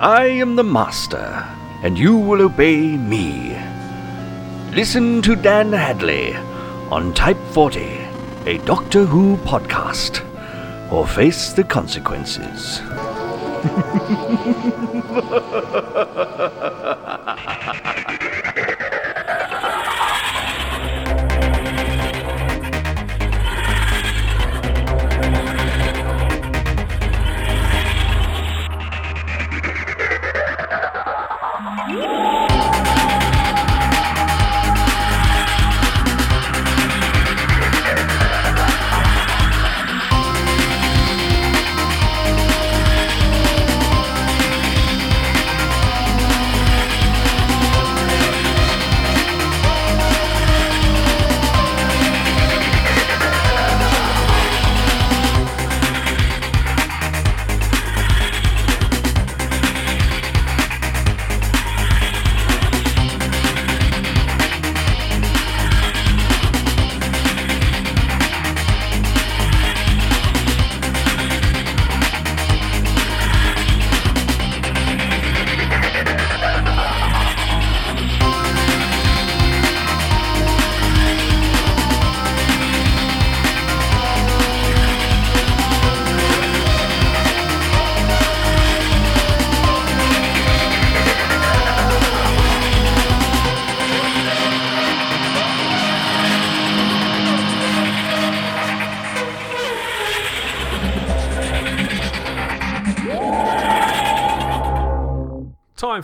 [0.00, 1.46] I am the Master,
[1.82, 3.54] and you will obey me.
[4.74, 6.34] Listen to Dan Hadley
[6.90, 7.80] on Type 40,
[8.46, 10.24] a Doctor Who podcast,
[10.90, 12.80] or face the consequences.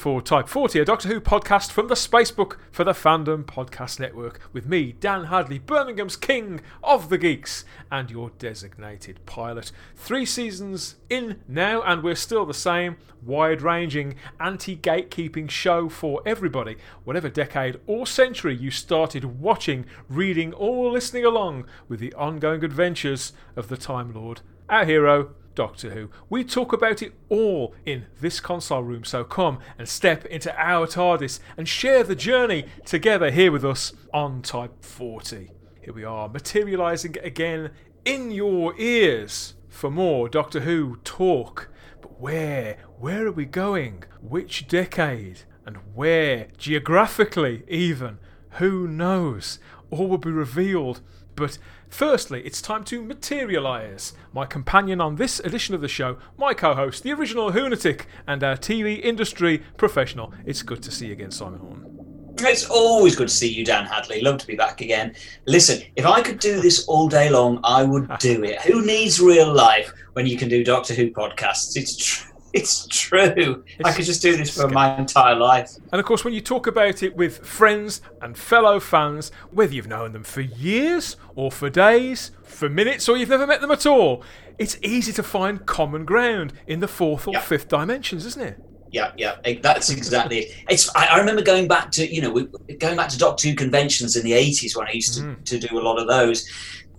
[0.07, 4.39] for Type 40, a Doctor Who podcast from the Spacebook for the Fandom Podcast Network,
[4.53, 9.73] with me, Dan Hadley, Birmingham's King of the Geeks, and your designated pilot.
[9.97, 16.23] Three seasons in now, and we're still the same wide ranging, anti gatekeeping show for
[16.25, 22.63] everybody, whatever decade or century you started watching, reading, or listening along with the ongoing
[22.63, 26.11] adventures of the Time Lord, our hero, Doctor Who.
[26.31, 30.87] We talk about it all in this console room, so come and step into our
[30.87, 35.51] TARDIS and share the journey together here with us on Type 40.
[35.81, 37.71] Here we are, materialising again
[38.05, 41.71] in your ears for more Doctor Who talk.
[42.03, 42.77] But where?
[42.99, 44.05] Where are we going?
[44.21, 45.41] Which decade?
[45.65, 46.49] And where?
[46.59, 48.19] Geographically, even?
[48.59, 49.59] Who knows?
[49.91, 51.01] All will be revealed.
[51.37, 51.59] But
[51.89, 54.13] Firstly, it's time to materialise.
[54.33, 58.43] My companion on this edition of the show, my co host, the original Hoonatic, and
[58.43, 60.33] uh, our TV industry professional.
[60.45, 62.35] It's good to see you again, Simon Horn.
[62.41, 64.21] It's always good to see you, Dan Hadley.
[64.21, 65.15] Love to be back again.
[65.47, 68.61] Listen, if I could do this all day long, I would do it.
[68.63, 71.77] Who needs real life when you can do Doctor Who podcasts?
[71.77, 72.36] It's true.
[72.57, 73.65] It's true.
[73.79, 75.73] It's, I could just do this for my entire life.
[75.93, 79.87] And of course, when you talk about it with friends and fellow fans, whether you've
[79.87, 83.85] known them for years or for days, for minutes, or you've never met them at
[83.85, 84.23] all,
[84.59, 88.59] it's easy to find common ground in the fourth or fifth dimensions, isn't it?
[88.91, 90.55] Yeah, yeah, that's exactly it.
[90.71, 90.89] It's.
[90.95, 92.33] I, remember going back to you know
[92.79, 95.45] going back to Doctor Who conventions in the eighties when I used to, mm.
[95.45, 96.49] to do a lot of those,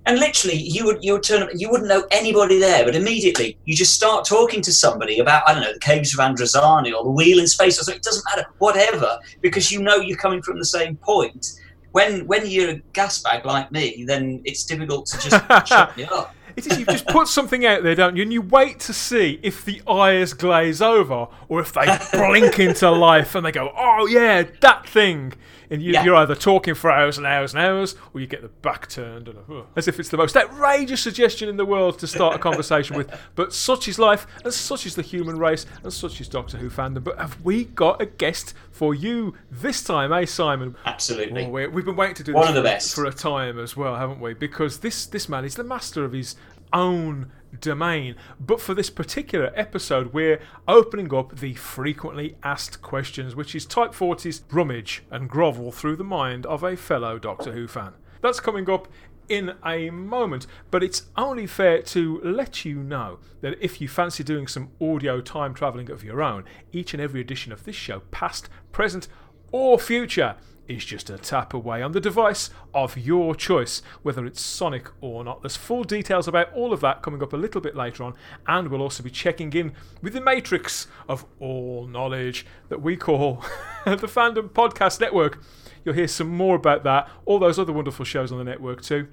[0.07, 3.57] and literally you would you would turn up you wouldn't know anybody there but immediately
[3.66, 7.03] you just start talking to somebody about i don't know the caves of androzani or
[7.03, 8.00] the wheel in space or something.
[8.00, 11.59] It doesn't matter whatever because you know you're coming from the same point.
[11.91, 16.06] When when you're a gas bag like me then it's difficult to just shut me
[16.06, 16.34] up.
[16.56, 18.24] It is, you just put something out there, don't you?
[18.24, 22.89] And you wait to see if the eyes glaze over or if they blink into
[22.89, 25.34] life and they go, oh, yeah, that thing
[25.70, 28.48] and you, are either talking for hours and hours and hours, or you get the
[28.48, 32.08] back turned, and, uh, as if it's the most outrageous suggestion in the world to
[32.08, 33.08] start a conversation with.
[33.36, 36.70] But such is life, and such is the human race, and such is Doctor Who
[36.70, 37.04] fandom.
[37.04, 40.76] But have we got a guest for you this time, eh, Simon?
[40.86, 41.46] Absolutely.
[41.46, 43.60] Oh, we have been waiting to do one this of the best for a time
[43.60, 44.34] as well, haven't we?
[44.34, 46.36] Because this this man is the master of his
[46.74, 48.16] own domain.
[48.40, 53.92] But for this particular episode, we're opening up the frequently asked questions, which is Type
[53.92, 57.94] 40's rummage and grovel through the mind of a fellow Doctor Who fan.
[58.21, 58.88] That's coming up
[59.30, 64.24] in a moment, but it's only fair to let you know that if you fancy
[64.24, 68.00] doing some audio time travelling of your own, each and every edition of this show,
[68.12, 69.07] past, present,
[69.51, 70.36] or future,
[70.68, 75.24] is just a tap away on the device of your choice, whether it's Sonic or
[75.24, 75.42] not.
[75.42, 78.14] There's full details about all of that coming up a little bit later on,
[78.48, 83.44] and we'll also be checking in with the matrix of all knowledge that we call
[83.86, 85.42] the Fandom Podcast Network.
[85.84, 89.08] You'll hear some more about that, all those other wonderful shows on the network too.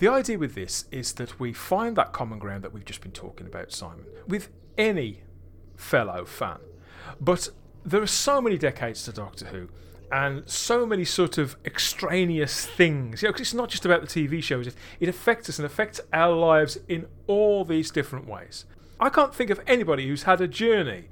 [0.00, 3.12] The idea with this is that we find that common ground that we've just been
[3.12, 4.48] talking about, Simon, with
[4.78, 5.22] any
[5.76, 6.58] fellow fan
[7.20, 7.48] But
[7.84, 9.68] there are so many decades to Doctor Who,
[10.12, 13.22] and so many sort of extraneous things.
[13.22, 14.66] You know, 'cause it's not just about the TV shows.
[14.98, 18.64] It, affects us and affects our lives in all these different ways.
[18.98, 21.08] I can't think of anybody who's had a journey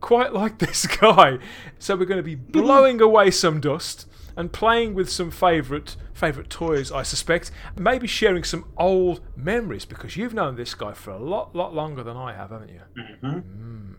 [0.00, 1.38] quite like this guy.
[1.78, 4.06] So we're going to be blowing away some dust
[4.36, 7.50] and playing with some favourite favourite toys, I suspect.
[7.76, 12.02] Maybe sharing some old memories because you've known this guy for a lot, lot longer
[12.02, 12.80] than I have, haven't you?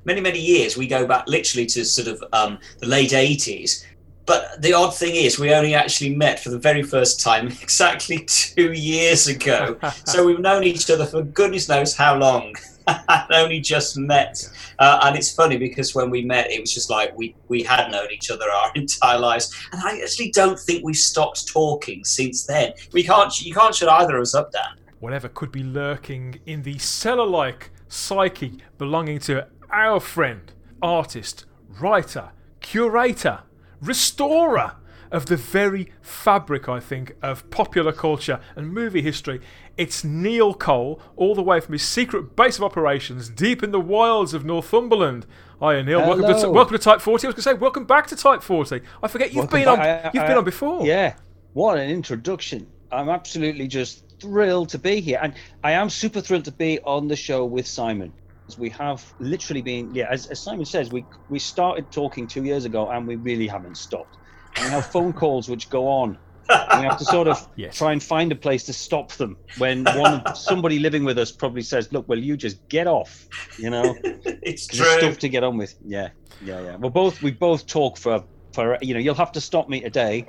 [0.03, 3.83] many many years we go back literally to sort of um, the late 80s
[4.27, 8.19] but the odd thing is we only actually met for the very first time exactly
[8.25, 9.79] two years ago.
[10.05, 12.53] So we've known each other for goodness knows how long.
[12.87, 14.49] And only just met.
[14.79, 17.91] Uh, and it's funny because when we met it was just like we we had
[17.91, 19.53] known each other our entire lives.
[19.73, 22.71] And i actually don't think we've stopped talking since then.
[22.93, 24.77] We can't you can't shut either of us up dan.
[25.01, 31.45] Whatever could be lurking in the cellar like psyche belonging to our friend, artist,
[31.81, 32.29] writer,
[32.61, 33.39] curator,
[33.81, 34.75] restorer
[35.11, 39.39] of the very fabric, I think, of popular culture and movie history.
[39.77, 43.79] It's Neil Cole, all the way from his secret base of operations deep in the
[43.79, 45.25] wilds of Northumberland.
[45.61, 45.99] Hiya, Neil.
[45.99, 47.25] Welcome to, welcome to Type 40.
[47.25, 48.81] I was going to say, welcome back to Type 40.
[49.01, 49.77] I forget you've Welcome been on.
[49.77, 50.05] back.
[50.05, 50.85] I- you've I- been on before.
[50.85, 51.15] Yeah.
[51.53, 52.67] What an introduction.
[52.91, 55.19] I'm absolutely just thrilled to be here.
[55.21, 55.33] And
[55.63, 58.11] I am super thrilled to be on the show with Simon.
[58.55, 62.65] We have literally been, yeah, as, as Simon says, we we started talking two years
[62.65, 64.17] ago and we really haven't stopped.
[64.55, 66.17] And we have phone calls which go on.
[66.49, 67.75] We have to sort of Yes.
[67.75, 71.61] try and find a place to stop them when one somebody living with us probably
[71.63, 73.27] says, "Look, well, you just get off,"
[73.59, 73.95] you know.
[74.03, 75.75] it's true stuff to get on with.
[75.83, 76.09] Yeah,
[76.41, 76.75] yeah, yeah.
[76.77, 78.23] Well, both we both talk for
[78.53, 78.99] for you know.
[78.99, 80.25] You'll have to stop me today.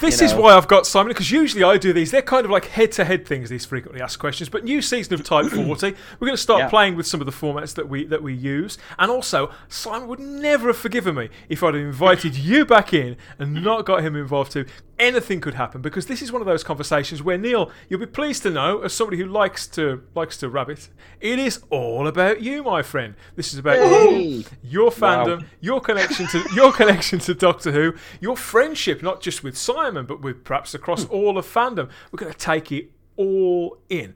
[0.00, 2.10] This you is why I've got Simon because usually I do these.
[2.10, 3.50] They're kind of like head-to-head things.
[3.50, 4.48] These frequently asked questions.
[4.48, 6.68] But new season of Type 40, we're going to start Yeah.
[6.68, 8.78] playing with some of the formats that we that we use.
[8.98, 13.62] And also, Simon would never have forgiven me if I'd invited you back in and
[13.62, 14.64] not got him involved too.
[14.98, 18.44] Anything could happen because this is one of those conversations where Neil, you'll be pleased
[18.44, 20.88] to know, as somebody who likes to likes to rabbit,
[21.20, 23.14] it is all about you, my friend.
[23.34, 24.44] This is about Hey.
[24.62, 24.90] your Wow.
[25.26, 30.06] fandom, your connection to your connection to Doctor Who, your friendship, not just with Simon,
[30.06, 31.12] but with perhaps across hmm.
[31.12, 31.88] all of fandom.
[32.12, 34.14] We're going to take it all in.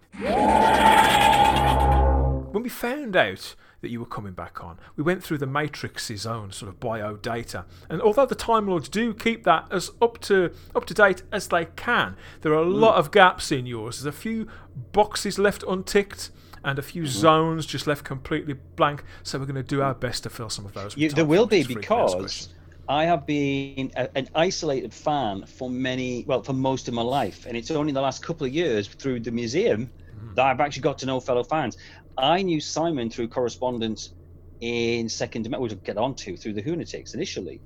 [2.53, 6.27] When we found out that you were coming back on, we went through the Matrix's
[6.27, 10.19] own sort of bio data, and although the Time Lords do keep that as up
[10.23, 13.01] to up to date as they can, there are a lot hmm.
[13.01, 14.03] of gaps in yours.
[14.03, 14.49] There's a few
[14.93, 16.31] boxes left unticked.
[16.65, 17.09] And a few hmm.
[17.09, 20.67] zones just left completely blank, so we're going to do our best to fill some
[20.67, 20.97] of those.
[20.97, 22.49] there will be 40's frequently asked because.
[22.89, 27.45] I have been a, an isolated fan for many, well, for most of my life,
[27.45, 30.35] and it's only in the last couple of years through the museum hmm.
[30.35, 31.77] that I've actually got to know fellow fans.
[32.19, 34.12] I knew Simon through correspondence
[34.61, 37.62] in second dimension, which we'll get onto through the Lunatics initially.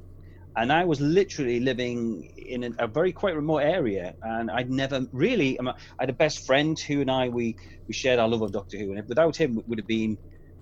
[0.54, 5.06] And I was literally living in a, a very quite remote area, and I'd never
[5.10, 5.58] really.
[5.58, 7.56] I had a best friend who and I we
[7.88, 10.19] we shared our love of Doctor Who, and without him, it would have been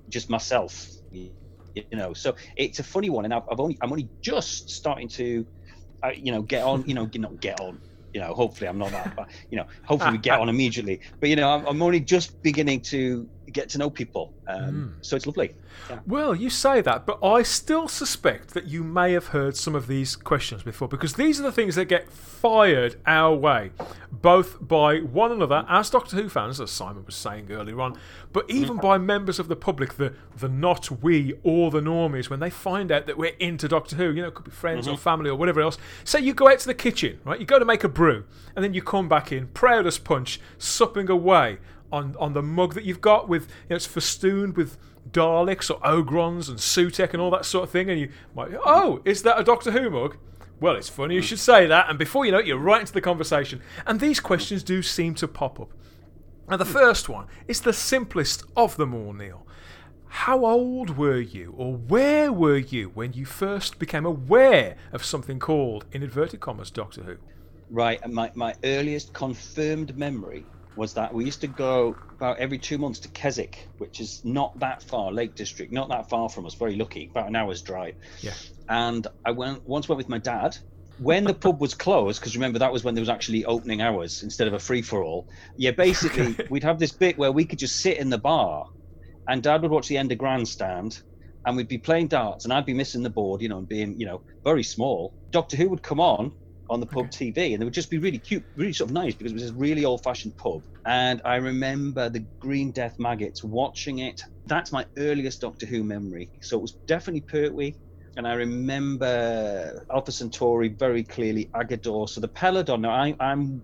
[0.08, 1.32] just myself, you
[1.92, 2.14] know.
[2.14, 5.44] So it's a funny one, and I've, I've only I'm only just starting to,
[6.04, 6.84] uh, you know, get on.
[6.86, 7.80] You know, not get on.
[8.12, 11.00] You know, hopefully I'm not that, but you know, hopefully we get on immediately.
[11.20, 14.88] But you know, I'm, I'm only just beginning to get to know people, um, hmm.
[15.02, 15.54] so it's lovely.
[16.06, 19.86] Well, you say that, but I still suspect that you may have heard some of
[19.86, 23.72] these questions before because these are the things that get fired our way,
[24.10, 27.98] both by one another as Doctor Who fans, as Simon was saying earlier on,
[28.32, 28.86] but even mm-hmm.
[28.86, 32.90] by members of the public, the the not we or the normies, when they find
[32.92, 34.10] out that we're into Doctor Who.
[34.10, 35.02] You know, it could be friends or mm-hmm.
[35.02, 35.78] family or whatever else.
[36.04, 37.40] Say you go out to the kitchen, right?
[37.40, 40.40] You go to make a brew, and then you come back in, proud as punch,
[40.58, 41.58] supping away
[41.92, 44.76] on on the mug that you've got with you know it's festooned with
[45.10, 49.00] Daleks or Ogrons and Sutekh and all that sort of thing, and you might oh
[49.04, 50.16] is that a Doctor Who mug?
[50.60, 51.26] Well, it's funny you hmm.
[51.26, 53.62] should say that, and before you know it, you're right into the conversation.
[53.86, 55.72] And these questions do seem to pop up.
[56.48, 56.72] Now, the hmm.
[56.72, 59.46] first one is the simplest of them all, Neil.
[60.08, 65.38] How old were you, or where were you when you first became aware of something
[65.38, 67.16] called, in inverted commas, Doctor Who?
[67.70, 70.44] Right, my, my earliest confirmed memory
[70.76, 74.58] was that we used to go about every two months to Keswick, which is not
[74.60, 77.96] that far, Lake District, not that far from us, very lucky, about an hour's drive.
[78.20, 78.32] Yeah.
[78.68, 80.56] And I went once went with my dad.
[80.98, 84.22] When the pub was closed, because remember that was when there was actually opening hours
[84.22, 85.26] instead of a free for all.
[85.56, 88.68] Yeah, basically we'd have this bit where we could just sit in the bar,
[89.26, 91.00] and Dad would watch the end of Grandstand,
[91.46, 93.98] and we'd be playing darts, and I'd be missing the board, you know, and being
[93.98, 95.14] you know very small.
[95.30, 96.32] Doctor Who would come on,
[96.70, 99.14] on the pub TV, and they would just be really cute, really sort of nice
[99.14, 100.62] because it was this really old-fashioned pub.
[100.86, 104.22] And I remember the Green Death Maggots watching it.
[104.46, 106.30] That's my earliest Doctor Who memory.
[106.40, 107.74] So it was definitely Pertwee,
[108.16, 112.08] and I remember Alpha Centauri very clearly, Aggedor.
[112.08, 112.80] So the Peladon.
[112.80, 113.62] Now I I'm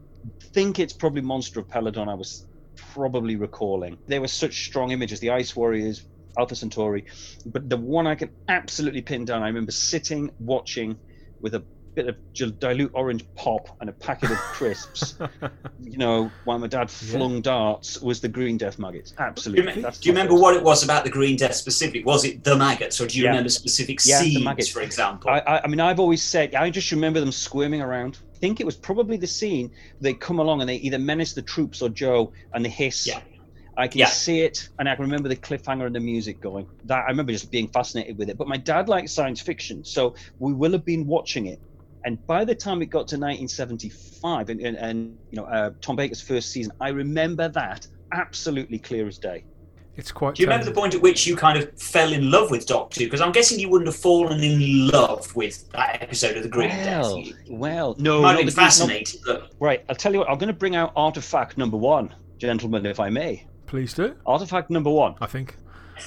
[0.52, 2.08] think it's probably Monster of Peladon.
[2.08, 2.44] I was
[2.92, 3.96] probably recalling.
[4.08, 5.20] There were such strong images.
[5.20, 6.04] The Ice Warriors,
[6.38, 7.04] Alpha Centauri,
[7.46, 9.42] but the one I can absolutely pin down.
[9.42, 10.98] I remember sitting watching
[11.40, 11.64] with a
[11.97, 15.19] bit of dilute orange pop and a packet of crisps.
[15.81, 17.41] you know, while my dad flung yeah.
[17.41, 19.15] darts, was the green death maggots.
[19.19, 19.73] Absolutely.
[19.73, 22.05] Do you, do you remember what it was about the green death specific?
[22.05, 23.31] Was it the maggots, or do you yeah.
[23.31, 25.31] remember specific yeah, scenes, for example?
[25.31, 28.19] I, I, I mean, I've always said I just remember them squirming around.
[28.35, 29.71] I think it was probably the scene
[30.03, 33.07] they come along and they either menace the troops or Jo and they hiss.
[33.07, 33.21] Yeah.
[33.79, 34.07] I can yeah.
[34.07, 36.67] see it, and I can remember the cliffhanger and the music going.
[36.85, 38.38] That I remember just being fascinated with it.
[38.38, 41.61] But my dad liked science fiction, so we will have been watching it.
[42.06, 45.96] And by the time it got to 1975, and, and, and you know uh, Tom
[45.96, 49.44] Baker's first season, I remember that absolutely clear as day.
[49.96, 50.36] It's quite.
[50.36, 53.00] Do you remember the point at which you kind of fell in love with Doctor
[53.00, 53.06] Who?
[53.06, 56.68] Because I'm guessing you wouldn't have fallen in love with that episode of the Green
[56.68, 57.34] well, Death.
[57.48, 59.20] Well, no, might have been fascinated.
[59.26, 59.50] But...
[59.58, 60.30] Right, I'll tell you what.
[60.30, 63.46] I'm going to bring out artifact number one, gentlemen, if I may.
[63.66, 64.14] Please do.
[64.26, 65.16] Artifact number one.
[65.20, 65.56] I think.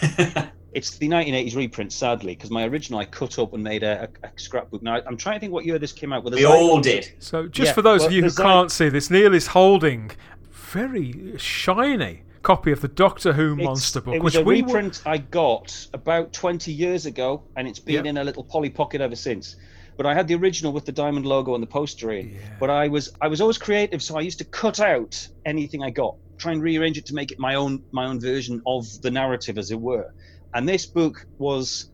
[0.73, 4.27] it's the 1980s reprint, sadly, because my original I cut up and made a, a,
[4.27, 4.83] a scrapbook.
[4.83, 6.23] Now I'm trying to think what year this came out.
[6.23, 7.11] With we all did.
[7.19, 10.11] So, just yeah, for those well, of you who can't see this, Neil is holding
[10.51, 14.15] very shiny copy of the Doctor Who it's, monster book.
[14.15, 15.11] It was a reprint were...
[15.11, 18.05] I got about 20 years ago, and it's been yep.
[18.05, 19.55] in a little Polly pocket ever since.
[19.97, 22.29] But I had the original with the diamond logo and the poster in.
[22.29, 22.39] Yeah.
[22.59, 25.89] But I was I was always creative, so I used to cut out anything I
[25.89, 29.11] got, try and rearrange it to make it my own my own version of the
[29.11, 30.13] narrative, as it were.
[30.53, 31.91] And this book was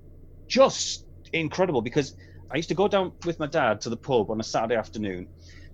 [0.47, 2.15] just incredible because
[2.51, 5.27] I used to go down with my dad to the pub on a Saturday afternoon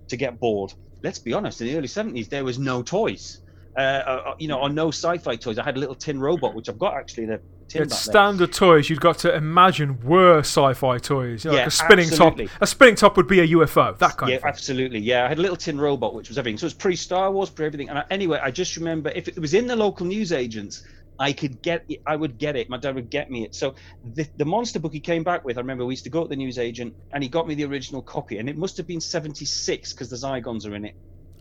[0.08, 0.72] to get bored.
[1.02, 3.40] Let's be honest, in the early 70s, there was no toys.
[3.76, 5.58] Uh, uh, you know, or no sci-fi toys.
[5.58, 7.24] I had a little tin robot, which I've got actually.
[7.24, 11.44] The tin it's standard toys you've got to imagine were sci-fi toys.
[11.44, 12.48] You know, yeah, like a spinning absolutely.
[12.48, 12.62] top.
[12.62, 13.96] A spinning top would be a UFO.
[13.96, 14.42] That kind yeah, of.
[14.42, 14.98] Yeah, absolutely.
[14.98, 16.58] Yeah, I had a little tin robot, which was everything.
[16.58, 17.88] So it was pre-Star Wars, pre-everything.
[17.88, 20.82] And I, anyway, I just remember if it was in the local newsagents,
[21.22, 22.68] I could get it, I would get it.
[22.68, 23.54] My dad would get me it.
[23.54, 23.74] So
[24.14, 26.28] the, the monster book he came back with, I remember we used to go to
[26.28, 29.92] the newsagent and he got me the original copy, and it must have been 76
[29.92, 30.94] because the Zygons are in it.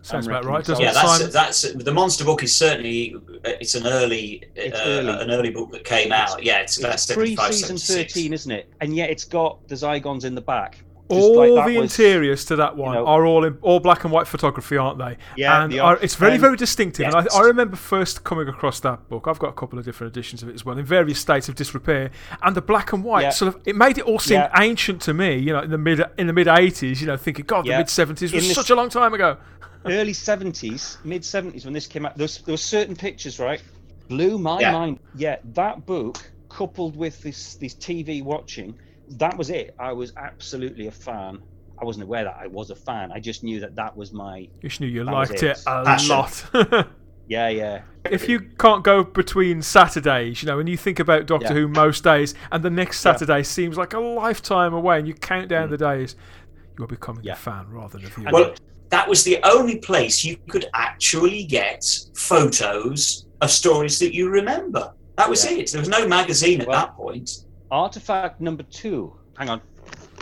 [0.04, 0.66] Sounds about right.
[0.66, 5.22] Doesn't yeah, that's, that's the monster book is certainly it's an early, it's uh, early.
[5.22, 6.44] an early book that came out.
[6.44, 8.74] Yeah, it's, it's pre-season 13, isn't it?
[8.82, 12.56] And yet it's got the Zygons in the back all like the was, interiors to
[12.58, 15.18] that one you know, are all in, all black and white photography, aren't they?
[15.36, 17.06] Yeah, and they are, it's very um, very distinctive.
[17.06, 17.14] Yes.
[17.14, 19.28] And I, I, remember first coming across that book.
[19.28, 21.56] I've got a couple of different editions of it as well, in various states of
[21.56, 22.12] disrepair.
[22.42, 23.30] And the black and white yeah.
[23.30, 24.52] sort of it made it all seem yeah.
[24.60, 25.38] ancient to me.
[25.38, 27.90] You know, in the mid in the mid eighties, you know, thinking, God, the mid
[27.90, 29.38] seventies was such a long time ago.
[29.86, 33.62] early seventies, mid seventies, when this came out, there was, there were certain pictures, right?
[34.08, 35.00] Blew my mind.
[35.16, 38.78] Yeah, that book coupled with this this TV watching
[39.18, 39.76] that was it.
[39.80, 41.40] I was absolutely a fan.
[41.80, 43.12] I wasn't aware that I was a fan.
[43.12, 44.38] I just knew that that was my.
[44.62, 45.44] You just knew you liked it.
[45.44, 46.10] it a Passion.
[46.10, 46.46] lot.
[47.28, 47.82] yeah, yeah.
[48.06, 51.54] If you can't go between Saturdays, you know, and you think about Doctor yeah.
[51.54, 53.44] Who most days, and the next Saturday yeah.
[53.44, 55.72] seems like a lifetime away, and you count down mm.
[55.72, 56.16] the days,
[56.78, 57.34] you're becoming yeah.
[57.34, 58.32] a fan rather than a viewer.
[58.32, 58.56] Well,
[58.90, 64.94] that was the only place you could actually get photos of stories that you remember.
[65.18, 65.72] That was it.
[65.72, 67.46] There was no magazine at well, that point.
[67.72, 69.14] Artifact number two.
[69.38, 69.62] Hang on.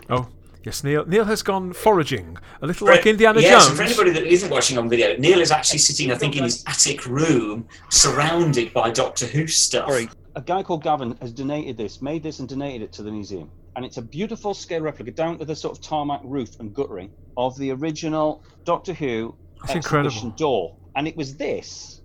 [0.09, 0.27] Oh,
[0.63, 1.05] yes, Neil.
[1.05, 3.77] Neil has gone foraging, a little for, like Indiana yes, Jones.
[3.77, 6.63] for anybody that isn't watching on video, Neil is actually sitting, I think, in his
[6.67, 9.89] attic room, surrounded by Doctor Who stuff.
[9.89, 13.11] Sorry, a guy called Gavin has donated this, made this, and donated it to the
[13.11, 13.49] museum.
[13.75, 17.11] And it's a beautiful scale replica, down to the sort of tarmac roof and guttering
[17.35, 20.29] of the original Doctor Who That's exhibition incredible.
[20.37, 20.75] door.
[20.95, 22.01] And it was this.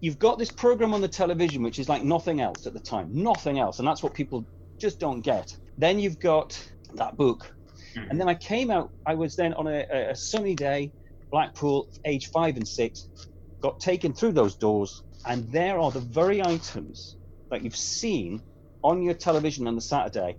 [0.00, 3.10] You've got this program on the television, which is like nothing else at the time,
[3.12, 4.44] nothing else, and that's what people
[4.78, 5.56] just don't get.
[5.76, 6.58] Then you've got
[6.94, 7.52] that book.
[7.94, 8.10] Mm-hmm.
[8.10, 10.92] And then I came out, I was then on a, a sunny day,
[11.30, 13.08] Blackpool, age five and six,
[13.60, 17.16] got taken through those doors, and there are the very items
[17.50, 18.42] that you've seen
[18.82, 20.36] on your television on the Saturday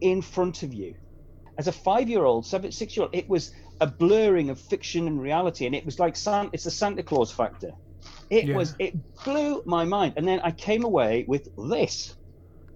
[0.00, 0.94] in front of you.
[1.58, 5.06] As a five year old, seven, six year old, it was a blurring of fiction
[5.06, 7.72] and reality, and it was like San, it's the Santa Claus factor.
[8.28, 8.56] It yeah.
[8.56, 10.14] was, it blew my mind.
[10.16, 12.15] And then I came away with this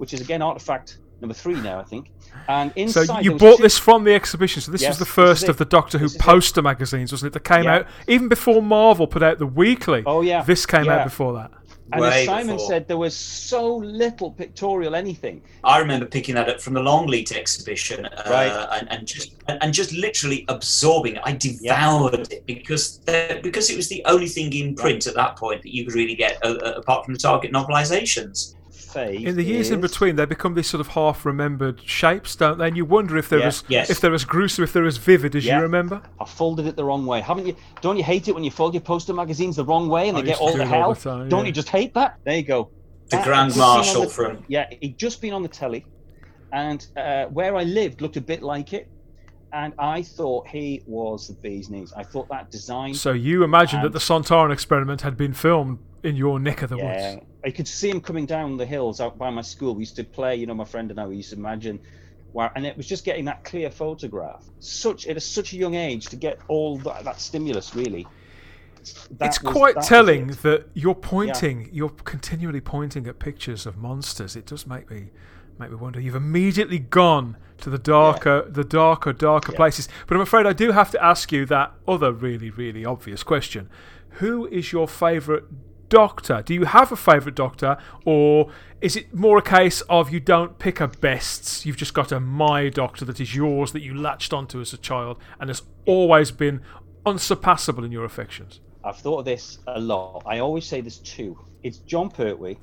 [0.00, 2.10] which is again artifact number three now, I think.
[2.48, 3.64] And inside, so you bought two...
[3.64, 4.62] this from the exhibition.
[4.62, 6.62] So this yes, was the first of the Doctor Who poster it.
[6.62, 7.32] magazines, wasn't it?
[7.34, 7.74] That came yeah.
[7.74, 10.02] out even before Marvel put out the weekly.
[10.06, 11.00] Oh yeah, this came yeah.
[11.00, 11.50] out before that.
[11.92, 12.68] And Way as Simon before.
[12.68, 15.42] said, there was so little pictorial anything.
[15.64, 18.80] I remember picking that up from the Longleat exhibition, uh, Right.
[18.80, 21.22] and, and just and, and just literally absorbing it.
[21.24, 25.36] I devoured it because the, because it was the only thing in print at that
[25.36, 28.54] point that you could really get, uh, apart from the Target novelizations.
[28.92, 32.68] Faith In the years in between, they become these sort of half-remembered shapes, don't they?
[32.68, 33.46] And you wonder if they're Yeah.
[33.46, 33.90] as Yes.
[33.90, 35.56] if they're as gruesome, if they're as vivid as Yeah.
[35.56, 36.02] you remember.
[36.20, 37.20] I folded it the wrong way.
[37.20, 37.54] Haven't you?
[37.80, 40.22] Don't you hate it when you fold your poster magazines the wrong way and I
[40.22, 40.94] they get all the it all hell?
[40.94, 41.46] the time, Don't yeah.
[41.46, 42.16] you just hate that?
[42.24, 42.70] There you go.
[43.10, 45.48] The That- Grand just been on Marshal the- from Yeah, he'd just been on the
[45.48, 45.84] telly,
[46.52, 48.88] and uh, where I lived looked a bit like it,
[49.52, 51.92] and I thought he was the bee's knees.
[51.96, 52.94] I thought that design.
[52.94, 56.76] So you imagine that the Sontaran experiment had been filmed in your neck of the
[56.76, 57.26] yeah, woods.
[57.44, 59.74] I could see him coming down the hills out by my school.
[59.74, 61.06] We used to play, you know, my friend and I.
[61.06, 61.80] We used to imagine,
[62.32, 64.44] where, and it was just getting that clear photograph.
[64.58, 68.06] Such at a, such a young age to get all that, that stimulus, really.
[69.18, 73.76] That it's was- quite that telling that you're pointing, you're continually pointing at pictures of
[73.76, 74.36] monsters.
[74.36, 75.10] It does make me
[75.58, 76.00] make me wonder.
[76.00, 79.56] You've immediately gone to the darker, the darker, darker Yeah.
[79.56, 79.88] places.
[80.06, 83.68] But I'm afraid I do have to ask you that other really, really obvious question:
[84.20, 85.44] Who is your favourite
[85.90, 86.42] doctor?
[86.42, 90.58] Do you have a favourite doctor, or is it more a case of you don't
[90.58, 91.66] pick a bests?
[91.66, 94.78] You've just got a my doctor that is yours that you latched onto as a
[94.78, 96.62] child and has always been
[97.04, 98.60] unsurpassable in your affections.
[98.82, 100.22] I've thought of this a lot.
[100.24, 101.38] I always say there's two.
[101.62, 102.56] It's Jon Pertwee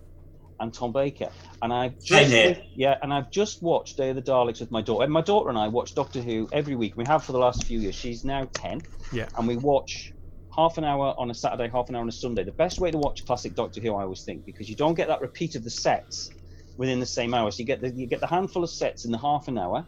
[0.60, 1.30] and Tom Baker.
[1.62, 2.58] And I've just here.
[2.76, 5.04] yeah, and I've just watched Day of the Daleks with my daughter.
[5.04, 6.98] And my daughter and I watch Doctor Who every week.
[6.98, 7.94] We have for the last few years.
[7.94, 8.82] She's now ten.
[9.12, 9.28] Yeah.
[9.38, 10.14] And we watch
[10.58, 12.44] half an hour on a Saturday, half an hour on a Sunday.
[12.44, 15.08] The best way to watch classic Doctor Who, I always think, because you don't get
[15.08, 16.32] that repeat of the sets
[16.78, 17.52] within the same hour.
[17.52, 19.86] So you get the you get the handful of sets in the half an hour,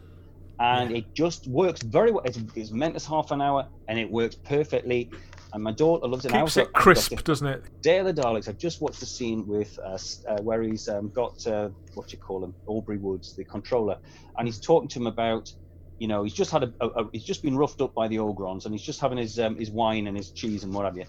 [0.58, 2.22] and it just works very well.
[2.24, 5.10] It's, it's meant as half an hour, and it works perfectly.
[5.52, 6.30] And my daughter loves it.
[6.30, 7.82] Keeps it crisp, Doctor- doesn't it?
[7.82, 8.48] Day of the Daleks.
[8.48, 9.98] I've just watched the scene with uh,
[10.28, 13.98] uh, where he's um, got uh, what you call him, Aubrey Woods, the controller,
[14.38, 15.52] and he's talking to him about,
[16.00, 18.16] you know, he's just had a, a, a he's just been roughed up by the
[18.16, 20.96] Ogrons, and he's just having his um, his wine and his cheese and what have
[20.96, 21.04] you,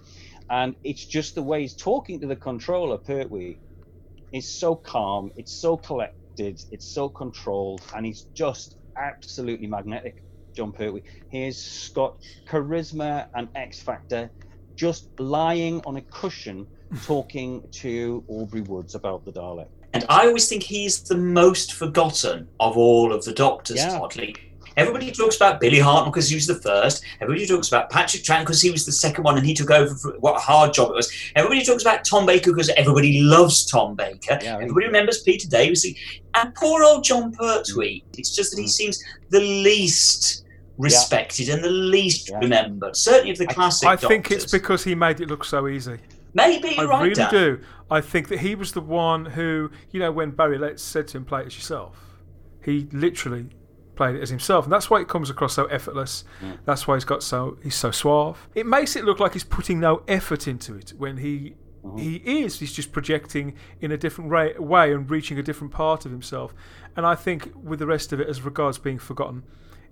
[0.51, 3.57] and it's just the way he's talking to the controller, Pertwee,
[4.33, 10.23] is so calm, it's so collected, it's so controlled, and he's just absolutely magnetic.
[10.55, 11.03] Jon Pertwee.
[11.29, 12.17] He's got
[12.49, 14.29] charisma and X factor,
[14.75, 16.67] just lying on a cushion
[17.05, 19.67] talking to Aubrey Woods about the Dalek.
[19.93, 23.99] And I always think he's the most forgotten of all of the doctors, Yeah.
[23.99, 24.35] oddly.
[24.77, 27.03] Everybody talks about Billy Hartnell because he was the first.
[27.19, 29.93] Everybody talks about Patrick Troughton because he was the second one and he took over
[29.95, 31.11] for what a hard job it was.
[31.35, 34.39] Everybody talks about Tom Baker because everybody loves Tom Baker.
[34.41, 35.85] Yeah, I everybody remembers Peter Davis.
[36.33, 38.03] And poor old Jon Pertwee.
[38.17, 38.69] It's just that he Mm.
[38.69, 40.45] seems the least
[40.77, 42.39] respected and the least Yeah.
[42.39, 42.95] remembered.
[42.95, 45.97] Certainly of the I- classic I think it's because he made it look so easy.
[46.33, 47.29] Maybe I you're right, really Dan.
[47.31, 47.59] do.
[47.91, 51.17] I think that he was the one who, you know, when Barry Letts said to
[51.17, 51.97] him, "Play it as yourself,"
[52.63, 53.47] he literally
[54.01, 56.23] played it as himself, and that's why it comes across so effortless.
[56.65, 58.49] That's why he's got so he's so suave.
[58.55, 61.55] It makes it look like he's putting no effort into it when he.
[61.83, 61.97] Mm-hmm.
[61.97, 62.59] He is.
[62.59, 66.53] He's just projecting in a different way, way and reaching a different part of himself.
[66.95, 69.43] And I think with the rest of it, as regards being forgotten,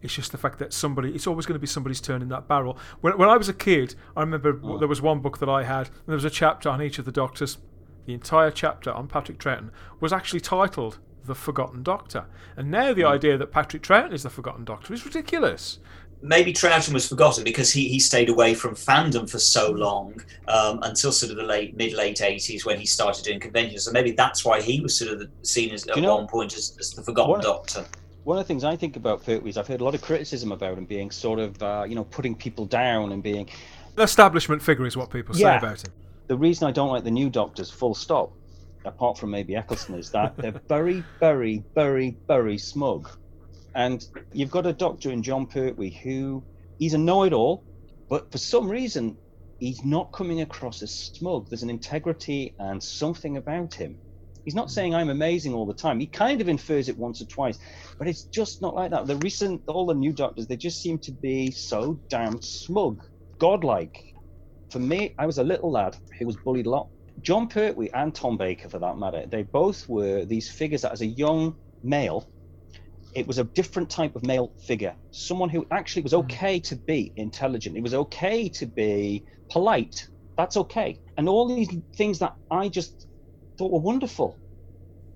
[0.01, 2.47] it's just the fact that somebody, it's always going to be somebody's turn in that
[2.47, 2.77] barrel.
[3.01, 5.63] When, when I was a kid, I remember w there was one book that I
[5.63, 7.57] had, and there was a chapter on each of the doctors.
[8.05, 12.25] The entire chapter on Patrick Troughton was actually titled The Forgotten Doctor.
[12.57, 15.77] And now the idea that Patrick Troughton is the Forgotten Doctor is ridiculous.
[16.21, 20.79] maybe Troughton was forgotten because he, he stayed away from fandom for so long um,
[20.83, 23.83] until sort of the late mid late eighties when he started doing conventions.
[23.85, 26.27] So maybe that's why he was sort of the, seen as at you know- one
[26.27, 27.85] point as, as the forgotten What- doctor.
[28.25, 30.51] One of the things I think about Pertwee is I've heard a lot of criticism
[30.51, 33.49] about him being sort of, uh, you know, putting people down and being.
[33.95, 35.91] The establishment figure is what people say about him.
[36.27, 38.31] The reason I don't like the new Doctors, full stop,
[38.85, 43.09] apart from maybe Eccleston, is that they're very, very, very, very smug.
[43.75, 46.43] And you've got a Doctor in Jon Pertwee who
[46.79, 47.63] he's a know-it-all,
[48.09, 49.17] but for some reason
[49.59, 51.49] he's not coming across as smug.
[51.49, 53.97] There's an integrity and something about him.
[54.45, 55.99] He's not saying I'm amazing all the time.
[55.99, 57.59] He kind of infers it once or twice,
[57.97, 59.05] but it's just not like that.
[59.05, 63.03] The recent, all the new doctors, they just seem to be so damn smug,
[63.37, 64.15] godlike.
[64.71, 66.87] For me, I was a little lad who was bullied a lot.
[67.21, 71.01] Jon Pertwee and Tom Baker, for that matter, they both were these figures that, as
[71.01, 72.29] a young male,
[73.15, 74.95] it was a different type of male figure.
[75.11, 76.19] Someone who actually was hmm.
[76.19, 77.77] okay to be intelligent.
[77.77, 80.07] It was okay to be polite.
[80.37, 80.99] That's okay.
[81.17, 83.07] And all these things that I just
[83.57, 84.39] thought were wonderful.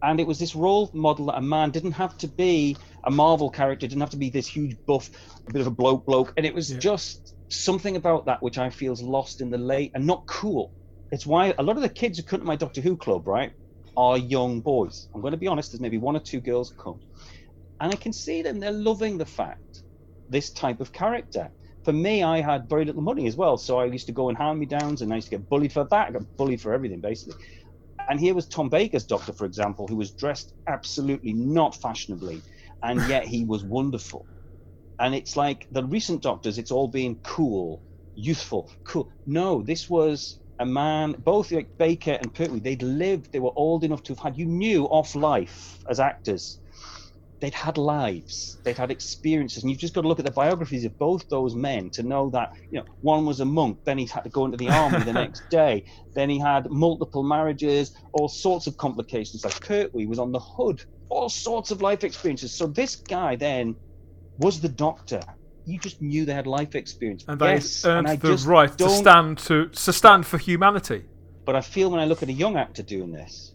[0.01, 3.49] And it was this role model that a man didn't have to be a Marvel
[3.49, 5.09] character, didn't have to be this huge buff,
[5.47, 6.33] a bit of a bloke bloke.
[6.35, 6.79] And it was Yeah.
[6.79, 10.73] just something about that which I feel is lost in the late and not cool.
[11.13, 13.51] It's why a lot of the kids who come to my Doctor Who club, right,
[13.95, 15.09] are young boys.
[15.13, 15.71] I'm going to be honest.
[15.71, 16.99] There's maybe one or two girls come,
[17.79, 18.59] and I can see them.
[18.59, 19.83] They're loving the fact
[20.29, 21.51] this type of character.
[21.83, 24.35] For me, I had very little money as well, so I used to go in
[24.35, 26.07] hand me downs, and I used to get bullied for that.
[26.07, 27.35] I got bullied for everything basically.
[28.09, 32.41] And here was Tom Baker's Doctor, for example, who was dressed absolutely not fashionably,
[32.81, 34.25] and yet he was wonderful.
[34.99, 37.83] And it's like the recent Doctors, it's all being cool,
[38.15, 39.11] youthful, cool.
[39.27, 43.83] No, this was a man, both like Baker and Pertwee, they'd lived, they were old
[43.83, 46.59] enough to have had, you knew off life as actors
[47.43, 50.85] they'd had lives, they'd had experiences, and you've just got to look at the biographies
[50.85, 54.05] of both those men to know that you know one was a monk, then he
[54.05, 55.83] had to go into the army the next day,
[56.15, 59.43] then he had multiple marriages, all sorts of complications.
[59.43, 62.55] Like Pertwee was on the hood, all sorts of life experiences.
[62.55, 63.75] So this guy then
[64.37, 65.19] was the doctor.
[65.65, 68.89] You just knew they had life experience, and they yes, earned and the right to
[68.89, 71.03] stand to to stand for humanity.
[71.45, 73.53] But I feel when I look at a young actor doing this,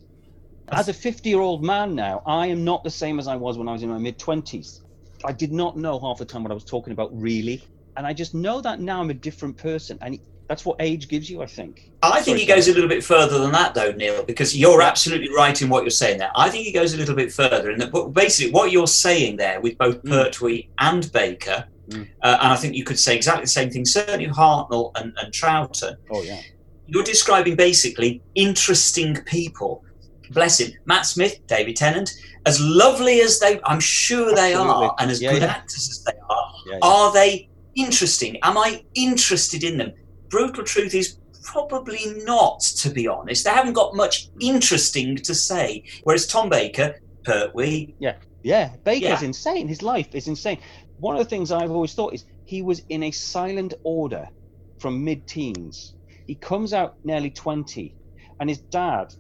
[0.70, 3.56] as a 50 year old man now, I am not the same as I was
[3.58, 4.80] when I was in my mid 20s.
[5.24, 7.62] I did not know half the time what I was talking about, really.
[7.96, 9.98] And I just know that now I'm a different person.
[10.00, 10.18] And
[10.48, 11.90] that's what age gives you, I think.
[12.02, 14.80] I think Sorry, he goes a little bit further than that, though, Neil, because you're
[14.82, 16.30] absolutely right in what you're saying there.
[16.34, 19.37] I think he goes a little bit further, and that but basically what you're saying
[19.37, 20.11] there with both Mm.
[20.11, 22.06] Pertwee and Baker, Mm.
[22.22, 23.84] uh, and I think you could say exactly the same thing.
[23.84, 25.96] Certainly Hartnell and, and Troughton.
[26.11, 26.40] Oh, yeah.
[26.87, 29.84] You're describing basically interesting people.
[30.30, 32.11] Bless him, Matt Smith, David Tennant,
[32.46, 34.87] as lovely as they, I'm sure they Absolutely.
[34.87, 35.48] are, and as Yeah, good yeah.
[35.48, 36.52] actors as they are.
[36.70, 36.78] Yeah.
[36.82, 38.38] Are they interesting?
[38.42, 39.92] Am I interested in them?
[40.30, 43.44] Brutal truth is probably not, to be honest.
[43.44, 45.84] They haven't got much interesting to say.
[46.04, 48.76] Whereas Tom Baker, Pertwee, Yeah, yeah.
[48.84, 49.24] Baker's Yeah.
[49.24, 49.68] insane.
[49.68, 50.58] His life is insane.
[50.98, 54.28] One of the things I've always thought is he was in a silent order
[54.78, 55.94] from mid teens.
[56.26, 57.94] He comes out nearly 20,
[58.40, 59.14] and his dad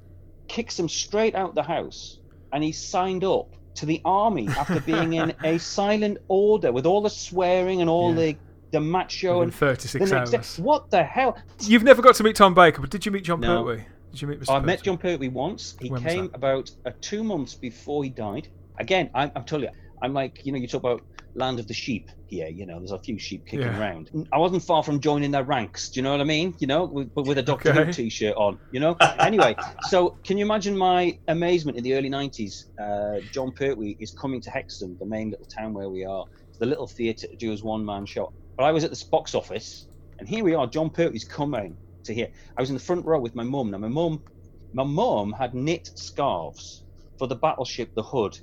[0.48, 2.18] kicks him straight out the house,
[2.52, 7.00] and he signed up to the army after being in a silent order with all
[7.00, 8.32] the swearing and all Yeah.
[8.32, 8.36] the,
[8.72, 10.30] the match show, and 36 hours.
[10.30, 10.62] day.
[10.62, 11.36] What the hell?
[11.60, 13.64] You've never got to meet Tom Baker, but did you meet John No.
[13.64, 13.84] Pertwee?
[14.12, 14.54] Did you meet Mr.
[14.54, 15.74] I met Jon Pertwee once.
[15.80, 18.48] He When came about uh, two months before he died.
[18.78, 19.70] Again, I'm, I'm telling you,
[20.02, 21.02] I'm like, you know, you talk about
[21.34, 22.48] land of the sheep here.
[22.48, 23.78] You know, there's a few sheep kicking Yeah.
[23.78, 24.10] around.
[24.32, 25.90] I wasn't far from joining their ranks.
[25.90, 26.54] Do you know what I mean?
[26.58, 27.84] You know, with, but with a Doctor Okay.
[27.84, 28.58] Who t-shirt on.
[28.72, 28.96] You know.
[29.18, 29.54] anyway,
[29.88, 32.64] so can you imagine my amazement in the early '90s?
[32.80, 36.24] Uh, Jon Pertwee is coming to Hexham, the main little town where we are,
[36.60, 38.32] the little theatre to do his one-man show.
[38.58, 39.86] But I was at this box office,
[40.18, 40.66] and here we are.
[40.66, 42.28] Jon Pertwee's coming to here.
[42.56, 43.70] I was in the front row with my mum.
[43.70, 44.24] Now my mum,
[44.72, 46.82] my mum had knit scarves
[47.18, 48.36] for the battleship the Hood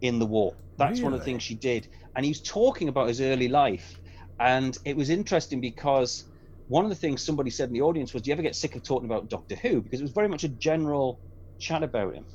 [0.00, 0.54] in the war.
[0.78, 1.88] That's one of the things she did.
[2.14, 3.98] And he was talking about his early life,
[4.38, 6.24] and it was interesting because
[6.68, 8.76] one of the things somebody said in the audience was, "Do you ever get sick
[8.76, 11.20] of talking about Doctor Who?" Because it was very much a general
[11.58, 12.26] chat about him.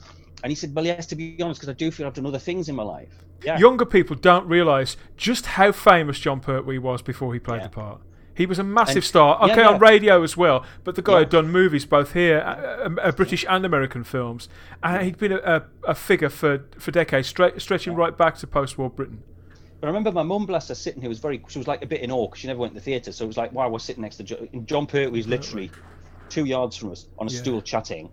[0.43, 2.38] And he said, "Well, yes, to be honest, because I do feel I've done other
[2.39, 3.10] things in my life."
[3.43, 3.58] Yeah.
[3.58, 7.67] Younger people don't realise just how famous Jon Pertwee was before he played Yeah.
[7.67, 8.01] the part.
[8.36, 9.41] He was a massive And- star.
[9.43, 9.69] Okay, yeah.
[9.69, 13.12] on radio as well, but the guy had done movies both here, uh, uh, uh,
[13.12, 14.49] British and American films,
[14.82, 18.47] and he'd been a, a, a figure for for decades, stre- stretching right back to
[18.47, 19.21] post-war Britain.
[19.79, 21.43] But I remember my mum, bless her, sitting here was very.
[21.47, 23.12] She was like a bit in awe because she never went to the theatre.
[23.12, 25.69] So it was like, why wow, we're sitting next to John, Jon Pertwee, was literally
[26.29, 28.10] two yards from us on a stool chatting.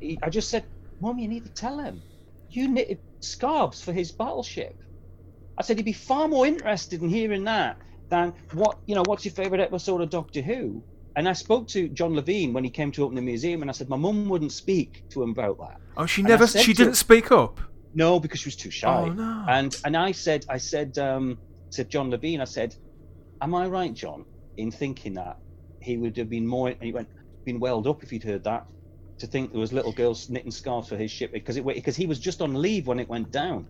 [0.00, 0.64] He, I just said,
[1.00, 2.02] Mum, you need to tell him.
[2.50, 4.76] You knitted scarves for his battleship.
[5.58, 9.02] I said he'd be far more interested in hearing that than what you know.
[9.06, 10.82] What's your favourite episode of Doctor Who?
[11.16, 13.72] And I spoke to John Levene when he came to open the museum, and I
[13.72, 15.80] said my mum wouldn't speak to him about that.
[15.96, 17.60] Oh, she And never, she didn't speak up.
[17.94, 18.88] No, because she was too shy.
[18.88, 19.44] Oh, no.
[19.48, 21.38] And and I said, I said, um,
[21.72, 22.74] to John Levene, I said,
[23.40, 24.24] "Am I right, John,
[24.56, 25.38] in thinking that
[25.80, 27.08] he would have been more?" And he went,
[27.44, 28.66] "Been welled up if he'd heard that."
[29.20, 32.06] To think there was little girls knitting scarves for his ship because it because he
[32.06, 33.68] was just on leave when it went down.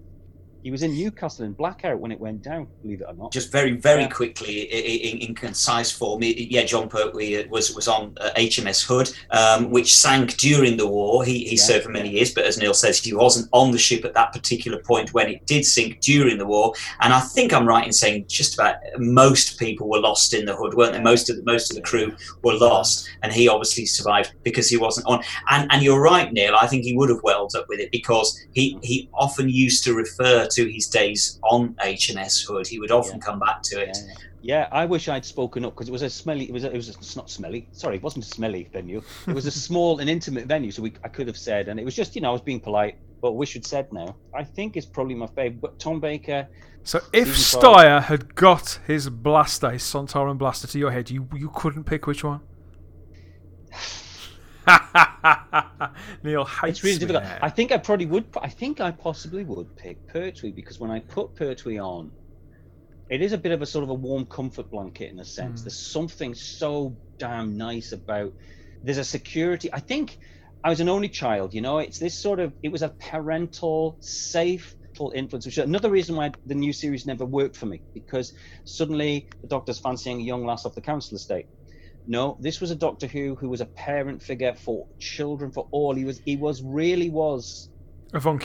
[0.63, 2.69] He was in Newcastle in blackout when it went down.
[2.83, 3.33] Believe it or not.
[3.33, 4.09] just very, very Yeah.
[4.09, 8.83] quickly i- i- in, in concise form, yeah, Jon Pertwee was was on uh, HMS
[8.85, 11.25] Hood, um, which sank during the war.
[11.25, 13.79] He, he Yeah, served for many years, but as Neil says, he wasn't on the
[13.79, 16.75] ship at that particular point when it did sink during the war.
[17.01, 20.55] And I think I'm right in saying just about most people were lost in the
[20.55, 21.01] Hood, weren't they?
[21.01, 24.77] Most of the, most of the crew were lost, and he obviously survived because he
[24.77, 25.23] wasn't on.
[25.51, 26.55] And and you're right, Neil.
[26.61, 29.95] I think he would have welled up with it because he he often used to
[29.95, 32.67] refer to his days on HMS Hood.
[32.67, 33.25] He would often Yeah.
[33.27, 33.97] come back to it.
[33.97, 34.15] Yeah, yeah.
[34.43, 36.45] Yeah, I wish I'd spoken up because it was a smelly.
[36.47, 36.65] It was.
[36.65, 36.89] A, it was.
[36.89, 37.69] A, it's not smelly.
[37.73, 39.03] Sorry, it wasn't a smelly venue.
[39.27, 41.85] It was a small and intimate venue, so we I could have said, and it
[41.85, 44.17] was just you know I was being polite, but wish had said now.
[44.35, 45.61] I think it's probably my favourite.
[45.61, 46.49] But Tom Baker,
[46.85, 51.51] So if Styre had got his blaster, his Sontaran blaster to your head, you you
[51.55, 52.41] couldn't pick which one.
[56.23, 57.25] Neil hates It's really difficult.
[57.25, 57.39] now.
[57.43, 58.27] I think I probably would.
[58.41, 62.11] I think I possibly would pick Pertwee because when I put Pertwee on,
[63.09, 65.61] it is a bit of a sort of a warm comfort blanket in a sense.
[65.61, 65.65] Mm.
[65.65, 68.33] There's something so damn nice about.
[68.83, 69.73] There's a security.
[69.73, 70.19] I think
[70.63, 71.55] I was an only child.
[71.55, 72.53] You know, it's this sort of.
[72.63, 74.77] It was a parental, safe
[75.15, 79.29] influence, which is another reason why the new series never worked for me because suddenly
[79.41, 81.47] the Doctor's fancying a young lass off the council estate.
[82.11, 85.95] No, this was a Doctor Who who was a parent figure for children, for all.
[85.95, 87.71] He was, he was really was.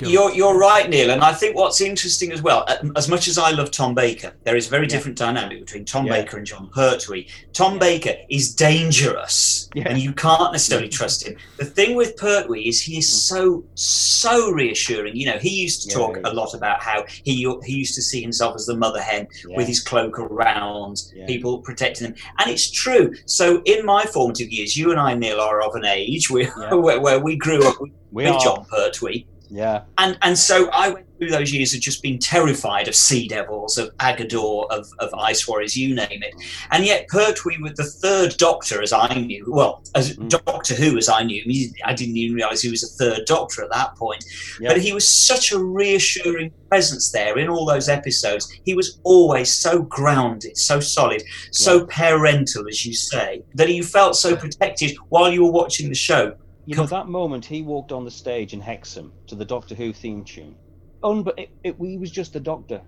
[0.10, 1.10] You're, you're right, Neil.
[1.10, 4.34] And I think what's interesting as well, uh, as much as I love Tom Baker,
[4.44, 4.90] there is a very Yeah.
[4.90, 6.22] different dynamic between Tom Yeah.
[6.22, 7.28] Baker and Jon Pertwee.
[7.54, 7.80] Tom.
[7.80, 9.84] Baker is dangerous Yeah.
[9.90, 11.36] and you can't necessarily trust him.
[11.58, 15.16] The thing with Pertwee is he is so, so reassuring.
[15.16, 17.34] You know, he used to talk a lot about how he,
[17.66, 22.08] he used to see himself as the mother hen with his cloak around, people protecting
[22.08, 22.16] him.
[22.40, 23.14] And it's true.
[23.26, 27.00] So in my formative years, you and I, Neil, are of an age where, where,
[27.00, 28.24] where we grew up with we.
[28.44, 32.88] Jon Pertwee Yeah, and and so I went through those years of just being terrified
[32.90, 36.36] of sea devils, of Aggedor, of, of ice warriors, you name it.
[36.72, 39.46] And yet Pertwee was the third Doctor, as I knew.
[39.48, 40.28] Well, as Mm.
[40.30, 41.42] Doctor Who, as I knew.
[41.86, 44.26] I didn't even realise he was a third Doctor at that point.
[44.60, 44.68] yeah.
[44.70, 48.52] But he was such a reassuring presence there in all those episodes.
[48.66, 51.86] He was always so grounded, so solid, so Yeah.
[51.90, 56.34] parental, as you say, that you felt so protected while you were watching the show.
[56.66, 59.94] You know, that moment he walked on the stage in Hexham to the Doctor Who
[59.94, 60.56] theme tune.
[61.04, 62.82] Unbe- it, it, he was just the Doctor.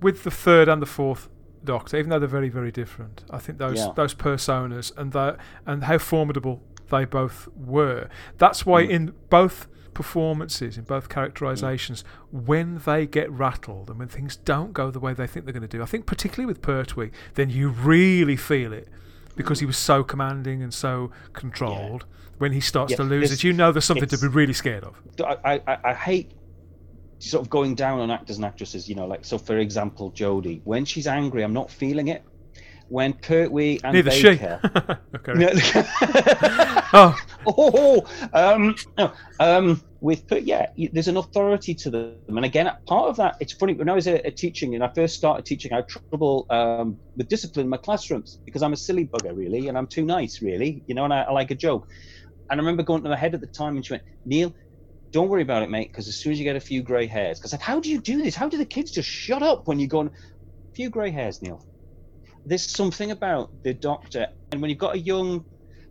[0.00, 1.28] with the third and the fourth
[1.64, 3.92] Doctor, even though they're very, very different, I think those Yeah.
[3.96, 8.08] those personas and the, and how formidable they both were.
[8.38, 8.90] That's why Mm.
[8.90, 14.90] in both performances, in both characterizations, when they get rattled and when things don't go
[14.90, 17.68] the way they think they're going to do, I think particularly with Pertwee, then you
[17.70, 18.88] really feel it
[19.36, 22.04] because he was so commanding and so controlled.
[22.38, 24.84] When he starts Yeah, to lose it, you know there's something to be really scared
[24.84, 25.00] of.
[25.24, 26.32] I, I, I hate
[27.20, 30.60] sort of going down on actors and actresses, you know, like, so for example, Jodie,
[30.64, 32.24] when she's angry, I'm not feeling it.
[32.88, 34.60] When Pertwee and Neither Baker.
[34.62, 35.30] she.
[35.32, 35.54] okay.
[36.96, 37.16] Oh,
[37.46, 38.76] oh, um,
[39.40, 43.34] um, with but yeah, there's an authority to them, and again, part of that.
[43.40, 45.88] It's funny when I was a, a teaching and I first started teaching, I had
[45.88, 49.88] trouble um, with discipline in my classrooms because I'm a silly bugger, really, and I'm
[49.88, 51.88] too nice, really, you know, and I, I like a joke.
[52.48, 54.54] And I remember going to my head at the time, and she went, "Neil,
[55.10, 57.40] don't worry about it, mate, because as soon as you get a few grey hairs,
[57.40, 58.34] because I said, how do you do this?
[58.34, 61.64] How do the kids just shut up when you're going, a few grey hairs, Neil?
[62.46, 65.44] There's something about the doctor, and when you've got a young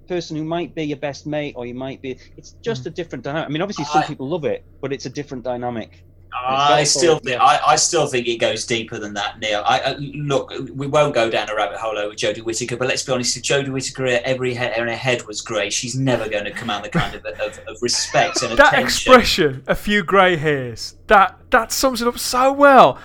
[0.08, 2.90] person who might be your best mate, or you might be, it's just hmm.
[2.90, 3.50] a different dynamic.
[3.50, 6.04] I mean, obviously, some I- people love it, but it's a different dynamic.
[6.36, 7.44] I still think yeah.
[7.44, 9.64] I, I still think it goes deeper than that, Neil.
[9.66, 13.04] I, I look, we won't go down a rabbit hole over Jodie Whittaker, but let's
[13.04, 13.38] be honest.
[13.38, 16.86] If Jodie Whittaker every hair in her head was grey, she's never going to command
[16.86, 18.86] the kind of, of, of respect and that attention.
[18.86, 23.00] expression, a few grey hairs, that that sums it up so well.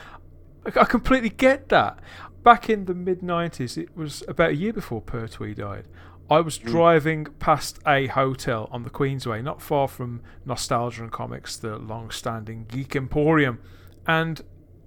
[0.64, 1.98] I, I completely get that.
[2.42, 5.86] Back in the mid '90s, it was about a year before Pertwee died.
[6.30, 6.66] I was mm.
[6.66, 12.66] driving past a hotel on the Queensway, not far from Nostalgia and Comics, the long-standing
[12.68, 13.60] geek emporium,
[14.06, 14.42] and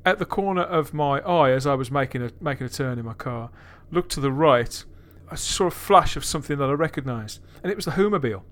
[0.05, 3.05] at the corner of my eye, as I was making a making a turn in
[3.05, 3.49] my car,
[3.91, 4.83] looked to the right.
[5.29, 8.43] I saw a flash of something that I recognised, and it was the Whomobile.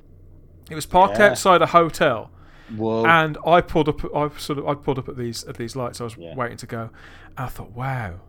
[0.70, 1.28] It was parked Yeah.
[1.28, 2.32] outside a hotel,
[2.76, 3.06] Whoa.
[3.06, 4.04] and I pulled up.
[4.16, 6.00] I sort of I pulled up at these at these lights.
[6.02, 6.36] I was Yeah.
[6.36, 6.90] waiting to go,
[7.38, 8.22] and I thought, wow,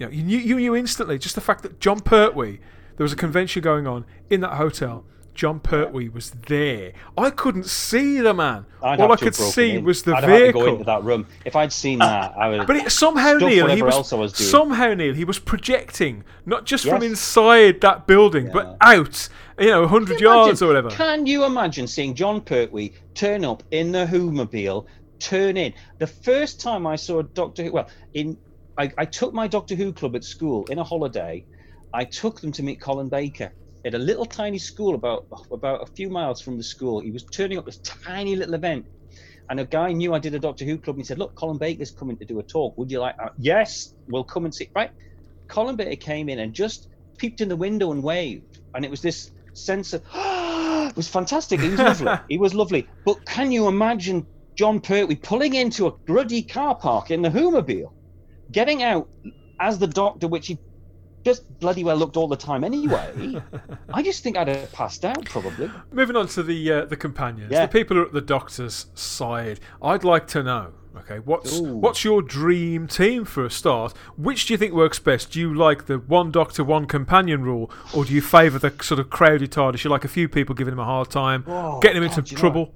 [0.00, 2.58] you know, you knew you knew instantly just the fact that Jon Pertwee.
[2.96, 5.04] There was a convention going on in that hotel.
[5.34, 6.92] Jon Pertwee was there.
[7.16, 8.66] I couldn't see the man.
[8.82, 9.84] I'd All I could see in.
[9.84, 10.24] was the vehicle.
[10.24, 11.26] I'd have had to go into that room.
[11.46, 12.66] If I'd seen uh, that, I would.
[12.66, 17.02] But it, somehow, Neil, he was, was somehow, Neil, he was projecting not just from
[17.02, 20.90] inside that building, but out, you know, hundred yards or whatever.
[20.90, 24.86] Can you imagine seeing Jon Pertwee turn up in the Whomobile,
[25.20, 25.72] turn in?
[25.98, 28.36] The first time I saw Doctor Who, well, in
[28.80, 31.44] I, I took my Doctor Who club at school in a holiday.
[31.92, 33.52] I took them to meet Colin Baker
[33.84, 37.00] at a little tiny school about about a few miles from the school.
[37.00, 38.86] He was turning up this tiny little event.
[39.50, 41.58] And a guy knew I did a Doctor Who club and he said, Look, Colin
[41.58, 42.78] Baker's coming to do a talk.
[42.78, 43.32] Would you like that?
[43.36, 44.70] Yes, we'll come and see.
[44.74, 44.90] Right.
[45.48, 46.88] Colin Baker came in and just
[47.18, 48.60] peeped in the window and waved.
[48.74, 51.60] And it was this sense of, it was fantastic.
[51.60, 52.12] He was lovely.
[52.30, 52.88] he was lovely.
[53.04, 57.92] But can you imagine Jon Pertwee pulling into a ruddy car park in the Whomobile,
[58.52, 59.08] getting out
[59.58, 60.58] as the doctor, which he
[61.24, 63.40] just bloody well looked all the time anyway.
[63.92, 65.70] I just think I'd have passed out probably.
[65.92, 67.66] Moving on to the uh, the companions, Yeah.
[67.66, 69.60] the people who are at the doctor's side.
[69.82, 70.72] I'd like to know.
[70.96, 71.76] Okay, what's Ooh.
[71.76, 73.92] what's your dream team for a start?
[74.16, 75.30] Which do you think works best?
[75.30, 78.98] Do you like the one doctor, one companion rule, or do you favour the sort
[78.98, 79.84] of crowded TARDIS?
[79.84, 82.24] You like a few people giving him a hard time, Oh, getting him into God,
[82.24, 82.74] do you know trouble?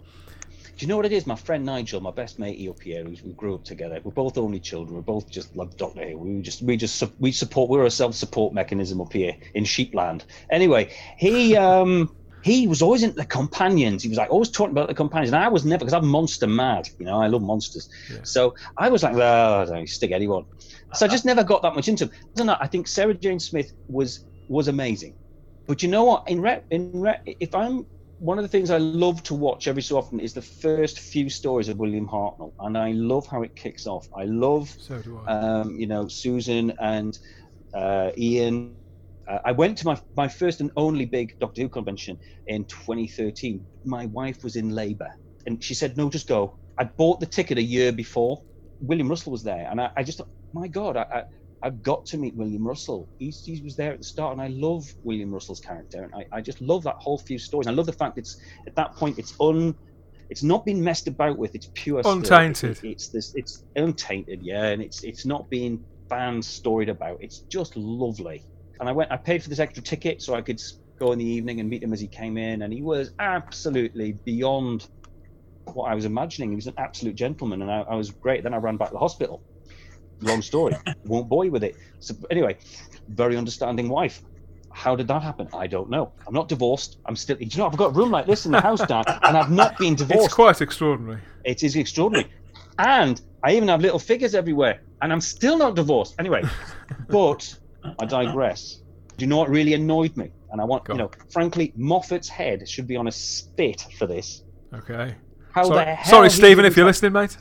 [0.76, 1.26] Do you know what it is?
[1.26, 4.00] My friend Nigel, my best mate up here, we grew up together.
[4.02, 4.96] We're both only children.
[4.96, 6.18] We're both just love Doctor Who.
[6.18, 7.70] We just, we just, we support.
[7.70, 10.22] We're a self-support mechanism up here in Sheepland.
[10.50, 12.10] Anyway, he, um,
[12.42, 14.02] he was always into the companions.
[14.02, 16.46] He was like always talking about the companions, and I was never because I'm monster
[16.46, 16.88] mad.
[16.98, 17.88] You know, I love monsters.
[18.10, 18.18] Yeah.
[18.24, 20.44] So I was like, well, I don't know, stick anyone.
[20.92, 22.06] So I just never got that much into.
[22.06, 22.14] Them.
[22.14, 22.56] I don't know.
[22.60, 25.14] I think Sarah Jane Smith was was amazing,
[25.66, 26.24] but you know what?
[26.26, 27.86] In re- in re- if I'm
[28.18, 31.28] one of the things I love to watch every so often is the first few
[31.28, 34.06] stories of William Hartnell, and I love how it kicks off.
[34.16, 35.28] I love, So do I.
[35.32, 37.18] um, you know, Susan and
[37.74, 38.76] uh, Ian.
[39.28, 43.66] Uh, I went to my my first and only big Doctor Who convention in 2013.
[43.84, 45.08] My wife was in labour,
[45.46, 48.38] and she said, "No, just go." I bought the ticket a year before.
[48.80, 51.22] William Russell was there, and I, I just thought, my God, I, I
[51.64, 53.08] I've got to meet William Russell.
[53.18, 56.26] He's, he was there at the start, and I love William Russell's character, and I,
[56.36, 57.66] I just love that whole few stories.
[57.66, 59.74] I love the fact it's at that point it's un,
[60.28, 61.54] it's not been messed about with.
[61.54, 62.02] It's pure.
[62.04, 62.84] Untainted.
[62.84, 67.16] It- it's this, it's untainted, yeah, and it's it's not being fan storied about.
[67.20, 68.44] It's just lovely.
[68.78, 70.60] And I went, I paid for this extra ticket so I could
[71.00, 74.12] go in the evening and meet him as he came in, and he was absolutely
[74.26, 74.86] beyond
[75.72, 76.50] what I was imagining.
[76.50, 78.42] He was an absolute gentleman, and I, I was great.
[78.42, 79.42] Then I ran back to the hospital.
[80.20, 80.76] Long story.
[81.04, 81.76] Won't bore you with it.
[82.00, 82.56] So anyway,
[83.08, 84.22] very understanding wife.
[84.72, 85.48] How did that happen?
[85.54, 86.12] I don't know.
[86.26, 86.98] I'm not divorced.
[87.06, 87.36] I'm still.
[87.36, 87.66] Do you know?
[87.66, 90.26] I've got a room like this in the house, Dan, and I've not been divorced.
[90.26, 91.20] It's quite extraordinary.
[91.44, 92.28] It is extraordinary.
[92.78, 96.16] And I even have little figures everywhere, and I'm still not divorced.
[96.18, 96.42] Anyway,
[97.08, 97.56] but
[98.00, 98.80] I digress.
[99.16, 100.30] Do you know what really annoyed me?
[100.50, 104.06] And I want, Go you know, frankly, Moffat's head should be on a spit for
[104.06, 104.42] this.
[104.72, 105.14] Okay.
[105.52, 106.10] How Sorry, the hell?
[106.10, 107.36] sorry Stephen, if you're listening, mate.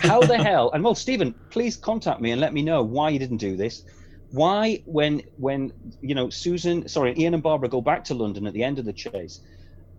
[0.00, 0.70] How the hell?
[0.72, 3.82] And well, Stephen, please contact me and let me know why you didn't do this.
[4.30, 8.52] Why, when when you know Susan, sorry, Ian and Barbara go back to London at
[8.52, 9.40] the end of the chase,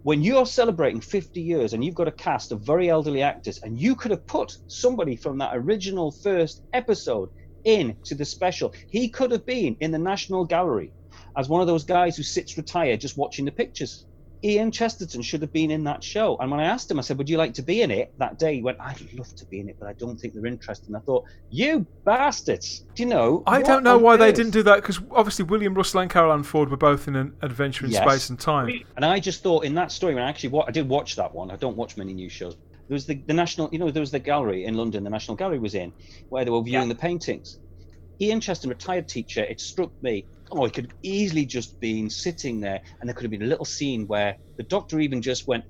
[0.04, 3.80] when you're celebrating 50 years and you've got a cast of very elderly actors, and
[3.80, 7.30] you could have put somebody from that original first episode
[7.64, 10.94] in to the special, he could have been in the National Gallery
[11.38, 14.06] as one of those guys who sits retired just watching the pictures.
[14.46, 16.38] Ian Chesterton should have been in that show.
[16.38, 18.38] And when I asked him, I said, Would you like to be in it that
[18.38, 18.56] day?
[18.56, 20.88] He went, I'd love to be in it, but I don't think they're interested.
[20.88, 22.86] And I thought, You bastards.
[22.94, 23.42] Do you know?
[23.48, 26.44] I don't know why they didn't do that because obviously William Russell and Carole Ann
[26.44, 28.08] Ford were both in an adventure in Yes.
[28.08, 28.70] space and time.
[28.96, 31.34] And I just thought in that story, when I actually wa- I did watch that
[31.34, 31.50] one.
[31.50, 32.56] I don't watch many new shows.
[32.88, 35.04] There was the, the national, you know, there was the gallery in London.
[35.04, 35.92] The National Gallery was in
[36.30, 36.94] where they were viewing Yeah.
[36.94, 37.58] the paintings.
[38.22, 39.44] Ian Cheston, retired teacher.
[39.44, 40.26] It struck me.
[40.52, 43.48] Oh, it could have easily just been sitting there, and there could have been a
[43.48, 45.66] little scene where the doctor even just went,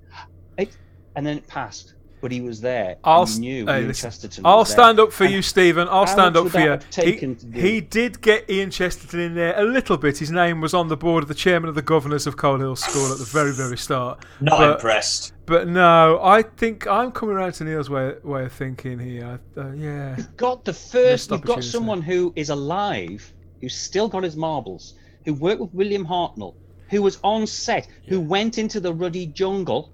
[0.57, 0.75] it,
[1.15, 1.93] and then it passed.
[2.21, 2.95] But he was there.
[3.03, 4.45] I'll, he knew hey, Ian Chesterton.
[4.45, 4.77] I'll was there.
[4.77, 5.87] stand up for And you, Stephen.
[5.91, 6.79] I'll stand up for you.
[6.89, 10.17] taken He, he did get Ian Chesterton in there a little bit.
[10.17, 12.75] His name was on the board of the chairman of the governors of Coal Hill
[12.77, 14.25] School at the very, very start.
[14.41, 15.33] Not But- impressed.
[15.45, 19.39] But no, I think I'm coming around to Neil's way, way of thinking here.
[19.55, 20.17] Uh, yeah.
[20.35, 21.29] got the first.
[21.29, 24.93] You've got someone who is alive, who's still got his marbles,
[25.25, 26.55] who worked with William Hartnell,
[26.89, 29.93] who was on set, who went into the ruddy jungle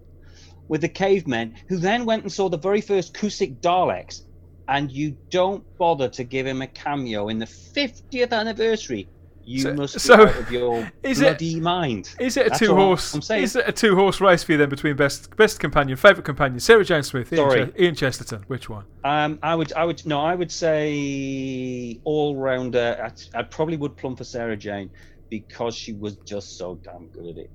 [0.67, 4.21] with the cavemen, who then went and saw the very first Cusick Daleks,
[4.67, 9.09] and you don't bother to give him a cameo in the 50th anniversary.
[9.43, 12.13] You So- must be so, out of your is it- bloody mind.
[12.19, 13.13] Is it a That's two horse?
[13.13, 13.43] I'm saying.
[13.43, 16.59] Is it a two horse race for you then between best best companion, favourite companion,
[16.59, 17.65] Sarah Jane Smith, Ian, Sorry.
[17.67, 18.43] Ches- Ian Chesterton?
[18.47, 18.85] Which one?
[19.03, 22.97] Um, I would, I would, no, I would say all rounder.
[23.35, 24.89] I, I probably would plumb for Sarah Jane
[25.29, 27.49] because she was just so damn good at it.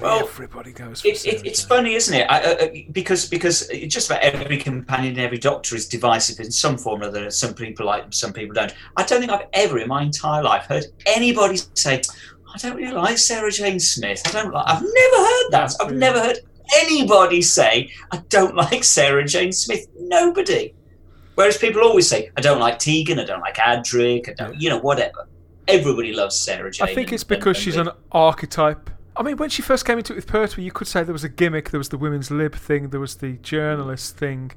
[0.00, 1.02] Well, Everybody goes.
[1.02, 2.26] For It, it, it's funny, isn't it?
[2.28, 6.50] I, uh, uh, because because just about every companion, and every doctor is divisive in
[6.50, 7.30] some form or other.
[7.30, 8.74] Some people like, them, some people don't.
[8.96, 12.02] I don't think I've ever in my entire life heard anybody say,
[12.52, 14.64] "I don't really like Sarah Jane Smith." I don't like.
[14.66, 15.72] I've never heard that.
[15.80, 15.98] I've yeah.
[15.98, 16.38] never heard
[16.74, 20.74] anybody say, "I don't like Sarah Jane Smith." Nobody.
[21.36, 23.20] Whereas people always say, "I don't like Tegan.
[23.20, 24.28] I don't like Adric.
[24.28, 25.28] I don't, you know, whatever."
[25.68, 26.88] Everybody loves Sarah Jane.
[26.88, 28.90] I think it's because and- she's and an archetype.
[29.16, 31.24] I mean, when she first came into it with Pertwee, you could say there was
[31.24, 31.70] a gimmick.
[31.70, 32.90] There was the women's lib thing.
[32.90, 34.52] There was the journalist thing.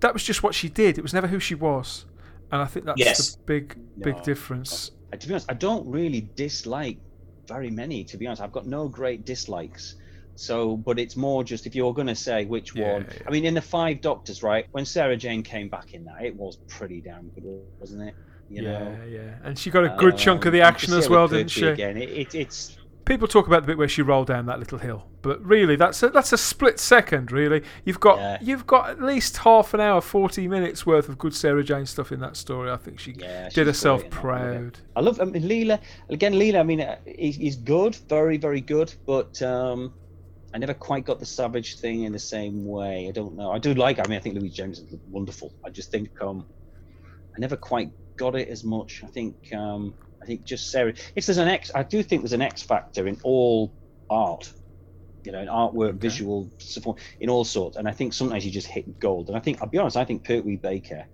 [0.00, 0.98] That was just what she did.
[0.98, 2.06] It was never who she was,
[2.50, 3.36] and I think that's Yes.
[3.36, 4.22] the big, big No.
[4.22, 4.92] difference.
[5.18, 7.00] To be honest, I don't really dislike
[7.48, 8.04] very many.
[8.04, 9.96] To be honest, I've got no great dislikes.
[10.36, 13.06] So, but it's more just if you're going to say which Yeah, one.
[13.12, 13.18] yeah.
[13.26, 14.66] I mean, in the Five Doctors, right?
[14.72, 17.44] When Sarah Jane came back in that, it was pretty damn good,
[17.78, 18.16] wasn't it?
[18.48, 21.08] You yeah, know, yeah, and she got a good chunk of the Um, action as
[21.08, 21.66] well, didn't she?
[21.66, 22.79] Again, it, it, it's
[23.10, 26.00] People talk about the bit where she rolled down that little hill, but really, that's
[26.04, 27.32] a, that's a split second.
[27.32, 28.38] Really, you've got Yeah.
[28.40, 32.12] you've got at least half an hour, forty minutes worth of good Sarah Jane stuff
[32.12, 32.70] in that story.
[32.70, 34.72] I think she Yeah, did herself great in that, I love it.
[34.74, 34.78] proud.
[34.94, 35.20] I love.
[35.20, 36.34] I mean, Leela again.
[36.34, 36.60] Leela.
[36.60, 38.94] I mean, uh, he's, he's good, very, very good.
[39.06, 39.92] But um,
[40.54, 43.08] I never quite got the Savage thing in the same way.
[43.08, 43.50] I don't know.
[43.50, 43.98] I do like.
[43.98, 45.52] I mean, I think Louise Jameson is wonderful.
[45.66, 46.46] I just think um,
[47.36, 49.02] I never quite got it as much.
[49.02, 49.52] I think.
[49.52, 50.92] Um, I think just Sarah.
[51.16, 53.72] If there's an X, I do think there's an X factor in all
[54.08, 54.52] art.
[55.24, 57.76] You know, in artwork, visual support, in all sorts.
[57.76, 59.28] And I think sometimes you just hit gold.
[59.28, 61.04] And I think, I'll be honest, I think Pertwee Baker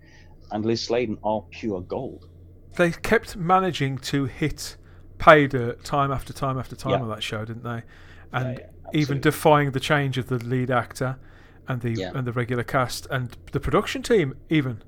[0.52, 2.28] and Liz Sladen are pure gold.
[2.76, 4.76] They kept managing to hit
[5.18, 7.00] pay dirt time after time after time Yeah.
[7.00, 7.82] on that show, didn't they?
[8.32, 11.18] And yeah, even defying the change of the lead actor
[11.66, 12.12] and the Yeah.
[12.14, 14.82] and the regular cast and the production team even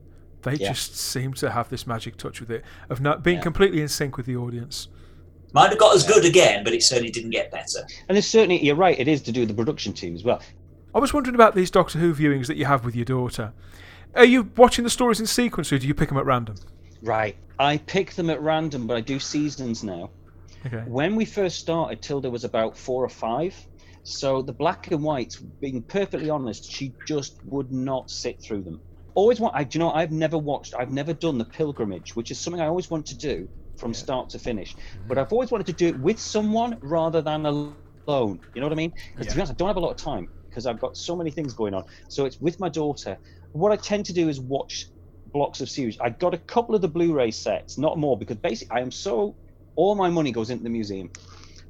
[0.49, 0.69] they Yeah.
[0.73, 3.43] just seem to have this magic touch with it of not being Yeah.
[3.43, 4.89] completely in sync with the audience.
[5.53, 7.87] Might have got as good again, but it certainly didn't get better.
[8.09, 10.43] And it's certainly, you're right, it is to do with the production team as well.
[10.95, 13.53] I was wondering about these Doctor Who viewings that you have with your daughter.
[14.15, 16.57] Are you watching the stories in sequence or do you pick them at random?
[17.03, 17.37] Right.
[17.59, 20.11] I pick them at random, but I do seasons now.
[20.67, 20.83] Okay.
[20.87, 23.55] When we first started, Tilda was about four or five.
[24.03, 28.81] So the black and whites, being perfectly honest, she just would not sit through them.
[29.19, 29.57] Always want.
[29.57, 29.91] I, do you know?
[29.91, 30.75] I've never watched.
[30.79, 34.31] I've never done the pilgrimage, which is something I always want to do from start
[34.31, 34.77] to finish.
[34.77, 35.09] Mm-hmm.
[35.09, 37.75] But I've always wanted to do it with someone rather than alone.
[38.55, 38.93] You know what I mean?
[39.17, 41.17] Because to be honest, I don't have a lot of time because I've got so
[41.17, 41.83] many things going on.
[42.09, 43.19] So it's with my daughter.
[43.51, 44.87] What I tend to do is watch
[45.33, 45.99] blocks of series.
[46.01, 49.35] I got a couple of the Blu-ray sets, not more, because basically I am so
[49.75, 51.11] all my money goes into the museum.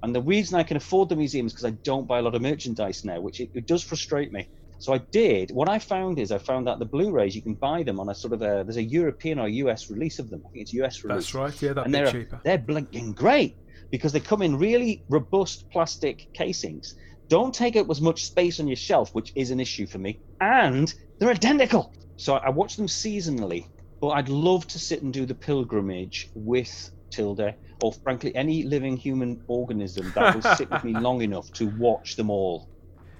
[0.03, 2.35] And the reason I can afford the museum is because I don't buy a lot
[2.35, 4.47] of merchandise now, which it, it does frustrate me.
[4.79, 5.51] So I did.
[5.51, 8.15] What I found is I found that the Blu-rays you can buy them on a
[8.15, 10.43] sort of a there's a European or US release of them.
[10.47, 11.25] I think it's US release.
[11.25, 12.41] That's right, yeah, that'd and they're cheaper.
[12.45, 13.57] they're blinking great
[13.91, 16.95] because they come in really robust plastic casings.
[17.29, 20.21] Don't take up as much space on your shelf, which is an issue for me,
[20.41, 21.93] and they're identical.
[22.17, 23.67] So I watch them seasonally,
[24.01, 28.97] but I'd love to sit and do the pilgrimage with Tilda, or frankly, any living
[28.97, 32.69] human organism that will sit with me long enough to watch them all.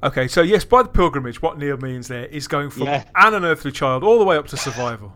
[0.03, 3.05] Okay, so yes, by the pilgrimage, what Neil means there is going from Yeah.
[3.17, 5.13] an unearthly child all the way up to survival.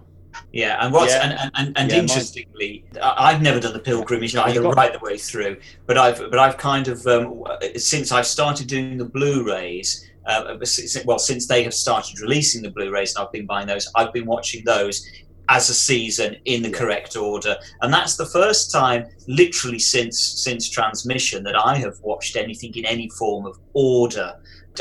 [0.53, 1.23] Yeah, and what's Yeah.
[1.31, 4.93] and, and, and, and Yeah, interestingly, I- I've never done the pilgrimage either got- right
[4.93, 7.45] the way through, but I've but I've kind of um,
[7.77, 10.09] since I've started doing the Blu-rays.
[10.27, 10.57] Uh,
[11.05, 14.25] well, since they have started releasing the Blu-rays, and I've been buying those, I've been
[14.27, 15.05] watching those
[15.49, 20.69] as a season in the correct order, and that's the first time, literally since since
[20.69, 24.35] transmission, that I have watched anything in any form of order.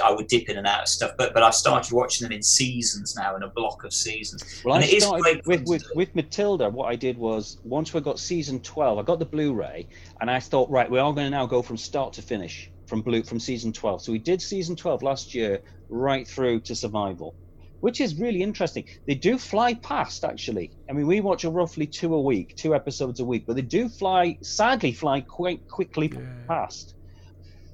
[0.03, 2.41] I would dip in and out of stuff, but but I've started watching them in
[2.41, 4.61] seasons now, in a block of seasons.
[4.63, 6.69] Well, And I it is started great with, with, with Matilda.
[6.69, 9.87] What I did was once we got season twelve, I got the Blu-ray,
[10.21, 13.01] and I thought, right, we are going to now go from start to finish from
[13.01, 14.01] blue from season twelve.
[14.01, 17.35] So we did season twelve last year, right through to survival,
[17.81, 18.85] which is really interesting.
[19.07, 20.71] They do fly past, actually.
[20.89, 23.61] I mean, we watch a roughly two a week, two episodes a week, but they
[23.61, 26.13] do fly, sadly, fly quite quickly
[26.47, 26.95] past.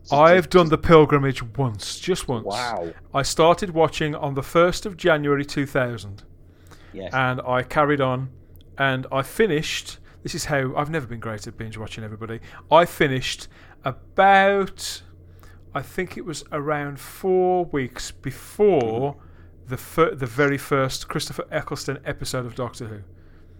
[0.08, 2.46] So I've done the pilgrimage once, just once.
[2.46, 2.94] Wow.
[3.14, 6.24] I started watching on the 1st of January 2000
[6.94, 7.14] Yes.
[7.14, 8.30] and I carried on
[8.78, 9.98] and I finished.
[10.24, 12.40] This is how I've never been great at binge watching everybody.
[12.72, 13.48] I finished
[13.84, 15.02] about,
[15.76, 19.18] I think it was around four weeks before
[19.68, 23.00] the fir- the very first Christopher Eccleston episode of Doctor Who.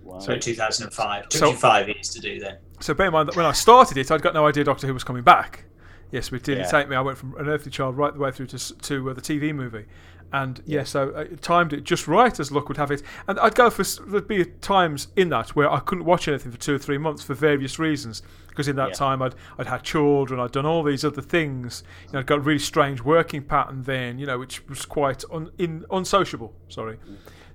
[0.04, 0.20] wow.
[0.20, 1.24] So 2005.
[1.30, 2.58] Took So- you five years to do then.
[2.80, 4.94] So bear in mind that when I started it, I'd got no idea Doctor Who
[4.94, 5.66] was coming back.
[6.12, 6.64] Yes, it did Yeah.
[6.66, 6.96] take me.
[6.96, 9.54] I went from an Earthly Child right the way through to to uh, the TV
[9.54, 9.86] movie,
[10.32, 13.02] and yeah, so I timed it just right as luck would have it.
[13.28, 16.58] And I'd go for there'd be times in that where I couldn't watch anything for
[16.58, 18.22] two or three months for various reasons.
[18.48, 18.94] Because in that Yeah.
[18.96, 21.84] time I'd I'd had children, I'd done all these other things.
[22.08, 25.24] You know, I'd got a really strange working pattern then, you know, which was quite
[25.32, 26.54] un, in, unsociable.
[26.70, 26.98] Sorry.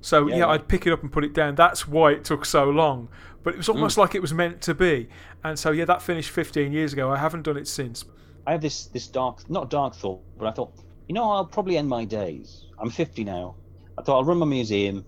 [0.00, 0.48] So yeah, Yeah, yeah.
[0.48, 1.54] I'd pick it up and put it down.
[1.54, 3.08] That's why it took so long.
[3.42, 5.08] But it was almost like it was meant to be.
[5.42, 7.10] And so yeah, that finished 15 years ago.
[7.10, 8.04] I haven't done it since.
[8.46, 10.72] I have this this dark, not dark thought, but I thought,
[11.08, 12.64] you know, I'll probably end my days.
[12.78, 13.56] I'm 50 now.
[13.98, 15.04] I thought I'll run my museum,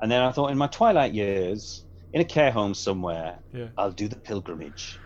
[0.00, 3.68] and then I thought in my twilight years, in a care home somewhere, Yeah.
[3.78, 4.98] I'll do the pilgrimage.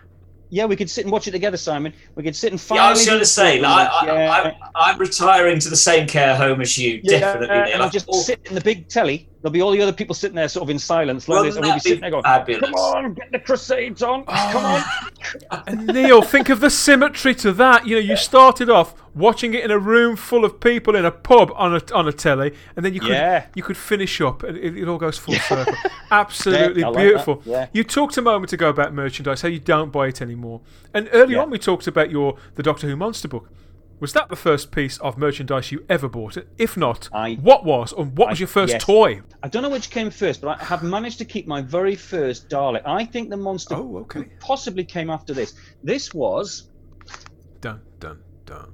[0.51, 1.93] Yeah, we could sit and watch it together, Simon.
[2.15, 4.31] We could sit and Yeah, I was going to say, like, I, pilgrimage.
[4.31, 4.55] I, I'm,
[4.95, 7.01] I'm retiring to the same care home as you.
[7.05, 7.49] yeah, definitely.
[7.57, 7.75] yeah, Neil.
[7.75, 10.35] and I'll just sit in the big telly there'll be all the other people sitting
[10.37, 12.61] there, sort of in silence, like this, and we'll be sitting there going, fabulous?
[12.71, 14.25] "Come on, get the Crusades on!
[14.27, 14.49] Oh.
[14.53, 14.65] Come
[15.69, 17.87] on!" Neil, think of the symmetry to that.
[17.87, 21.11] You know, you started off watching it in a room full of people in a
[21.11, 23.47] pub on a on a telly, and then you could Yeah.
[23.55, 25.75] you could finish up, and it, it all goes full circle.
[26.11, 27.43] Absolutely Yeah, I like beautiful.
[27.45, 27.67] yeah.
[27.73, 30.61] You talked a moment ago about merchandise, how you don't buy it anymore,
[30.95, 31.43] and early Yeah.
[31.43, 33.49] on we talked about your the Doctor Who monster book.
[34.01, 36.37] Was that the first piece of merchandise you ever bought?
[36.57, 38.85] If not, I- what was and what was your first yes.
[38.85, 39.23] toy?
[39.43, 42.49] I don't know which came first, but I have managed to keep my very first
[42.49, 42.83] Dalek.
[42.87, 44.25] I think the monster Oh, okay.
[44.39, 45.55] possibly came after this.
[45.83, 46.69] This was
[47.61, 48.73] Dun dun dun.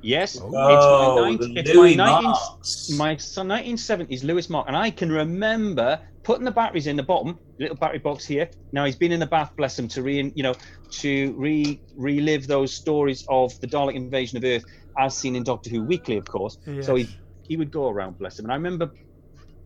[0.00, 2.90] yes, Oh, it's my, oh, the 19, it's Louis my, 19, Marx.
[2.96, 5.98] my 1970s Lewis Mark, and I can remember
[6.28, 8.50] putting the batteries in the bottom, little battery box here.
[8.72, 10.54] Now he's been in the bath, bless him, to re you know
[11.02, 14.64] to re relive those stories of the Dalek invasion of Earth
[14.98, 16.58] as seen in Doctor Who Weekly, of course.
[16.82, 17.08] So he
[17.48, 18.44] he would go around, bless him.
[18.44, 18.90] And I remember,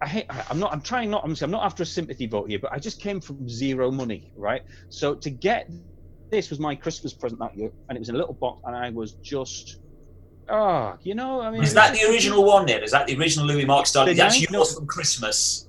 [0.00, 2.48] I hate, I- I'm not, I'm trying not, I'm, I'm not after a sympathy vote
[2.48, 4.62] here, but I just came from zero money, right?
[4.88, 5.68] So to get
[6.30, 8.76] this was my Christmas present that year, and it was in a little box, and
[8.76, 9.80] I was just,
[10.48, 12.82] ah, you know, I mean, Is that the original one, Neil?
[12.84, 14.06] Is that the original Louis Marx Dalek?
[14.06, 14.78] The That's nine- yours no.
[14.78, 15.66] from Christmas.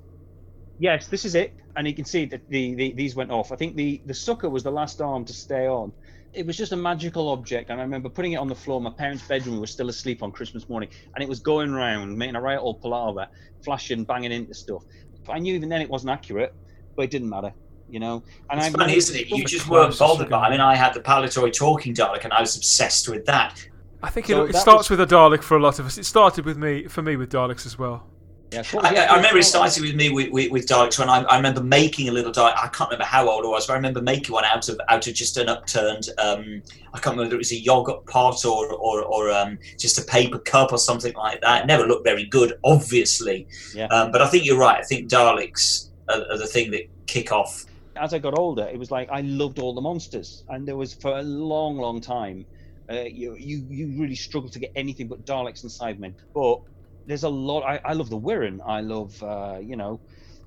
[0.80, 3.52] Yes, this is it, and you can see that the, the these went off.
[3.52, 5.92] I think the the sucker was the last arm to stay on.
[6.34, 8.82] It was just a magical object, and I remember putting it on the floor.
[8.82, 12.18] My parents' bedroom we were still asleep on Christmas morning, and it was going round,
[12.18, 13.28] making a right old palaver,
[13.64, 14.84] flashing, banging into stuff.
[15.30, 16.54] I knew even then it wasn't accurate,
[16.96, 17.54] but it didn't matter,
[17.88, 18.24] you know.
[18.50, 19.30] And It's I funny, isn't it?
[19.30, 20.26] You just weren't bothered.
[20.26, 23.26] you But I mean, I had the Palitoy talking Dalek, and I was obsessed with
[23.28, 23.64] that.
[24.02, 26.00] I think So it, it starts was- with a Dalek for a lot of us.
[26.00, 28.08] It started with me, for me, with Daleks as well.
[28.54, 31.24] Yeah, so I, I remember it started with me with, with, with Daleks when I,
[31.24, 32.54] I remember making a little Dalek.
[32.56, 35.08] I can't remember how old I was, but I remember making one out of out
[35.08, 36.10] of just an upturned.
[36.18, 36.62] Um,
[36.94, 40.04] I can't remember whether it was a yogurt pot or or, or um, just a
[40.04, 41.64] paper cup or something like that.
[41.64, 43.48] It never looked very good, obviously.
[43.74, 43.88] Yeah.
[43.88, 44.80] Um, but I think you're right.
[44.80, 47.66] I think Daleks are, are the thing that kick off.
[47.96, 50.94] as I got older, it was like I loved all the monsters, and there was
[50.94, 52.46] for a long, long time,
[52.90, 56.14] uh, you you you really struggled to get anything but Daleks and Cybermen.
[56.34, 56.60] But
[57.06, 57.64] there's a lot.
[57.64, 58.60] I, I love the Wirrn.
[58.66, 60.02] I love uh, you know,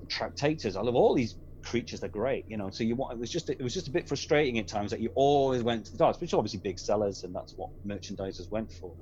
[0.07, 0.75] Tractators.
[0.75, 1.99] I love all these creatures.
[1.99, 2.45] They're great.
[2.47, 4.67] You know, so you want it was just it was just a bit frustrating at
[4.67, 7.53] times that you always went to the Daleks, which are obviously big sellers, and that's
[7.57, 8.95] what merchandisers went for.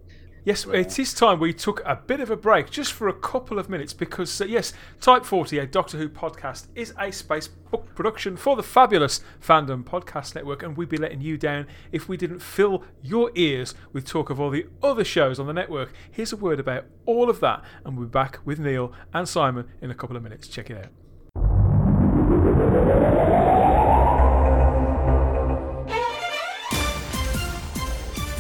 [0.46, 0.74] Yes, Yeah.
[0.76, 3.68] it is time we took a bit of a break just for a couple of
[3.68, 8.38] minutes because, uh, yes, Type 40, a Doctor Who podcast, is a space book production
[8.38, 12.40] for the fabulous Fandom Podcast Network, and we'd be letting you down if we didn't
[12.44, 15.92] fill your ears with talk of all the other shows on the network.
[16.12, 19.66] Here's a word about all of that, and we'll be back with Neil and Simon
[19.82, 20.48] in a couple of minutes.
[20.48, 20.92] Check it out.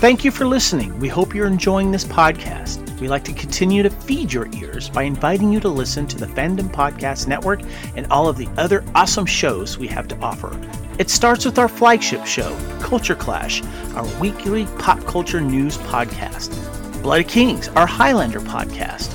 [0.06, 1.00] Thank you for listening.
[1.00, 3.00] We hope you're enjoying this podcast.
[3.00, 6.28] We like to continue to feed your ears by inviting you to listen to the
[6.28, 7.62] Fandom Podcast Network
[7.96, 10.56] and all of the other awesome shows we have to offer.
[11.00, 13.64] It starts with our flagship show, Culture Clash,
[13.96, 16.52] our weekly pop culture news podcast.
[17.02, 19.12] Blood Kings, our Highlander podcast.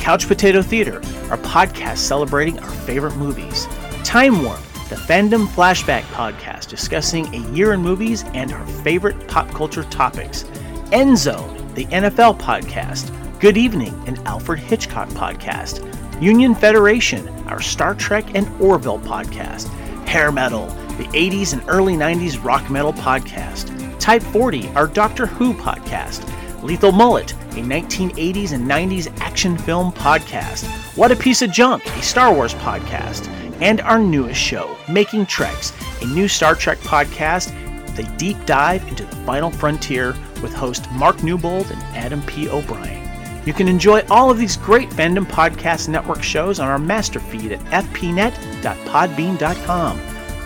[0.00, 0.96] Couch Potato Theater,
[1.30, 3.68] our podcast celebrating our favorite movies.
[4.02, 4.58] Time Warp,
[4.88, 10.44] the Fandom Flashback podcast discussing a year in movies and our favorite pop culture topics.
[10.92, 13.10] End Zone, the NFL podcast.
[13.40, 15.82] Good Evening, an Alfred Hitchcock podcast.
[16.22, 19.68] Union Federation, our Star Trek and Orville podcast.
[20.06, 20.66] Hair Metal,
[20.98, 23.98] the 80s and early 90s rock metal podcast.
[23.98, 26.28] Type 40, our Doctor Who podcast.
[26.62, 30.64] Lethal Mullet, a 1980s and 90s action film podcast.
[30.96, 33.28] What a Piece of Junk, a Star Wars podcast.
[33.62, 37.54] And our newest show, Making Treks, a new Star Trek podcast
[37.84, 42.48] with a deep dive into the final frontier with host Mark Newbold and Adam P.
[42.48, 43.08] O'Brien.
[43.46, 47.52] You can enjoy all of these great Fandom Podcast Network shows on our master feed
[47.52, 49.98] at fpnet.podbean.com.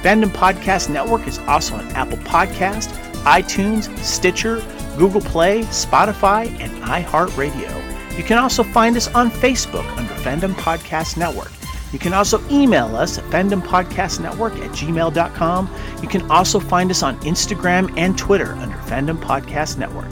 [0.02, 2.88] Fandom Podcast Network is also on Apple Podcast,
[3.24, 4.62] iTunes, Stitcher,
[4.98, 8.18] Google Play, Spotify, and iHeartRadio.
[8.18, 11.50] You can also find us on Facebook under Fandom Podcast Network.
[11.96, 15.74] You can also email us at fandompodcastnetwork at gmail.com.
[16.02, 20.10] You can also find us on Instagram and Twitter under Fandom Podcast Network.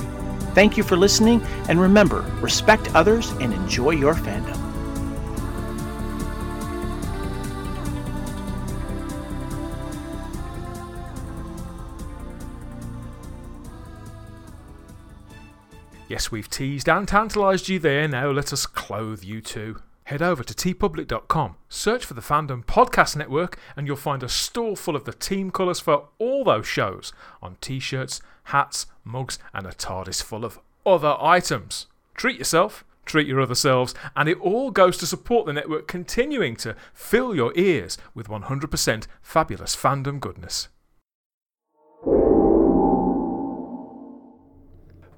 [0.55, 4.59] Thank you for listening, and remember, respect others and enjoy your fandom.
[16.09, 18.09] Yes, we've teased and tantalised you there.
[18.09, 19.76] Now let us clothe you too.
[20.09, 24.76] Head over to teepublic.com, search for the Fandom Podcast Network, and you'll find a store
[24.76, 29.66] full of the team colours for all those shows on t shirts, hats, mugs, and
[29.66, 31.86] a TARDIS full of other items.
[32.14, 36.55] Treat yourself, treat your other selves, and it all goes to support the network continuing
[36.57, 40.68] to fill your ears with 100% fabulous fandom goodness.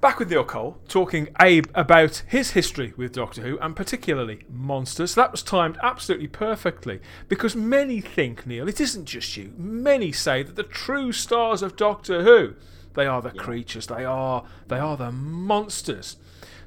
[0.07, 5.17] Back with Neil Cole, talking Abe about his history with Doctor Who and particularly monsters.
[5.17, 9.53] That was timed absolutely perfectly because many think, Neil, it isn't just you.
[9.57, 12.55] Many say that the true stars of Doctor Who,
[12.95, 13.43] they are the yeah.
[13.43, 16.19] creatures, they are they are the monsters.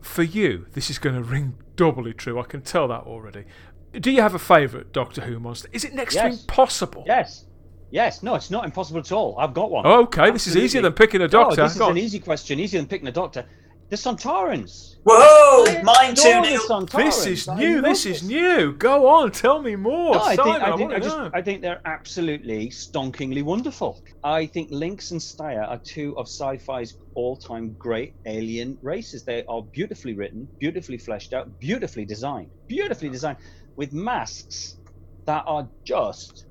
[0.02, 2.42] For you, this is going to ring doubly true.
[2.42, 3.46] I can tell that already.
[3.94, 5.70] Do you have a favourite Doctor Who monster?
[5.72, 6.36] Is it next yes.
[6.36, 7.06] to impossible?
[7.08, 7.46] Yes.
[7.92, 9.36] Yes, no, it's not impossible at all.
[9.40, 9.86] I've got one.
[9.86, 10.32] Oh, okay, Absolutely.
[10.34, 11.62] this is easier than picking a doctor.
[11.62, 13.46] Oh, this is an easy question, easier than picking a doctor.
[13.90, 14.98] The Sontarans.
[15.04, 16.86] Whoa, mine too, Neil.
[16.86, 17.82] This is new.
[17.82, 18.74] This is new.
[18.74, 20.14] Go on, tell me more.
[20.14, 24.04] No, I Simon, think I, think, I, just, I think they're absolutely stonkingly wonderful.
[24.24, 29.24] I think Linx and Styre are two of sci-fi's all-time great alien races.
[29.24, 33.40] They are beautifully written, beautifully fleshed out, beautifully designed, beautifully designed,
[33.76, 34.78] with masks
[35.26, 36.46] that are just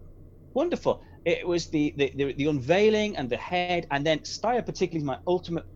[0.54, 1.04] wonderful.
[1.28, 5.04] It was the, the, the, the unveiling and the head, and then Styre particularly is
[5.04, 5.66] my ultimate,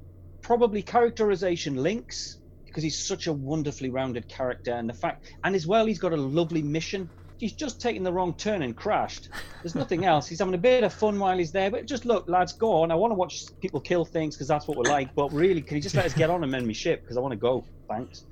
[0.40, 5.66] probably characterization Linx because he's such a wonderfully rounded character, and the fact, and as
[5.66, 7.10] well, he's got a lovely mission.
[7.36, 9.28] He's just taken the wrong turn and crashed.
[9.62, 10.26] There's nothing else.
[10.26, 11.70] He's having a bit of fun while he's there.
[11.70, 12.90] But just look, lads, go on.
[12.90, 15.14] I want to watch people kill things because that's what we like.
[15.14, 17.20] But really, can you just let us get on and mend me ship because I
[17.20, 17.64] want to go.
[17.88, 18.24] Thanks.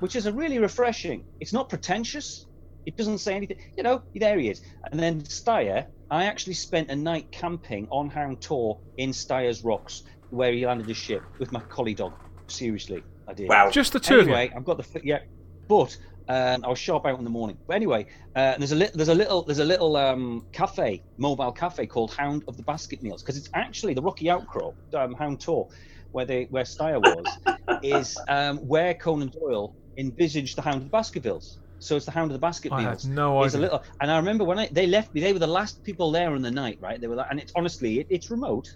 [0.00, 1.24] Which is a really refreshing.
[1.40, 2.44] It's not pretentious.
[2.84, 3.58] It doesn't say anything.
[3.76, 4.60] You know, there he is.
[4.90, 10.04] And then Styre, I actually spent a night camping on Hound Tor in Styre's Rocks,
[10.30, 12.12] where he landed his ship with my collie dog.
[12.46, 13.48] Seriously, I did.
[13.48, 13.70] Wow.
[13.70, 14.56] Just the two anyway, of you.
[14.58, 15.20] I've got the yeah,
[15.66, 15.96] but
[16.28, 17.58] um, I was sharp out in the morning.
[17.66, 21.52] But anyway, uh, there's a little, there's a little, there's a little um, cafe, mobile
[21.52, 25.40] cafe called Hound of the Basket Meals, because it's actually the Rocky Outcrop, um, Hound
[25.40, 25.68] Tor,
[26.12, 30.90] where they where Styre was, is um, where Conan Doyle envisaged the Hound of the
[30.90, 31.58] Baskervilles.
[31.78, 33.02] So it's the Hound of the Basket I Beals.
[33.04, 33.60] had no There's idea.
[33.60, 36.10] a little, and I remember when I, they left me, they were the last people
[36.10, 37.00] there in the night, right?
[37.00, 38.66] They were, like, and it's honestly, it, it's remote.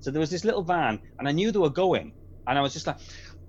[0.00, 2.12] So there was this little van, and I knew they were going,
[2.46, 2.98] and I was just like,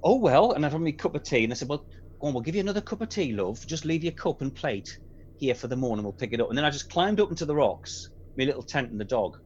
[0.04, 0.54] oh well.
[0.54, 1.86] And I had me a cup of tea, and they said, well,
[2.20, 3.64] go on, we'll give you another cup of tea, love.
[3.68, 4.90] Just leave your cup and plate
[5.36, 6.04] here for the morning.
[6.04, 6.50] We'll pick it up.
[6.50, 9.38] And then I just climbed up into the rocks, my little tent and the dog.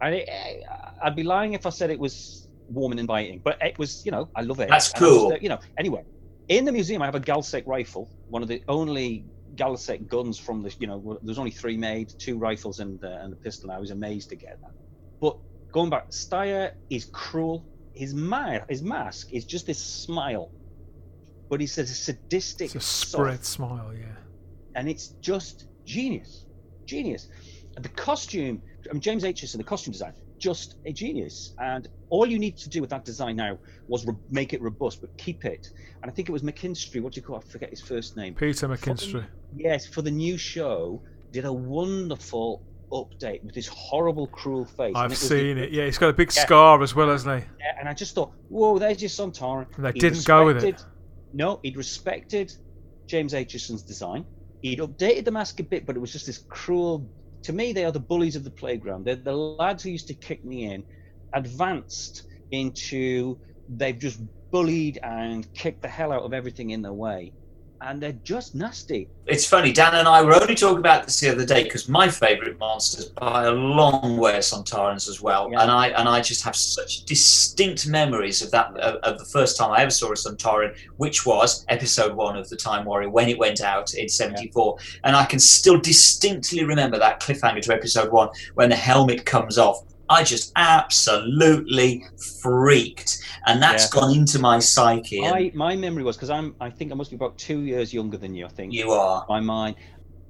[0.00, 0.28] And it,
[1.02, 4.12] I'd be lying if I said it was warm and inviting, but it was, you
[4.12, 4.70] know, I love it.
[4.70, 5.30] That's cool.
[5.30, 6.02] Was, you know, anyway,
[6.48, 9.24] in the museum, I have a Galsec rifle, one of the only
[9.54, 13.32] Galsec guns from the, you know, there's only three made, two rifles and uh, and
[13.32, 13.70] a pistol.
[13.70, 14.72] I was amazed to get that.
[15.20, 15.36] But
[15.72, 17.64] going back, Styre is cruel.
[17.94, 20.50] His ma- his mask is just this smile,
[21.48, 24.06] but he says a sadistic, It's a spread soft- smile, yeah.
[24.74, 26.46] and it's just genius,
[26.86, 27.28] genius.
[27.76, 29.42] And the costume, I mean, James H.
[29.42, 31.54] Acheson, the costume design, just a genius.
[31.58, 33.58] And all you need to do with that design now
[33.88, 35.70] was re- make it robust, but keep it.
[36.02, 37.00] And I think it was McKinstry.
[37.02, 37.36] What do you call?
[37.36, 38.34] I forget his first name.
[38.34, 39.24] Peter For McKinstry.
[39.56, 41.02] yes, for the new show,
[41.32, 42.62] did a wonderful
[42.92, 44.92] update with this horrible, cruel face.
[44.94, 45.72] I've it was the- seen it.
[45.72, 46.44] Yeah, he's got a big Yeah.
[46.44, 47.48] scar as well, hasn't he?
[47.58, 49.66] yeah, and I just thought, whoa, there's your Sontaran.
[49.76, 50.84] And they He didn't go with it.
[51.32, 52.52] No, he'd respected
[53.06, 54.24] James Acheson's design.
[54.62, 57.06] He'd updated the mask a bit, but it was just this cruel.
[57.42, 59.04] To me, they are the bullies of the playground.
[59.04, 60.84] They're the lads who used to kick me in,
[61.34, 63.38] advanced into
[63.76, 64.20] they've just
[64.50, 67.32] bullied and kicked the hell out of everything in their way,
[67.80, 69.08] and they're just nasty.
[69.26, 72.08] It's funny, Dan and I were only talking about this the other day because my
[72.08, 75.62] favourite monsters by a long way are Sontarans as well, Yeah.
[75.62, 79.56] and I and I just have such distinct memories of that of, of the first
[79.56, 83.28] time I ever saw a Sontaran, which was episode one of the Time Warrior when
[83.28, 88.12] it went out in '74, and I can still distinctly remember that cliffhanger to episode
[88.12, 89.82] one when the helmet comes off.
[90.08, 92.04] I just absolutely
[92.42, 94.00] freaked, and that's Yeah.
[94.00, 95.24] gone into my psyche.
[95.24, 98.18] I my memory was because I'm I think I must be about two years younger
[98.18, 98.44] than you.
[98.46, 99.24] I think you are.
[99.28, 99.76] my mind.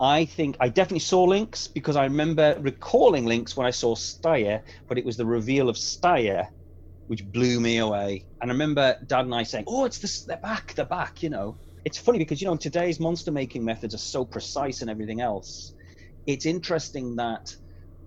[0.01, 4.63] I think I definitely saw Linx because I remember recalling Linx when I saw Styre,
[4.89, 6.49] but it was the reveal of Styre
[7.07, 8.25] which blew me away.
[8.41, 11.31] And I remember Dad and I saying, "Oh, it's the, the back, They're back." You
[11.31, 15.21] know, it's funny because you know today's monster making methods are so precise and everything
[15.21, 15.75] else.
[16.27, 17.55] It's interesting that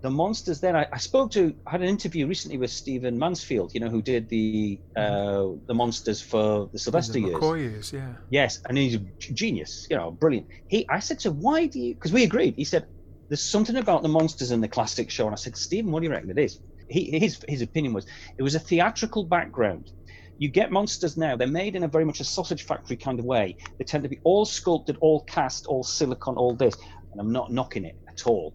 [0.01, 0.59] the monsters.
[0.59, 3.89] Then I, I spoke to, I had an interview recently with Stephen Mansfield, you know,
[3.89, 7.35] who did the uh, the monsters for the Sylvester the years.
[7.35, 8.13] McCoy years, yeah.
[8.29, 10.47] Yes, and he's a genius, you know, brilliant.
[10.67, 11.93] He, I said to him, why do you?
[11.95, 12.55] Because we agreed.
[12.55, 12.85] He said,
[13.29, 16.07] "There's something about the monsters in the classic show," and I said, "Stephen, what do
[16.07, 18.05] you reckon it is?" He, his his opinion was
[18.37, 19.91] it was a theatrical background.
[20.37, 23.25] You get monsters now; they're made in a very much a sausage factory kind of
[23.25, 23.57] way.
[23.79, 26.75] They tend to be all sculpted, all cast, all silicon, all this.
[27.11, 28.53] And I'm not knocking it at all.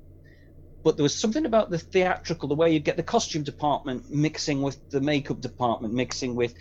[0.85, 4.63] But there was something about the theatrical, the way you get the costume department mixing
[4.63, 6.55] with the makeup department, mixing with,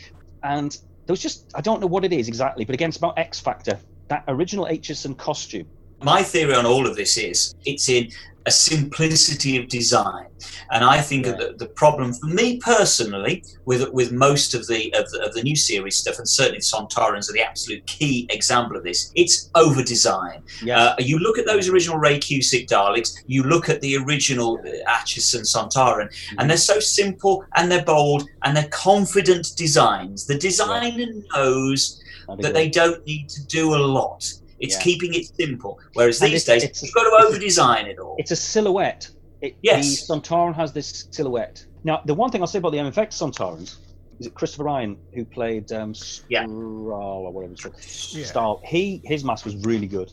[0.44, 0.72] and
[1.06, 3.40] there was just I don't know what it is exactly, but again, it's about X
[3.40, 3.80] Factor.
[4.10, 5.68] That original Acheson costume.
[6.04, 8.10] My theory on all of this is it's in
[8.48, 10.26] a simplicity of design.
[10.72, 11.34] And I think Yeah.
[11.34, 15.44] that the problem for me personally, with with most of the, of the of the
[15.44, 19.12] new series stuff, and certainly Sontarans are the absolute key example of this.
[19.14, 20.42] It's over design.
[20.64, 24.60] Yeah, Uh, you look at those original Ray Cusick Daleks, you look at the original
[24.66, 30.26] uh, Acheson Sontaran, and they're so simple and they're bold and they're confident designs.
[30.26, 32.02] The designer knows
[32.40, 34.34] that they don't need to do a lot.
[34.62, 34.82] It's Yeah.
[34.82, 35.80] keeping it simple.
[35.94, 38.16] Whereas And these it's- days, it's a- you've got to it's over design it all.
[38.20, 39.10] it's a silhouette.
[39.42, 40.06] It, Yes.
[40.08, 41.66] The Sontaran has this silhouette.
[41.84, 43.78] Now, the one thing I'll say about the MFX Sontarans
[44.20, 45.96] is it Christopher Ryan who played um,
[46.30, 46.46] Yeah.
[46.46, 47.76] Strahl or whatever it's called.
[48.22, 48.26] Yeah.
[48.26, 48.62] Staal.
[48.64, 50.12] He his mask was really good.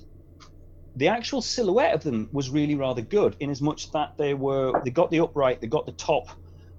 [0.96, 4.72] The actual silhouette of them was really rather good, in as much that they were
[4.84, 6.28] they got the upright, they got the top,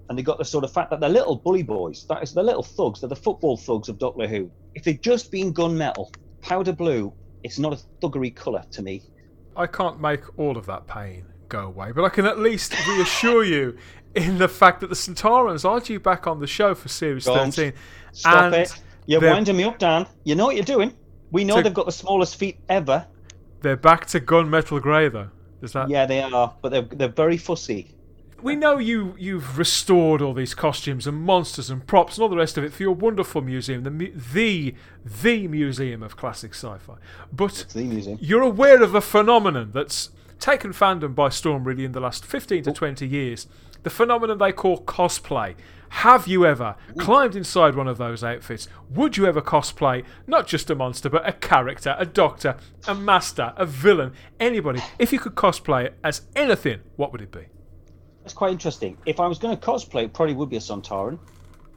[0.08, 2.04] and they got the sort of fact that they're little bully boys.
[2.08, 3.00] That is, they're little thugs.
[3.00, 4.50] They're the football thugs of Doctor Who.
[4.74, 6.12] If they'd just been gunmetal,
[6.42, 7.12] powder blue,
[7.42, 9.02] it's not a thuggery colour to me.
[9.56, 13.44] I can't make all of that pain go away, but I can at least reassure
[13.44, 13.76] you
[14.14, 17.52] in the fact that the Sontarans are due back on the show for Series Don't
[17.54, 17.72] 13.
[18.12, 18.74] Stop and it.
[19.06, 20.06] You're winding me up, Dan.
[20.24, 20.94] You know what you're doing.
[21.30, 23.06] We know To- they've got the smallest feet ever.
[23.60, 25.30] They're back to gunmetal grey, though.
[25.62, 25.90] Is that?
[25.90, 27.94] Yeah, they are, but they're, they're very fussy.
[28.42, 32.36] We know you you've restored all these costumes and monsters and props and all the
[32.36, 34.74] rest of it for your wonderful museum, the the
[35.04, 36.94] the museum of classic sci-fi.
[37.32, 37.66] But
[38.20, 42.64] you're aware of a phenomenon that's taken fandom by storm really in the last 15
[42.64, 43.46] to 20 years.
[43.82, 45.54] The phenomenon they call cosplay.
[45.90, 48.68] Have you ever climbed inside one of those outfits?
[48.90, 53.52] Would you ever cosplay not just a monster, but a character, a doctor, a master,
[53.56, 54.80] a villain, anybody?
[54.98, 57.46] If you could cosplay as anything, what would it be?
[58.30, 58.96] That's quite interesting.
[59.06, 61.18] If I was going to cosplay, it probably would be a Sontaran.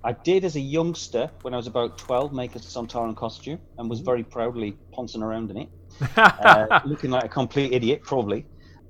[0.04, 3.90] I did as a youngster, when I was about 12, make a Sontaran costume and
[3.90, 5.70] was very proudly poncing around in it,
[6.18, 8.46] uh, looking like a complete idiot, probably.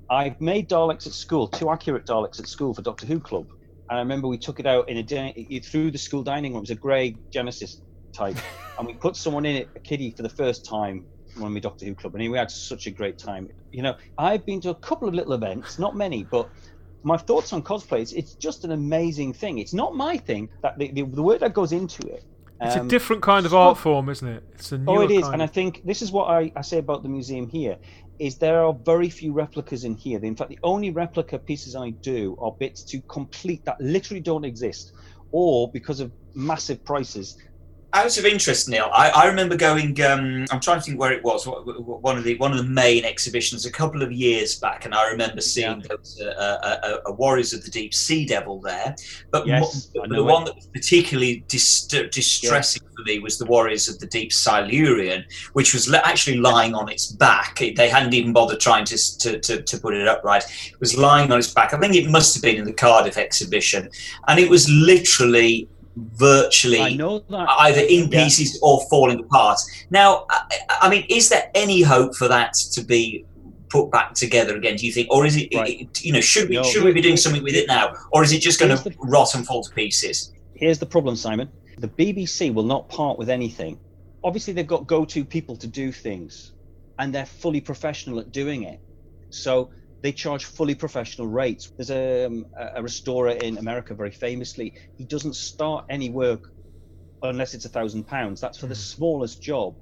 [0.09, 3.45] I made Daleks at school, two accurate Daleks at school for Doctor Who Club.
[3.89, 6.57] And I remember we took it out in a di- through the school dining room.
[6.57, 7.82] It was a grey Genesis
[8.14, 8.36] type.
[8.78, 11.07] and we put someone in it, a kiddie, for the first time
[11.38, 12.14] when we Doctor Who Club.
[12.14, 13.47] And we had such a great time.
[13.72, 16.49] You know, I've been to a couple of little events, not many, but
[17.04, 20.78] my thoughts on cosplay it's, it's just an amazing thing it's not my thing that
[20.78, 22.24] the, the, the work that goes into it
[22.62, 24.43] It's a um, different kind of art form, isn't it?
[24.54, 26.78] It's a oh it is kind and i think this is what I, I say
[26.78, 27.78] about the museum here
[28.20, 31.89] is there are very few replicas in here in fact the only replica pieces i
[31.89, 34.93] do are bits to complete that literally don't exist
[35.32, 37.38] or because of massive prices
[37.96, 40.02] Out of interest, Neil, I, I remember going.
[40.02, 41.46] Um, I'm trying to think where it was.
[41.46, 45.12] One of the one of the main exhibitions a couple of years back, and I
[45.12, 48.96] remember seeing was a, a, a, Warriors of the Deep Sea Devil there.
[49.30, 53.38] But, Yes, mo- I but the one that was particularly dis- distressing for me was
[53.38, 55.24] the Warriors of the Deep Silurian,
[55.54, 57.60] which was actually lying on its back.
[57.60, 60.46] They hadn't even bothered trying to, to, to, to put it upright.
[60.72, 61.76] It was lying on its back.
[61.76, 63.89] I think it must have been in the Cardiff exhibition,
[64.28, 68.24] and it was literally virtually i know that either in Yeah.
[68.24, 69.60] pieces or falling apart.
[69.91, 70.41] Now, I,
[70.82, 73.26] I mean, is there any hope for that to be
[73.70, 74.76] put back together again?
[74.76, 75.88] Do you think, or is it, Right.
[76.02, 78.32] you know, should we No, should we be doing something with it now, or is
[78.32, 80.32] it just going to the- rot and fall to pieces?
[80.56, 81.50] here's the problem, Simon.
[81.80, 83.78] The BBC will not part with anything.
[84.24, 86.54] Obviously, they've got go-to people to do things,
[87.00, 88.80] and they're fully professional at doing it.
[89.30, 89.70] So
[90.04, 91.72] they charge fully professional rates.
[91.78, 96.43] There's a, um, a a restorer in America, very famously, he doesn't start any work
[97.24, 98.41] unless it's a thousand pounds.
[98.41, 99.78] That's for the smallest job.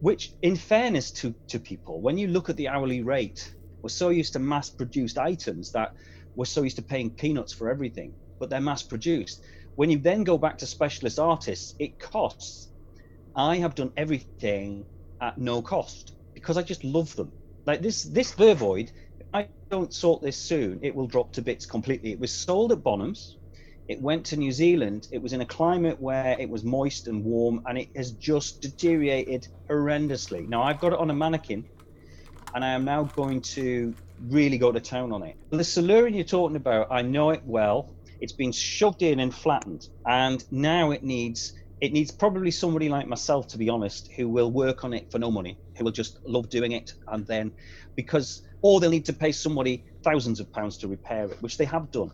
[0.00, 3.40] Which, in fairness to to people, when you look at the hourly rate,
[3.82, 5.90] we're so used to mass-produced items that
[6.36, 9.42] we're so used to paying peanuts for everything, but they're mass-produced
[9.74, 12.68] when you then go back to specialist artists, it costs.
[13.34, 14.86] I have done everything
[15.20, 17.32] at no cost because I just love them.
[17.64, 18.90] Like this this Vervoid,
[19.72, 22.12] don't sort this soon, it will drop to bits completely.
[22.12, 23.36] It was sold at Bonhams.
[23.88, 25.08] It went to New Zealand.
[25.10, 28.60] It was in a climate where it was moist and warm, and it has just
[28.60, 30.46] deteriorated horrendously.
[30.46, 31.66] Now I've got it on a mannequin,
[32.54, 35.36] and I am now going to really go to town on it.
[35.50, 37.96] The Silurian you're talking about, I know it well.
[38.20, 43.08] It's been shoved in and flattened, and now it needs it needs probably somebody like
[43.08, 46.18] myself, to be honest, who will work on it for no money, who will just
[46.26, 47.52] love doing it, and then
[47.96, 51.64] because or they'll need to pay somebody thousands of pounds to repair it, which they
[51.64, 52.10] have done.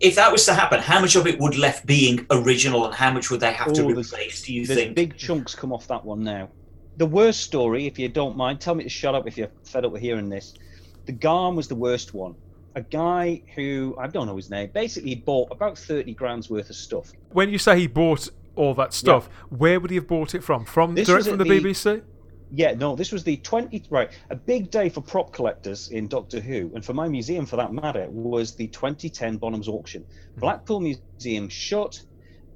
[0.00, 3.12] If that was to happen, how much of it would left being original, and how
[3.12, 4.42] much would they have to Oh, there's- replace?
[4.42, 4.96] Do you There's think?
[4.96, 6.48] big chunks come off that one now.
[6.96, 9.84] The worst story, if you don't mind, tell me to shut up if you're fed
[9.84, 10.54] up with hearing this.
[11.06, 12.34] The Garm was the worst one.
[12.76, 14.70] A guy who I don't know his name.
[14.72, 17.12] Basically, bought about thirty grand's worth of stuff.
[17.32, 20.64] When you say he bought all that stuff, where would he have bought it from?
[20.64, 22.02] From This direct from the, the- BBC?
[22.52, 24.10] Yeah, no, this was the 20 right.
[24.30, 27.72] A big day for prop collectors in Doctor Who, and for my museum for that
[27.72, 30.02] matter, was the 2010 Bonhams auction.
[30.02, 30.40] Mm-hmm.
[30.40, 32.00] Blackpool Museum shut.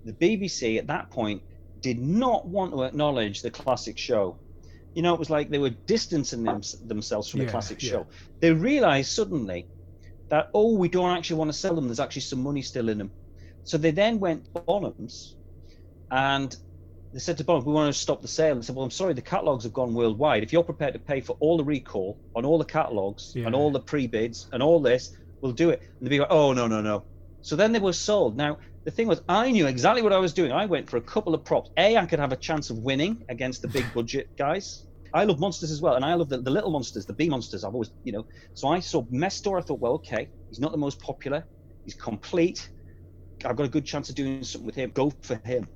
[0.05, 1.43] The BBC at that point
[1.81, 4.39] did not want to acknowledge the classic show.
[4.95, 7.91] You know, it was like they were distancing them, themselves from Yeah, the classic yeah.
[7.91, 8.07] show.
[8.41, 9.69] They realized suddenly
[10.29, 11.87] that, oh, we don't actually want to sell them.
[11.87, 13.13] There's actually some money still in them.
[13.63, 15.35] So they then went to Bonhams
[16.11, 16.57] and
[17.15, 18.57] they said to Bonhams, we want to stop the sale.
[18.57, 20.43] And said, well, I'm sorry, the catalogs have gone worldwide.
[20.43, 23.47] If you're prepared to pay for all the recall on all the catalogs Yeah.
[23.47, 25.81] and all the pre-bids and all this, we'll do it.
[25.81, 27.07] And they'd be like, oh, no, no, no.
[27.41, 28.37] So then they were sold.
[28.37, 30.51] Now, the thing was, I knew exactly what I was doing.
[30.51, 31.71] I went for a couple of props.
[31.77, 34.85] A, I could have a chance of winning against the big budget guys.
[35.13, 37.63] I love monsters as well, and I love the, the little monsters, the B monsters.
[37.63, 38.27] I've always, you know.
[38.55, 39.57] So I saw Mestor.
[39.57, 41.47] I thought, well, okay, he's not the most popular.
[41.85, 42.69] He's complete.
[43.45, 44.91] I've got a good chance of doing something with him.
[44.93, 45.69] Go for him.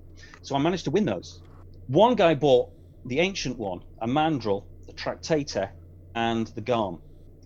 [0.43, 1.41] So I managed to win those.
[1.87, 2.69] One guy bought
[3.05, 5.71] the ancient one, a mandrel, the tractator,
[6.15, 7.03] and the garm,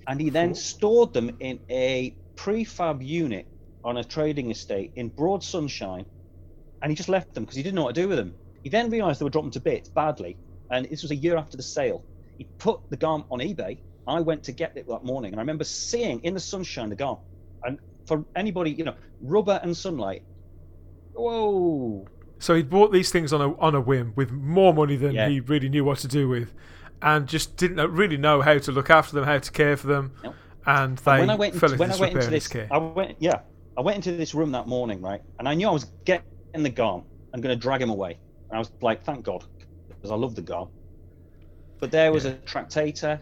[0.09, 3.47] and he then stored them in a prefab unit
[3.85, 6.07] on a trading estate in broad sunshine,
[6.83, 8.35] and he just left them because he didn't know what to do with them.
[8.62, 10.39] He then realised they were dropping to bits badly,
[10.70, 12.05] and this was a year after the sale.
[12.39, 13.83] He put the garm on eBay.
[14.07, 16.97] I went to get it that morning, and I remember seeing in the sunshine the
[16.97, 17.18] garm.
[17.64, 20.23] And for anybody, you know, rubber and sunlight.
[21.14, 22.07] Whoa!
[22.43, 25.28] So he'd bought these things on a on a whim with more money than Yeah.
[25.28, 26.53] he really knew what to do with,
[27.01, 30.12] and just didn't really know how to look after them, how to care for them,
[30.24, 30.34] Nope.
[30.66, 32.66] and they when I went fell into, into when I went into this, discare.
[32.72, 33.40] I went yeah,
[33.78, 36.24] I went into this room that morning, right, and I knew I was getting
[36.55, 37.05] the garm.
[37.32, 38.18] I'm going to drag him away.
[38.51, 39.45] And I was like, thank God,
[39.88, 40.68] because I love the garm.
[41.78, 43.20] But there was a tractator,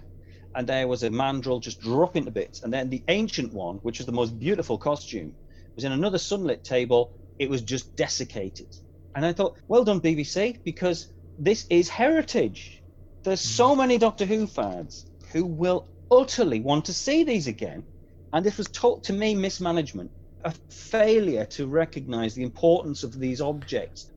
[0.54, 3.98] and there was a mandrel just dropping to bits, and then the ancient one, which
[3.98, 5.34] was the most beautiful costume,
[5.76, 7.12] was in another sunlit table.
[7.38, 8.74] It was just desiccated,
[9.14, 11.08] and I thought, well done, BBC, because
[11.38, 12.82] this is heritage.
[13.22, 13.78] There's so hmm.
[13.78, 17.84] many Doctor Who fans who will utterly want to see these again.
[18.32, 20.10] And this was taught to me mismanagement,
[20.44, 24.10] a failure to recognize the importance of these objects.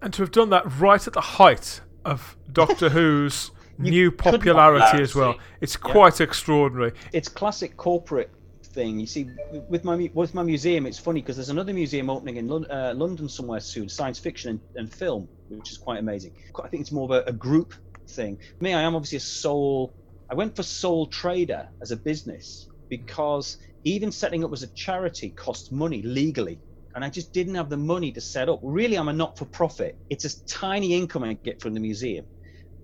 [0.00, 5.14] and to have done that right at the height of Doctor Who's new popularity as
[5.14, 6.92] well, it's quite extraordinary.
[7.12, 8.30] It's classic corporate
[8.74, 8.98] thing.
[8.98, 9.28] You see,
[9.68, 13.28] with my with my museum, it's funny because there's another museum opening in uh, London
[13.28, 16.32] somewhere soon, science fiction and, and film, which is quite amazing.
[16.62, 17.74] I think it's more of a, a group
[18.10, 18.38] thing.
[18.60, 19.94] Me, I am obviously a sole.
[20.30, 25.30] I went for sole trader as a business because even setting up as a charity
[25.30, 26.60] costs money legally.
[26.94, 28.60] And I just didn't have the money to set up.
[28.62, 29.96] Really, I'm a not for profit.
[30.10, 32.26] It's a tiny income I get from the museum.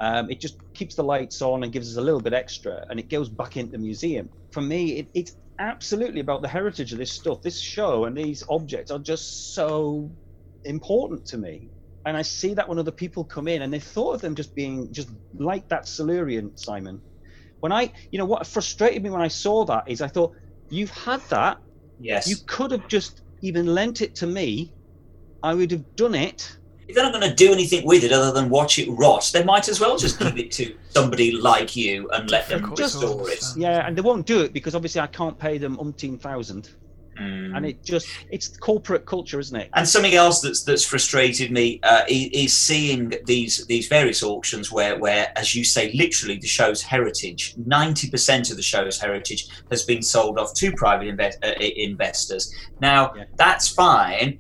[0.01, 2.99] Um, it just keeps the lights on and gives us a little bit extra, and
[2.99, 4.29] it goes back into the museum.
[4.53, 7.43] For me, it, it's absolutely about the heritage of this stuff.
[7.43, 10.11] This show and these objects are just so
[10.65, 11.71] important to me.
[12.07, 14.55] And I see that when other people come in and they thought of them just
[14.55, 17.01] being just like that Silurian, Simon.
[17.61, 20.33] When I, you know, what frustrated me when I saw that is I thought,
[20.69, 21.59] you've had that.
[21.99, 22.29] Yes.
[22.29, 24.75] You could have just even lent it to me.
[25.43, 26.59] I would have done it.
[26.89, 29.45] If they're not going to do anything with it other than watch it rot, they
[29.45, 33.01] might as well just give it to somebody like you and let them Difficult just
[33.01, 33.45] to store it.
[33.57, 36.71] Yeah, and they won't do it because obviously I can't pay them umpteen thousand.
[37.21, 37.57] Mm.
[37.57, 39.71] And it just, it's corporate culture, isn't it?
[39.75, 44.73] And something else that's that's frustrated me uh, is, is seeing these these various auctions
[44.73, 49.47] where, where, as you say, literally the show's heritage, ninety percent of the show's heritage
[49.71, 52.53] has been sold off to private invest, uh, investors.
[52.81, 53.25] Now Yeah.
[53.37, 54.39] that's fine,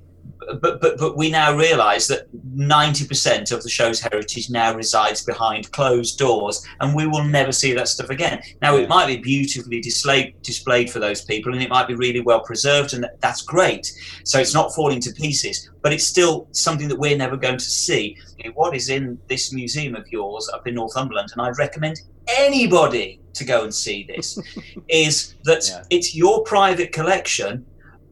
[0.60, 5.22] but but but we now realise that ninety percent of the show's heritage now resides
[5.24, 8.42] behind closed doors, and we will never see that stuff again.
[8.62, 12.20] Now it might be beautifully displayed displayed for those people, and it might be really
[12.20, 13.92] well preserved, and that, that's great.
[14.24, 17.64] So it's not falling to pieces, but it's still something that we're never going to
[17.64, 18.16] see.
[18.54, 23.44] What is in this museum of yours up in Northumberland, and I'd recommend anybody to
[23.44, 24.38] go and see this,
[24.88, 25.82] is that Yeah.
[25.90, 27.64] it's your private collection,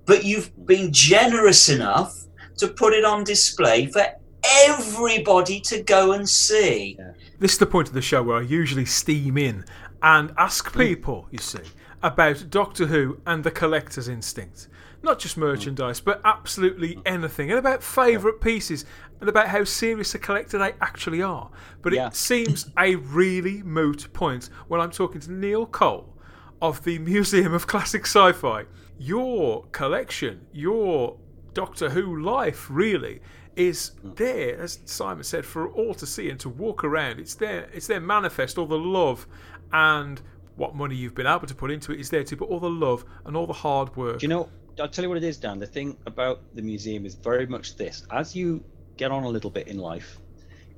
[0.07, 2.22] but you've been generous enough
[2.57, 4.05] to put it on display for
[4.45, 6.99] everybody to go and see.
[7.39, 9.65] This is the point of the show where I usually steam in
[10.03, 10.79] and ask hmm.
[10.79, 11.61] people, you see,
[12.03, 14.69] about Doctor Who and the collector's instinct.
[15.03, 15.43] Not just hmm.
[15.43, 17.01] merchandise, but absolutely hmm.
[17.07, 18.85] anything, and about favourite pieces,
[19.21, 21.51] and about how serious a collector they actually are.
[21.81, 22.09] But Yeah.
[22.09, 26.13] it seems a really moot point when I'm talking to Neil Cole
[26.61, 28.67] of the Museum of Classic Sci Fi.
[28.99, 31.17] Your collection, your
[31.55, 33.21] Doctor Who life, really,
[33.57, 34.17] is mm.
[34.17, 37.21] there, as Simon said, for all to see and to walk around.
[37.21, 39.27] It's there, it's their manifest, all the love
[39.73, 40.21] and
[40.57, 42.71] what money you've been able to put into it is there too, but all the
[42.71, 44.19] love and all the hard work.
[44.19, 44.49] Do you know?
[44.81, 45.59] I'll tell you what it is, Dan.
[45.59, 48.65] The thing about the museum is very much this: as you
[48.97, 50.19] get on a little bit in life,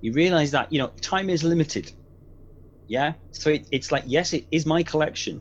[0.01, 1.93] you realize that you know time is limited.
[2.87, 5.41] Yeah, so it, it's like yes, it is my collection,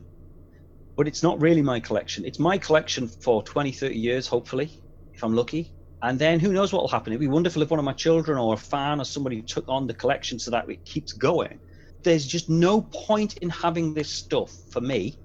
[0.96, 2.24] but it's not really my collection.
[2.24, 4.70] It's my collection for 20, 30 years, hopefully,
[5.14, 5.72] if I'm lucky.
[6.02, 7.12] And then who knows what will happen?
[7.12, 9.86] It'd be wonderful if one of my children or a fan or somebody took on
[9.86, 11.58] the collection so that it keeps going.
[12.02, 15.18] There's just no point in having this stuff for me.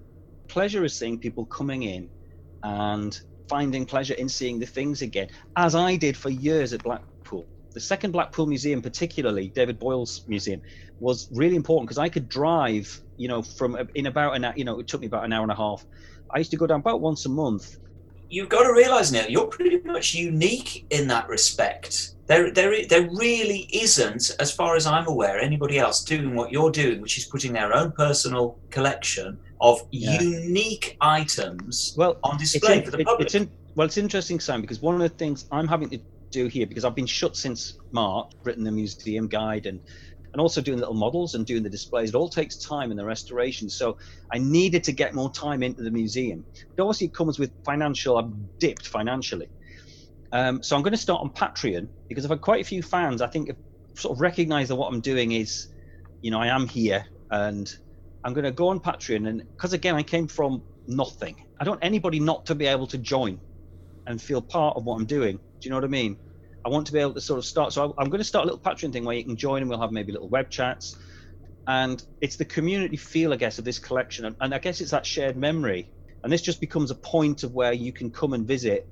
[0.47, 2.09] Pleasure is seeing people coming in
[2.63, 3.19] and
[3.49, 5.27] finding pleasure in seeing the things again,
[5.57, 7.45] as I did for years at Blackpool.
[7.73, 10.61] The second Blackpool Museum, particularly David Boyle's museum,
[10.99, 14.63] was really important because I could drive, you know, from in about an hour, you
[14.63, 15.85] know, it took me about an hour and a half.
[16.33, 17.77] I used to go down about once a month.
[18.29, 22.15] You've got to realise, Neil, you're pretty much unique in that respect.
[22.27, 26.71] There, there, there really isn't, as far as I'm aware, anybody else doing what you're
[26.71, 30.21] doing, which is putting their own personal collection of yeah.
[30.21, 33.25] unique items well, on display in, for the public.
[33.25, 35.99] It's in, well, it's interesting, Sam, because one of the things I'm having to
[36.29, 39.79] do here, because I've been shut since March, written the museum guide and
[40.33, 42.09] and also doing little models and doing the displays.
[42.09, 43.69] It all takes time in the restoration.
[43.69, 43.97] So
[44.33, 46.45] I needed to get more time into the museum.
[46.77, 48.17] But obviously, it comes with financial.
[48.17, 49.49] I've dipped financially.
[50.31, 53.21] Um, so I'm going to start on Patreon because I've had quite a few fans.
[53.21, 53.57] I think have
[53.97, 55.67] sort of recognise that what I'm doing is,
[56.21, 57.71] you know, I am here and
[58.23, 61.35] I'm going to go on Patreon, and because again, I came from nothing.
[61.59, 63.39] I don't want anybody not to be able to join
[64.07, 65.37] and feel part of what I'm doing.
[65.37, 66.17] Do you know what I mean?
[66.65, 67.73] I want to be able to sort of start.
[67.73, 69.81] So I'm going to start a little Patreon thing where you can join, and we'll
[69.81, 70.95] have maybe little web chats.
[71.67, 74.91] And it's the community feel, I guess, of this collection, and, and I guess it's
[74.91, 75.91] that shared memory.
[76.23, 78.89] And this just becomes a point of where you can come and visit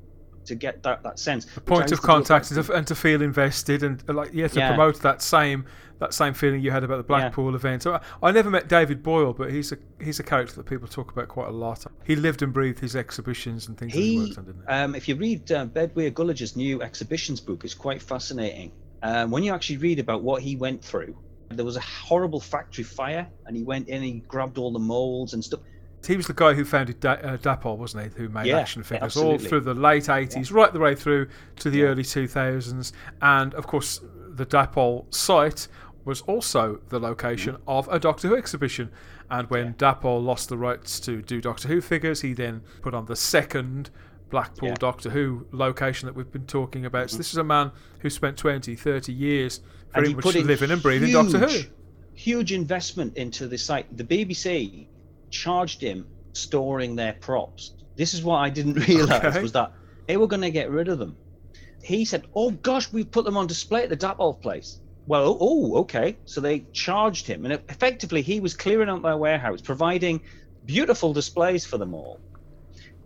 [0.48, 1.46] to get that, that sense.
[1.56, 4.60] A point of contact and to, and to, feel invested and uh, like yeah to
[4.60, 4.70] yeah.
[4.70, 5.66] promote that same
[6.00, 7.56] that same feeling you had about the Blackpool yeah.
[7.56, 7.84] event.
[7.84, 10.88] So I, I, never met David Boyle, but he's a he's a character that people
[10.88, 11.86] talk about quite a lot.
[12.06, 13.94] He lived and breathed his exhibitions and things.
[13.94, 14.68] He, he worked on, didn't he?
[14.68, 18.72] Um, if you read uh, Gullager's new exhibitions book, it's quite fascinating.
[19.04, 21.16] Um, when you actually read about what he went through,
[21.50, 24.80] there was a horrible factory fire, and he went in and he grabbed all the
[24.80, 25.62] molds and stuff
[26.08, 28.22] he was the guy who founded da- uh, Dapol, wasn't he?
[28.22, 30.58] Who made yeah, action figures all through the late 80s, yeah.
[30.58, 31.28] right the way through
[31.58, 31.86] to the yeah.
[31.86, 32.92] early 2000s.
[33.22, 35.68] And of course, the Dapol site
[36.06, 37.62] was also the location mm.
[37.68, 38.90] of a Doctor Who exhibition.
[39.30, 43.06] And when Dapol lost the rights to do Doctor Who figures, he then put on
[43.06, 43.90] the second
[44.30, 47.08] Blackpool Doctor Who location that we've been talking about.
[47.08, 47.12] Mm-hmm.
[47.12, 49.62] So this is a man who spent 20, 30 years
[49.94, 51.64] very much living and breathing Doctor Who.
[52.14, 53.96] Huge investment into the site.
[53.96, 54.88] The BBC
[55.30, 57.74] charged him storing their props.
[57.96, 59.42] This is what I didn't realize okay.
[59.42, 59.74] was that
[60.08, 61.18] they were going to get rid of them.
[61.84, 65.38] He said, "Oh gosh, we put them on display at the Dapol place." Well, oh,
[65.40, 66.18] oh, okay.
[66.26, 70.22] So they charged him, and effectively he was clearing out their warehouse, providing
[70.66, 72.20] beautiful displays for them all.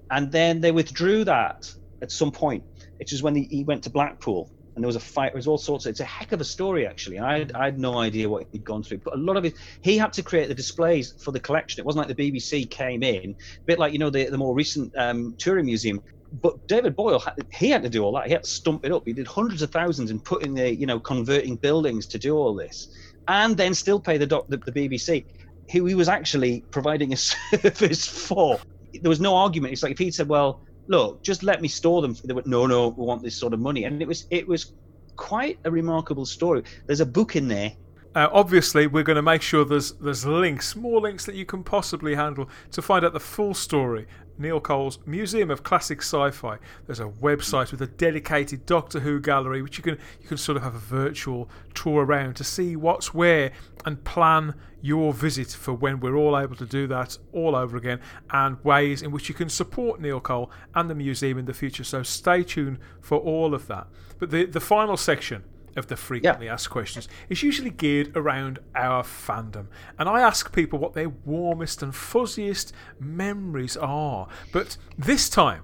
[0.10, 2.64] And then they withdrew that at some point,
[2.98, 5.34] which is when he went to Blackpool and there was a fight.
[5.34, 5.86] There was all sorts.
[5.86, 7.20] Of, it's a heck of a story, actually.
[7.20, 9.56] I had, I had no idea what he'd gone through, but a lot of it,
[9.82, 11.80] he had to create the displays for the collection.
[11.82, 14.56] It wasn't like the BBC came in, a bit like you know the the more
[14.56, 16.02] recent um, touring museum.
[16.42, 18.28] But David Boyle, he had to do all that.
[18.28, 19.04] He had to stump it up.
[19.06, 22.56] He did hundreds of thousands in putting the, you know, converting buildings to do all
[22.56, 22.88] this,
[23.28, 25.26] and then still pay the doc, the, the BBC,
[25.74, 28.60] who he was actually providing a service for.
[28.94, 29.74] There was no argument.
[29.74, 32.16] It's like if he'd said, "Well, look, just let me store them.
[32.24, 33.86] They went, no, no, we want this sort of money.
[33.86, 34.74] And it was it was
[35.16, 36.64] quite a remarkable story.
[36.88, 37.74] There's a book in there.
[38.14, 41.64] Uh, obviously, we're going to make sure there's there's links, more links that you can
[41.64, 44.06] possibly handle to find out the full story
[44.38, 46.58] Neil Cole's Museum of Classic Sci-Fi.
[46.86, 50.58] There's a website with a dedicated Doctor Who gallery, which you can you can sort
[50.58, 53.52] of have a virtual tour around to see what's where
[53.86, 58.00] and plan your visit for when we're all able to do that all over again,
[58.32, 61.84] and ways in which you can support Neil Cole and the museum in the future.
[61.84, 63.88] So stay tuned for all of that.
[64.20, 65.44] But the the final section
[65.76, 66.54] of the frequently yeah.
[66.54, 69.68] asked questions is usually geared around our fandom.
[69.98, 74.28] And I ask people what their warmest and fuzziest memories are.
[74.52, 75.64] But this time,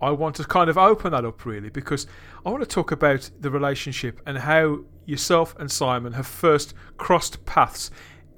[0.00, 2.06] I want to kind of open that up really because
[2.44, 7.44] I want to talk about the relationship and how yourself and Simon have first crossed
[7.46, 7.90] paths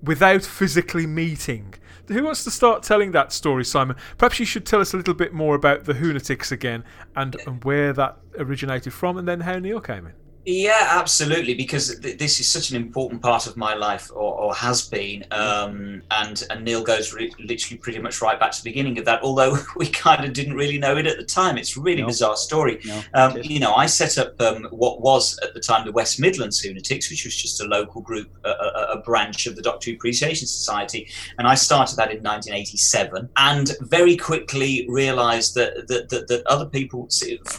[0.02, 1.74] without physically meeting.
[2.08, 3.96] Who wants to start telling that story, Simon?
[4.18, 6.84] Perhaps you should tell us a little bit more about the Hoonatics again
[7.16, 10.12] and, and where that originated from and then how Neil came in.
[10.46, 14.54] Yeah, absolutely, because th- this is such an important part of my life, or, or
[14.54, 15.24] has been.
[15.30, 19.06] Um, and and Neil goes re- literally pretty much right back to the beginning of
[19.06, 19.22] that.
[19.22, 21.56] Although we kind of didn't really know it at the time.
[21.56, 22.08] It's a really no.
[22.08, 22.80] bizarre story.
[22.84, 26.20] No, um, you know, I set up um, what was at the time the West
[26.20, 29.92] Midlands Hoonatics, which was just a local group, a, a, a branch of the Doctor
[29.92, 33.30] Appreciation Society, and I started that in 1987.
[33.36, 37.08] And very quickly realised that that, that that other people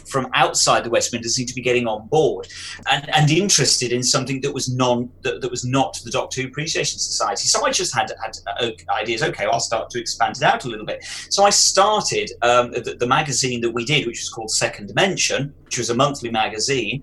[0.06, 2.46] from outside the West Midlands seemed to be getting on board.
[2.90, 6.48] And, and interested in something that was non that, that was not the Doctor Who
[6.48, 7.46] Appreciation Society.
[7.46, 9.22] So I just had had uh, ideas.
[9.22, 11.04] Okay, I'll start to expand it out a little bit.
[11.30, 15.54] So I started um, the, the magazine that we did, which was called Second Dimension,
[15.64, 17.02] which was a monthly magazine,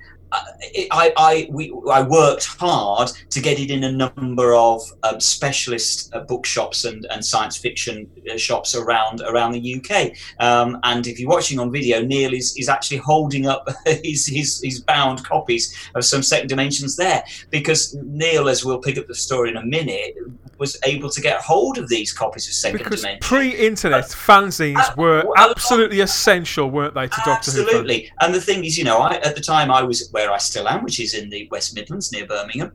[0.91, 6.13] I, I, we, I worked hard to get it in a number of um, specialist
[6.13, 10.13] uh, bookshops and, and science fiction uh, shops around around the UK.
[10.39, 14.61] Um, and if you're watching on video, Neil is, is actually holding up his, his,
[14.63, 19.15] his bound copies of some Second Dimensions there because Neil, as we'll pick up the
[19.15, 20.15] story in a minute,
[20.63, 23.19] was able to get hold of these copies of Second because Dimension.
[23.21, 27.63] pre-internet fanzines uh, were well, absolutely essential, weren't they, to Doctor Who?
[27.63, 28.09] Absolutely.
[28.21, 30.69] And the thing is, you know, I, at the time I was where I still
[30.69, 32.71] am, which is in the West Midlands near Birmingham.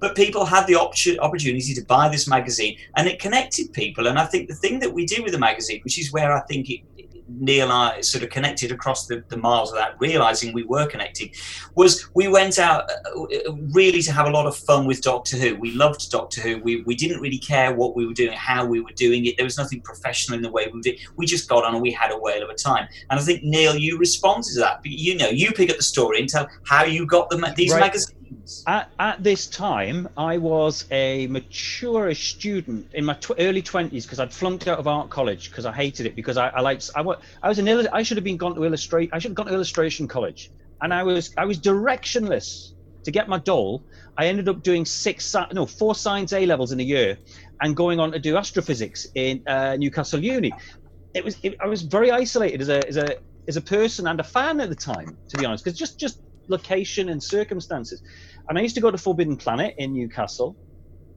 [0.00, 4.06] But people had the opportunity to buy this magazine, and it connected people.
[4.06, 6.40] And I think the thing that we do with the magazine, which is where I
[6.42, 6.80] think it,
[7.38, 11.32] Neil and I sort of connected across the, the miles without realizing we were connecting,
[11.74, 15.36] was we went out uh, uh, really to have a lot of fun with Doctor
[15.36, 15.56] Who.
[15.56, 16.58] We loved Doctor Who.
[16.58, 19.36] We, we didn't really care what we were doing, how we were doing it.
[19.36, 20.98] There was nothing professional in the way we did.
[21.16, 22.88] We just got on and we had a whale of a time.
[23.10, 24.80] And I think Neil, you responded to that.
[24.84, 27.80] You know, you pick up the story and tell how you got the, these right.
[27.80, 28.19] magazines.
[28.66, 34.20] At, at, this time, I was a mature student in my tw- early twenties because
[34.20, 37.00] I'd flunked out of art college because I hated it because I, I liked I,
[37.42, 39.54] I was an I should have been gone to illustrate I should have gone to
[39.54, 40.50] illustration college
[40.82, 42.72] and I was I was directionless
[43.04, 43.84] to get my dole.
[44.16, 47.18] I ended up doing six no four science A levels in a year
[47.62, 50.52] and going on to do astrophysics in uh, Newcastle Uni.
[51.14, 53.16] It was it, I was very isolated as a as a
[53.48, 56.20] as a person and a fan at the time, to be honest, because just just
[56.50, 58.02] location and circumstances.
[58.48, 60.56] And I used to go to Forbidden Planet in Newcastle.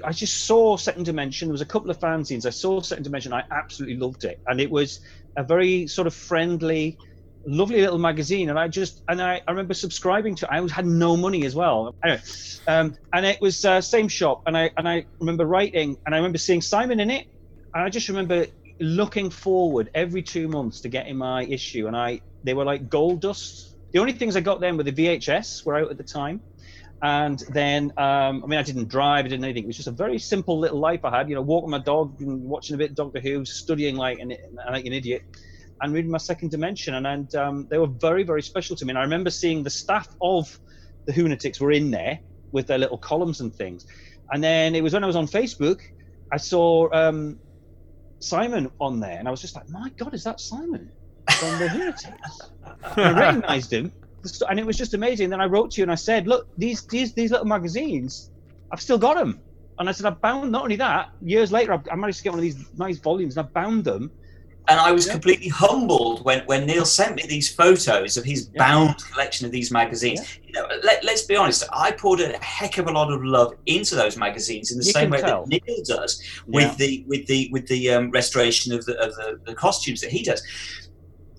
[0.04, 1.48] I just saw Second Dimension.
[1.48, 2.46] There was a couple of fanzines.
[2.46, 3.34] I saw Second Dimension.
[3.34, 5.00] I absolutely loved it, and it was
[5.38, 6.98] a very sort of friendly,
[7.46, 8.50] lovely little magazine.
[8.50, 10.46] And I just and I, I remember subscribing to.
[10.46, 10.52] It.
[10.52, 11.96] I had no money as well.
[12.04, 12.22] Anyway,
[12.68, 14.42] um, and it was uh, same shop.
[14.46, 17.26] And I and I remember writing, and I remember seeing Simon in it.
[17.74, 18.46] And I just remember
[18.80, 21.88] looking forward every two months to getting my issue.
[21.88, 23.73] And I they were like gold dust.
[23.94, 26.41] The only things I got then were the VHS were out at the time
[27.04, 29.66] and then, um, I mean, I didn't drive, I didn't anything.
[29.66, 31.28] It was just a very simple little life I had.
[31.28, 34.34] You know, walking my dog and watching a bit of Doctor Who, studying like an,
[34.72, 35.22] like an idiot,
[35.82, 36.94] and reading my Second Dimension.
[36.94, 38.91] And, and um, they were very, very special to me.
[38.91, 40.58] And I remember seeing the staff of
[41.06, 42.20] the Hoonatics were in there
[42.54, 43.86] with their little columns and things.
[44.32, 45.82] And then it was when I was on Facebook,
[46.32, 47.38] I saw um,
[48.20, 50.89] Simon on there, and I was just like, my God, is that Simon
[51.32, 52.50] from the Hoonatics?
[52.98, 53.92] I recognized him
[54.50, 55.30] and it was just amazing.
[55.30, 58.32] Then I wrote to you and I said, look, these these these little magazines,
[58.72, 59.40] I've still got them.
[59.80, 60.52] And I said, I bound.
[60.52, 63.48] Not only that, years later, I managed to get one of these nice volumes, and
[63.48, 64.12] I bound them.
[64.70, 65.14] And I was yeah.
[65.14, 68.60] completely humbled when, when Neil sent me these photos of his yeah.
[68.60, 70.40] bound collection of these magazines.
[70.46, 70.48] Yeah.
[70.48, 73.56] You know, let, us be honest, I poured a heck of a lot of love
[73.66, 75.46] into those magazines in the you same way tell.
[75.46, 79.42] that Neil does with the with the with the um, restoration of the of the,
[79.44, 80.42] the costumes that he does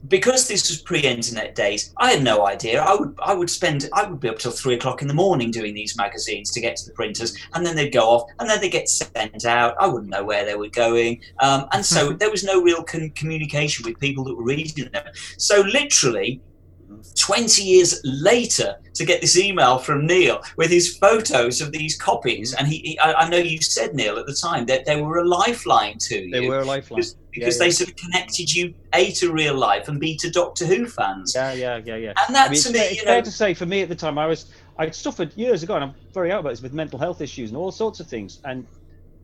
[0.09, 2.83] because this was pre-internet days, I had no idea.
[2.83, 5.51] I would I would spend I would be up till three o'clock in the morning
[5.51, 8.61] doing these magazines to get to the printers, and then they'd go off, and then
[8.61, 9.75] they get sent out.
[9.81, 13.11] I wouldn't know where they were going, um, and so there was no real con-
[13.11, 15.05] communication with people that were reading them.
[15.39, 16.41] So literally,
[17.17, 22.55] 20 years later to get this email from Neil with his photos of these copies.
[22.55, 22.59] Mm.
[22.59, 25.19] And he, he I, I, know you said, Neil, at the time that they were
[25.19, 26.31] a lifeline to you.
[26.31, 27.01] They were a lifeline.
[27.01, 30.31] Because, because yeah, they sort of connected you, A, to real life and B, to
[30.31, 31.35] Doctor Who fans.
[31.35, 32.13] Yeah, yeah, yeah, yeah.
[32.27, 33.89] And that I mean, to me, it's you fair know, to say for me at
[33.89, 36.73] the time, I was, I'd suffered years ago, and I'm very out about this with
[36.73, 38.41] mental health issues and all sorts of things.
[38.45, 38.67] And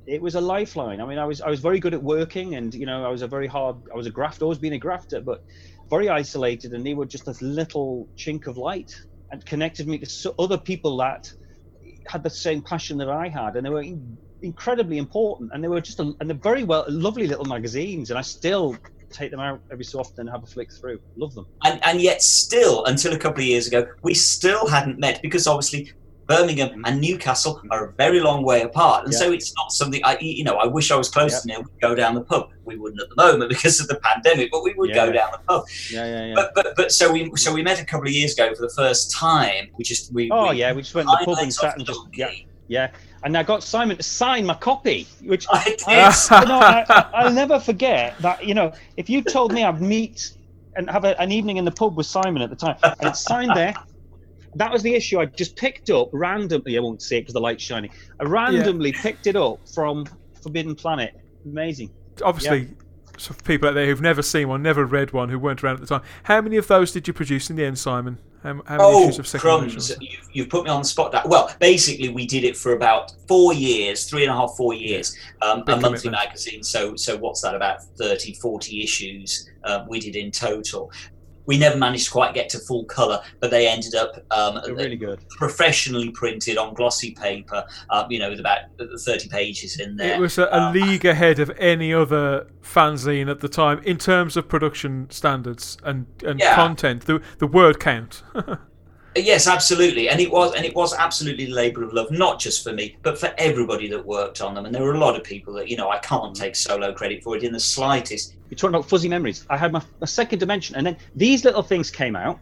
[0.07, 1.01] it was a lifeline.
[1.01, 3.23] I mean, I was I was very good at working, and you know, I was
[3.23, 3.77] a very hard.
[3.93, 5.45] I was a grafter, always been a grafter, but
[5.91, 8.95] very isolated, and they were just this little chink of light
[9.31, 11.31] and connected me to other people that
[12.09, 13.85] had the same passion that I had, and they were
[14.43, 18.19] incredibly important, and they were just a, and they're very well, lovely little magazines, and
[18.19, 18.77] I still
[19.11, 21.01] take them out every so often and have a flick through.
[21.17, 21.47] Love them.
[21.65, 25.47] And, and yet, still, until a couple of years ago, we still hadn't met because
[25.47, 25.93] obviously
[26.31, 29.19] Birmingham and Newcastle are a very long way apart, and yeah.
[29.19, 31.41] so it's not something I, you know, I wish I was close yeah.
[31.41, 31.59] to Neil.
[31.63, 32.51] We'd go down the pub.
[32.65, 35.07] We wouldn't at the moment because of the pandemic, but we would yeah.
[35.07, 35.65] go down the pub.
[35.91, 36.35] Yeah, yeah, yeah.
[36.37, 38.73] But, but but so we so we met a couple of years ago for the
[38.77, 39.71] first time.
[39.77, 40.31] We just we.
[40.31, 42.31] Oh we, yeah, we just went to the pub and sat and just yeah.
[42.69, 42.93] Yeah,
[43.25, 47.33] and I got Simon to sign my copy, which I, I, you know, I, will
[47.33, 48.47] never forget that.
[48.47, 50.31] You know, if you told me I'd meet
[50.77, 53.19] and have a, an evening in the pub with Simon at the time, and it's
[53.19, 53.75] signed there,
[54.55, 55.21] that was the issue.
[55.21, 56.77] I just picked up randomly.
[56.77, 57.91] I won't see it because the light's shining.
[58.19, 59.03] I randomly yeah.
[59.03, 60.07] picked it up from
[60.43, 61.15] Forbidden Planet.
[61.45, 61.91] Amazing.
[62.23, 62.67] Obviously, yeah.
[63.19, 65.75] so for people out there who've never seen one, never read one, who weren't around
[65.75, 68.19] at the time, how many of those did you produce in the end, Simon?
[68.43, 69.91] How, how many Oh, issues of second crumbs!
[69.91, 69.97] edition?
[70.01, 71.13] You've, you've put me on the spot.
[71.13, 74.73] That well, basically, we did it for about four years, three and a half, four
[74.73, 75.15] years.
[75.43, 76.63] Um, Big a monthly magazine.
[76.63, 77.55] So, so what's that?
[77.55, 80.91] About 30, 40 issues uh, we did in total.
[81.51, 84.95] We never managed to quite get to full color, but they ended up um, really
[84.97, 85.19] good.
[85.31, 87.65] professionally printed on glossy paper.
[87.91, 88.61] Uh, you know, with about
[89.05, 90.15] thirty pages in there.
[90.15, 93.97] It was a, a Um, league ahead of any other fanzine at the time in
[93.99, 96.55] terms of production standards and, and Yeah.
[96.55, 97.07] content.
[97.07, 98.23] The the word count.
[99.17, 102.63] Yes, absolutely, and it was, and it was absolutely a labour of love, not just
[102.63, 104.67] for me, but for everybody that worked on them.
[104.67, 107.25] And there were a lot of people that you know I can't take solo credit
[107.25, 108.37] for it in the slightest.
[108.49, 109.45] You're talking about fuzzy memories.
[109.51, 112.39] I had my, my second dimension, and then these little things came out,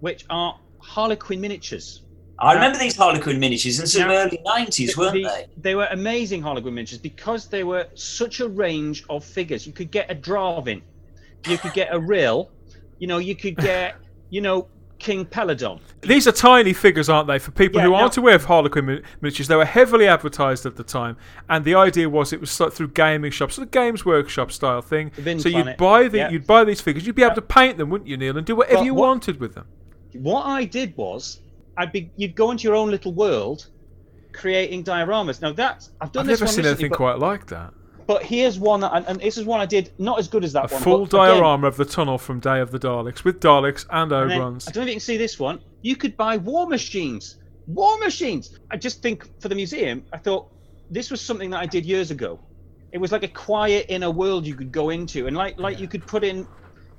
[0.00, 2.02] which are Harlequin miniatures.
[2.38, 5.46] I remember these Harlequin miniatures in some Now, early nineties, weren't The- they?
[5.58, 9.66] They were amazing Harlequin miniatures because they were such a range of figures.
[9.66, 10.80] You could get a Drahvin,
[11.46, 12.50] you could get a Rill,
[12.98, 13.96] you know, you could get,
[14.30, 14.68] you know,
[14.98, 15.80] King Peladon.
[16.02, 17.38] These are tiny figures, aren't they?
[17.38, 20.76] For people Yeah, who aren't aware of Harlequin min- miniatures, they were heavily advertised at
[20.76, 21.16] the time,
[21.48, 24.80] and the idea was it was sort through gaming shops, sort of Games Workshop style
[24.82, 25.12] thing.
[25.38, 26.30] So you'd buy the yeah.
[26.30, 28.46] you'd buy these figures, you'd be able uh, to paint them, wouldn't you, Neil, and
[28.46, 29.66] do whatever Well, you what- wanted with them.
[30.14, 31.40] What I did was,
[31.76, 33.66] I'd be, you'd go into your own little world,
[34.32, 35.42] creating dioramas.
[35.42, 37.74] Now that's I've done I've this never one seen anything but, quite like that.
[38.06, 40.52] But here's one, that, and, and this is one I did not as good as
[40.52, 40.82] that A one.
[40.82, 44.12] full but again, diorama of the tunnel from Day of the Daleks with Daleks and
[44.12, 44.68] And then, Ogrons.
[44.68, 45.60] I don't know if you can see this one.
[45.82, 47.36] You could buy war machines.
[47.66, 48.58] War machines.
[48.70, 50.46] I just think for the museum, I thought
[50.90, 52.38] this was something that I did years ago.
[52.92, 55.88] It was like a quiet inner world you could go into, and like like you
[55.88, 56.46] could put in,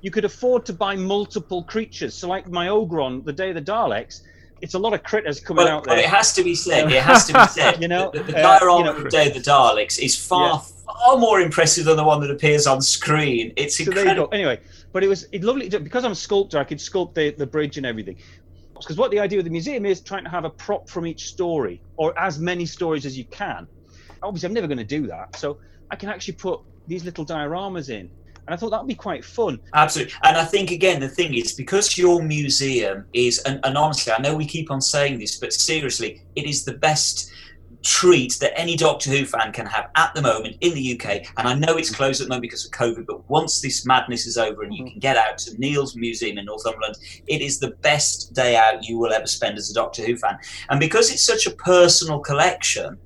[0.02, 2.14] you could afford to buy multiple creatures.
[2.14, 4.20] So like my Ogron, the Day of the Daleks,
[4.60, 6.04] it's a lot of critters coming Well, out well, there.
[6.04, 6.92] it has to be said.
[6.92, 7.80] It has to be said.
[7.80, 10.56] You know, the, the uh, diorama you know- of Day of the Daleks is far,
[10.56, 10.60] Yeah.
[10.88, 13.52] Far more impressive than the one that appears on screen.
[13.56, 14.28] It's so incredible.
[14.32, 14.60] Anyway,
[14.92, 16.58] but it was it lovely because I'm a sculptor.
[16.58, 18.16] I could sculpt the, the bridge and everything.
[18.74, 21.26] Because what the idea of the museum is trying to have a prop from each
[21.26, 23.66] story, or as many stories as you can.
[24.22, 25.58] Obviously, I'm never going to do that, so
[25.90, 28.10] I can actually put these little dioramas in,
[28.46, 29.60] and I thought that would be quite fun.
[29.74, 30.14] Absolutely.
[30.22, 34.20] And I think, again, the thing is, because your museum is, and, and honestly, I
[34.22, 37.30] know we keep on saying this, but seriously, it is the best
[37.82, 41.26] treat that any Doctor Who fan can have at the moment in the UK.
[41.36, 41.96] And I know it's mm.
[41.96, 44.82] closed at the moment because of COVID, but once this madness is over and you
[44.82, 44.92] mm-hmm.
[44.92, 46.96] can get out to Neil's Museum in Northumberland,
[47.26, 50.38] it is the best day out you will ever spend as a Doctor Who fan.
[50.70, 52.98] And because it's such a personal collection,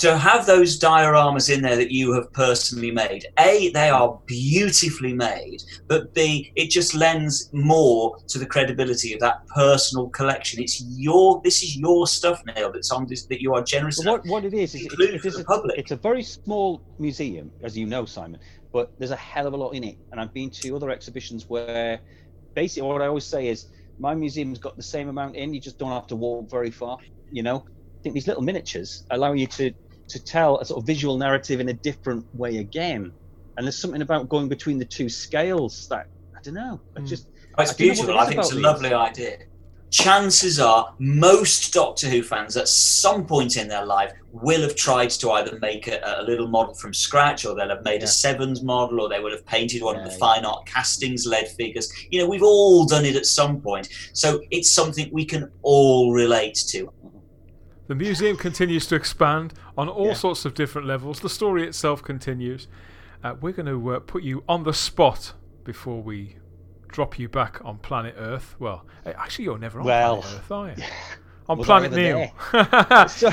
[0.00, 5.12] to have those dioramas in there that you have personally made, A, they are beautifully
[5.12, 10.62] made, but B, it just lends more to the credibility of that personal collection.
[10.62, 14.20] It's your, this is your stuff, Neil, that's on this, that you are generous enough.
[14.20, 15.78] what, what it is is it, it the a, public.
[15.78, 18.40] it's a very small museum, as you know, Simon.
[18.72, 21.46] But there's a hell of a lot in it, and I've been to other exhibitions
[21.46, 22.00] where,
[22.54, 23.66] basically, what I always say is
[23.98, 25.52] my museum's got the same amount in.
[25.52, 26.96] You just don't have to walk very far.
[27.30, 29.74] You know, I think these little miniatures allow you to
[30.10, 33.12] to tell a sort of visual narrative in a different way again.
[33.56, 36.06] And there's something about going between the two scales that
[36.36, 36.80] I don't know.
[36.96, 37.08] I Mm.
[37.08, 37.26] just
[37.58, 38.14] Oh, it's I don't know what beautiful.
[38.14, 39.36] it I think it's a about lovely idea.
[39.90, 45.10] Chances are, most Doctor Who fans at some point in their life will have tried
[45.10, 48.06] to either make a, a little model from scratch, or they'll have made Yeah.
[48.06, 50.16] a Sevans model, or they would have painted one of the yeah.
[50.18, 51.92] fine art castings lead figures.
[52.10, 53.88] You know, we've all done it at some point.
[54.12, 56.92] So it's something we can all relate to.
[57.90, 60.14] The museum continues to expand on all Yeah.
[60.14, 61.18] sorts of different levels.
[61.18, 62.68] The story itself continues.
[63.24, 65.32] Uh, we're going to uh, put you on the spot
[65.64, 66.36] before we
[66.86, 68.54] drop you back on planet Earth.
[68.60, 70.74] Well, actually, you're never on Well, planet Earth, are you?
[71.50, 72.30] On was planet Neil.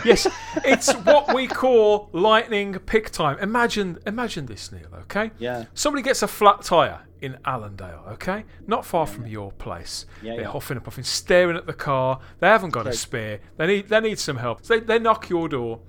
[0.04, 0.28] yes,
[0.66, 3.38] it's what we call lightning pick time.
[3.38, 4.88] Imagine, imagine this, Neil.
[5.02, 5.30] Okay.
[5.38, 5.66] yeah.
[5.76, 8.44] Somebody gets a flat tire in Allendale, okay?
[8.66, 10.08] Not far from your place.
[10.24, 10.52] Yeah, They're yeah.
[10.52, 12.20] huffing and puffing, staring at the car.
[12.40, 13.40] They haven't got a spare.
[13.58, 14.66] They need they need some help.
[14.66, 15.80] So they, they knock your door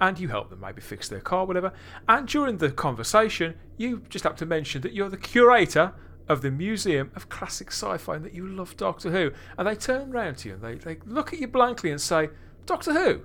[0.00, 1.72] and you help them maybe fix their car, whatever.
[2.08, 5.94] And during the conversation, you just have to mention that you're the curator
[6.28, 9.30] of the Museum of Classic Sci-Fi and that you love Doctor Who.
[9.58, 12.30] And they turn round to you and they, they look at you blankly and say,
[12.66, 13.22] Doctor Who?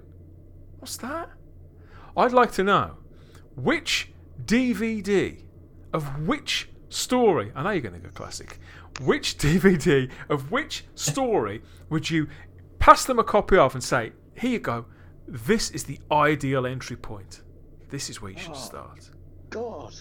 [0.80, 1.30] What's that?
[2.16, 2.98] I'd like to know
[3.56, 4.12] which
[4.46, 5.44] DVD
[5.94, 8.60] of which story, I know you're going to go classic,
[9.02, 12.28] which DVD of which story would you
[12.80, 14.86] pass them a copy of and say, here you go,
[15.28, 17.42] this is the ideal entry point.
[17.90, 18.56] This is where you should Oh.
[18.56, 19.10] start.
[19.50, 19.94] God,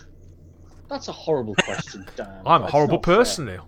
[0.91, 2.27] that's a horrible question, Dan.
[2.45, 3.17] I'm a That's horrible not fair.
[3.17, 3.67] person, Neil.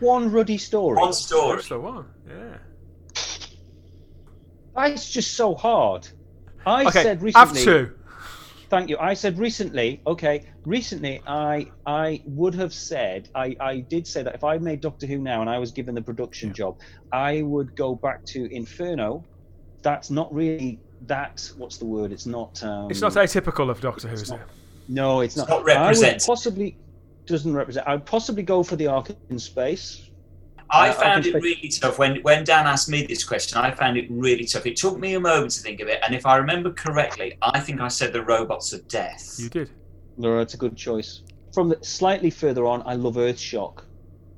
[0.00, 0.96] One ruddy story.
[0.96, 1.56] One story.
[1.56, 2.06] That's the one.
[2.28, 2.56] Yeah.
[4.74, 6.08] That's just so hard.
[6.66, 7.32] I Okay, said recently.
[7.46, 7.86] have recently.
[7.86, 7.92] two.
[8.68, 8.98] Thank you.
[8.98, 10.00] I said recently.
[10.06, 14.80] Okay, recently, I I would have said I I did say that if I made
[14.80, 16.78] Doctor Who now and I was given the production job,
[17.12, 19.24] I would go back to Inferno.
[19.82, 21.48] That's not really that.
[21.56, 22.10] What's the word?
[22.12, 22.62] It's not.
[22.64, 24.46] Um, It's not atypical of Doctor Who, is not- it?
[24.88, 25.48] No, it's not.
[25.48, 26.76] not I would possibly
[27.26, 27.88] doesn't represent.
[27.88, 30.02] I'd possibly go for the Ark in space.
[30.70, 33.58] I Uh, found it spe- really tough when when Dan asked me this question.
[33.58, 34.66] I found it really tough.
[34.66, 37.60] It took me a moment to think of it, and if I remember correctly, I
[37.60, 39.36] think I said the robots of death.
[39.38, 39.70] You did.
[40.16, 41.22] No, it's a good choice.
[41.52, 43.84] From the slightly further on, I love Earth Shock.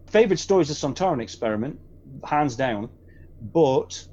[0.06, 1.78] Favorite story is the Sontaran experiment,
[2.24, 2.88] hands down.
[3.54, 4.06] But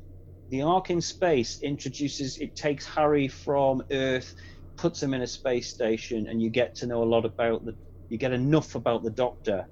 [0.49, 4.35] the Ark in space introduces it takes Harry from Earth,
[4.77, 7.75] puts him in a space station, and you get to know a lot about the.
[8.09, 9.65] You get enough about the Doctor.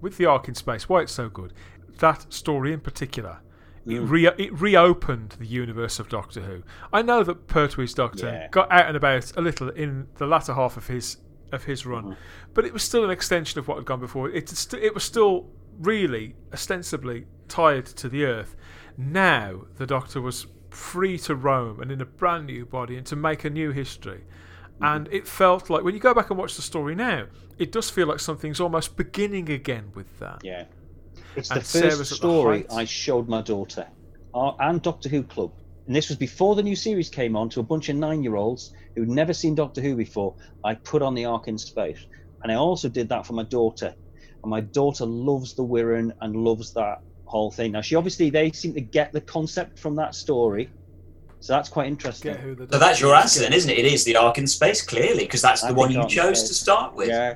[0.00, 1.52] With the Ark in Space, why it's so good,
[1.98, 3.38] that story in particular,
[3.86, 4.10] it, Mm.
[4.10, 6.62] re- it reopened the universe of Doctor Who.
[6.92, 8.48] I know that Pertwee's Doctor Yeah.
[8.48, 11.16] got out and about a little in the latter half of his
[11.50, 12.52] of his run, Mm-hmm.
[12.52, 14.28] but it was still an extension of what had gone before.
[14.28, 15.48] It, st- it was still
[15.80, 18.54] really ostensibly tied to the Earth.
[18.98, 23.16] Now the Doctor was free to roam and in a brand new body and to
[23.16, 24.24] make a new history.
[24.80, 27.26] And it felt like when you go back and watch the story now,
[27.58, 30.40] it does feel like something's almost beginning again with that.
[30.44, 30.64] Yeah.
[31.36, 32.72] It's And the first at the story height.
[32.72, 33.86] I showed my daughter
[34.34, 35.52] uh, and Doctor Who Club.
[35.86, 38.36] And this was before the new series came on to a bunch of nine year
[38.36, 40.34] olds who'd never seen Doctor Who before.
[40.64, 42.06] I put on the Ark in Space.
[42.42, 43.94] And I also did that for my daughter.
[44.42, 47.72] And my daughter loves the Wirrn and loves that whole thing.
[47.72, 50.70] Now, she obviously, they seem to get the concept from that story.
[51.40, 52.32] So that's quite interesting.
[52.32, 53.78] Get who the So that's your answer then, isn't it?
[53.78, 56.38] It is the Ark in space, clearly, because that's I the one think you chose
[56.40, 56.48] Space.
[56.48, 57.08] to start with.
[57.08, 57.34] Yeah.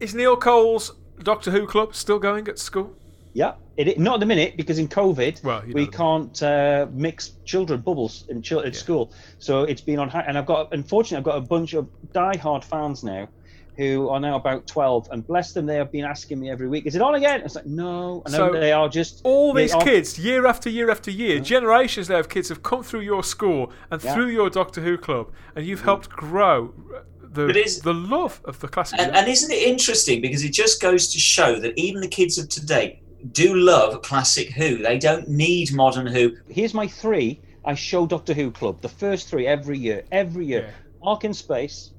[0.00, 2.94] Is Neil Cole's Doctor Who club still going at school?
[3.32, 5.96] Yeah, it, it- not at the minute because in COVID Well, you we know the-
[5.96, 8.78] can't uh, mix children bubbles in chil- at Yeah.
[8.80, 9.12] school.
[9.38, 12.64] So it's been on, hi- and I've got unfortunately I've got a bunch of die-hard
[12.64, 13.28] fans now
[13.76, 16.86] who are now about twelve, and bless them, they have been asking me every week,
[16.86, 19.82] "Is it on again?" It's like no, and So, they are just All these are-
[19.82, 23.72] kids, year after year after year, generations now of kids have come through your school
[23.90, 24.14] and Yeah.
[24.14, 26.72] through your Doctor Who club, and you've helped grow
[27.20, 29.00] the But is- the love of the classic.
[29.00, 32.38] And, and isn't it interesting because it just goes to show that even the kids
[32.38, 33.00] of today
[33.32, 34.78] do love classic Who.
[34.78, 36.32] They don't need modern Who.
[36.48, 37.40] Here's my three.
[37.64, 40.66] I show Doctor Who Club the first three every year, every year.
[40.68, 41.08] Yeah.
[41.10, 41.90] Ark in Space,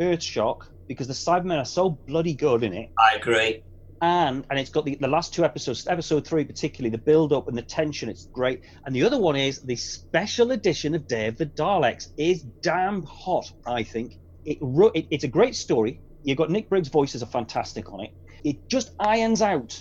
[0.00, 2.90] Earthshock, because the Cybermen are so bloody good in it.
[2.98, 3.62] I agree.
[4.00, 7.48] and and it's got the, the last two episodes episode three particularly the build up
[7.48, 8.60] and the tension it's great.
[8.86, 12.06] And the other one is the special edition of day of the daleks.
[12.16, 14.14] Is damn hot i think.
[14.44, 14.58] It,
[14.94, 16.02] it it's a great story.
[16.22, 18.10] You've got nick briggs voices are fantastic on it.
[18.44, 19.78] It just irons out.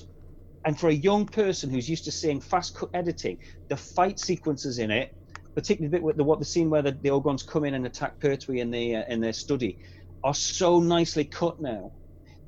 [0.65, 3.39] And for a young person who's used to seeing fast cut editing
[3.69, 5.11] the fight sequences in it
[5.55, 7.85] particularly the bit with the what the scene where the, the Ogrons come in and
[7.85, 9.77] attack Pertwee in the uh, in their study
[10.23, 11.93] are so nicely cut now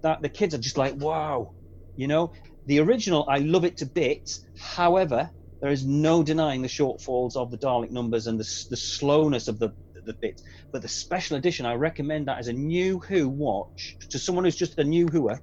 [0.04, 1.54] that the kids are just like, wow,
[1.96, 2.32] you know.
[2.68, 4.44] The original, I love it to bits.
[4.56, 5.30] However,
[5.62, 9.60] there is no denying the shortfalls of the Dalek numbers and the, the slowness of
[9.60, 9.74] the
[10.06, 10.44] the bits.
[10.72, 14.56] But the special edition, I recommend that as a new Who watch to someone who's
[14.56, 15.40] just a new Whoer.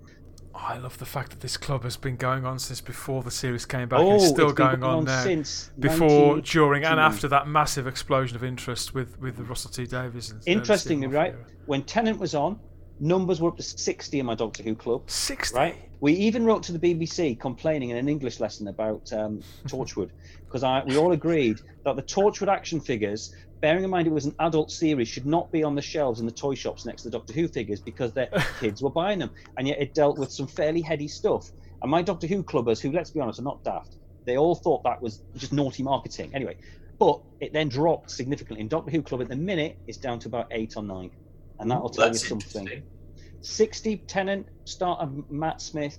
[0.54, 3.64] I love the fact that this club has been going on since before the series
[3.64, 4.00] came back.
[4.00, 5.22] oh, it's still it's been going on now.
[5.22, 9.70] since Before, 19 during, and after that massive explosion of interest with, with the Russell
[9.70, 10.30] T Davies.
[10.30, 11.44] And Interestingly, right, era.
[11.66, 12.60] when Tennant was on,
[13.00, 15.08] numbers were up to 60 in my Doctor Who club.
[15.10, 15.56] 60.
[15.56, 15.76] right?
[16.00, 20.10] We even wrote to the BBC complaining in an English lesson about um, Torchwood
[20.50, 24.34] because we all agreed that the Torchwood action figures, bearing in mind it was an
[24.40, 27.16] adult series, should not be on the shelves in the toy shops next to the
[27.16, 28.28] Doctor Who figures because their
[28.60, 31.50] kids were buying them, and yet it dealt with some fairly heady stuff.
[31.80, 34.82] And my Doctor Who clubbers, who let's be honest are not daft, they all thought
[34.82, 36.32] that was just naughty marketing.
[36.34, 36.56] Anyway,
[36.98, 38.60] but it then dropped significantly.
[38.60, 41.10] In Doctor Who club at the minute, it's down to about eight or nine,
[41.60, 42.82] and that'll tell you something.
[43.40, 45.98] 60 Tennant, start of Matt Smith.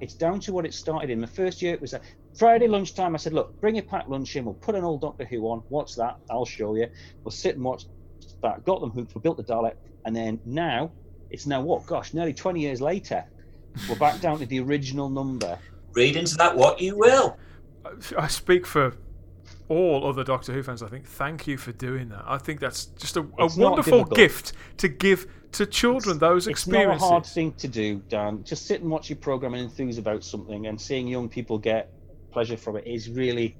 [0.00, 1.20] It's down to what it started in.
[1.20, 2.00] The first year it was a
[2.36, 3.14] Friday lunchtime.
[3.14, 4.44] I said, look, bring your packed lunch in.
[4.44, 5.62] We'll put an old Doctor Who on.
[5.68, 6.18] What's that?
[6.30, 6.88] I'll show you.
[7.24, 7.84] We'll sit and watch
[8.42, 8.64] that.
[8.64, 9.14] Got them hooked.
[9.14, 9.74] We built the Dalek.
[10.04, 10.92] And then now,
[11.30, 11.86] it's now what?
[11.86, 13.24] Gosh, nearly 20 years later.
[13.88, 15.58] We're back down to the original number.
[15.92, 17.36] Read into that what you will.
[18.16, 18.94] I speak for
[19.68, 20.82] all other Doctor Who fans.
[20.82, 22.24] I think thank you for doing that.
[22.26, 26.94] I think that's just a, a wonderful gift to give to children those experiences.
[26.94, 28.44] It's not a hard thing to do, Dan.
[28.44, 31.92] Just sit and watch your program and enthuse about something, and seeing young people get
[32.36, 33.56] pleasure from it is really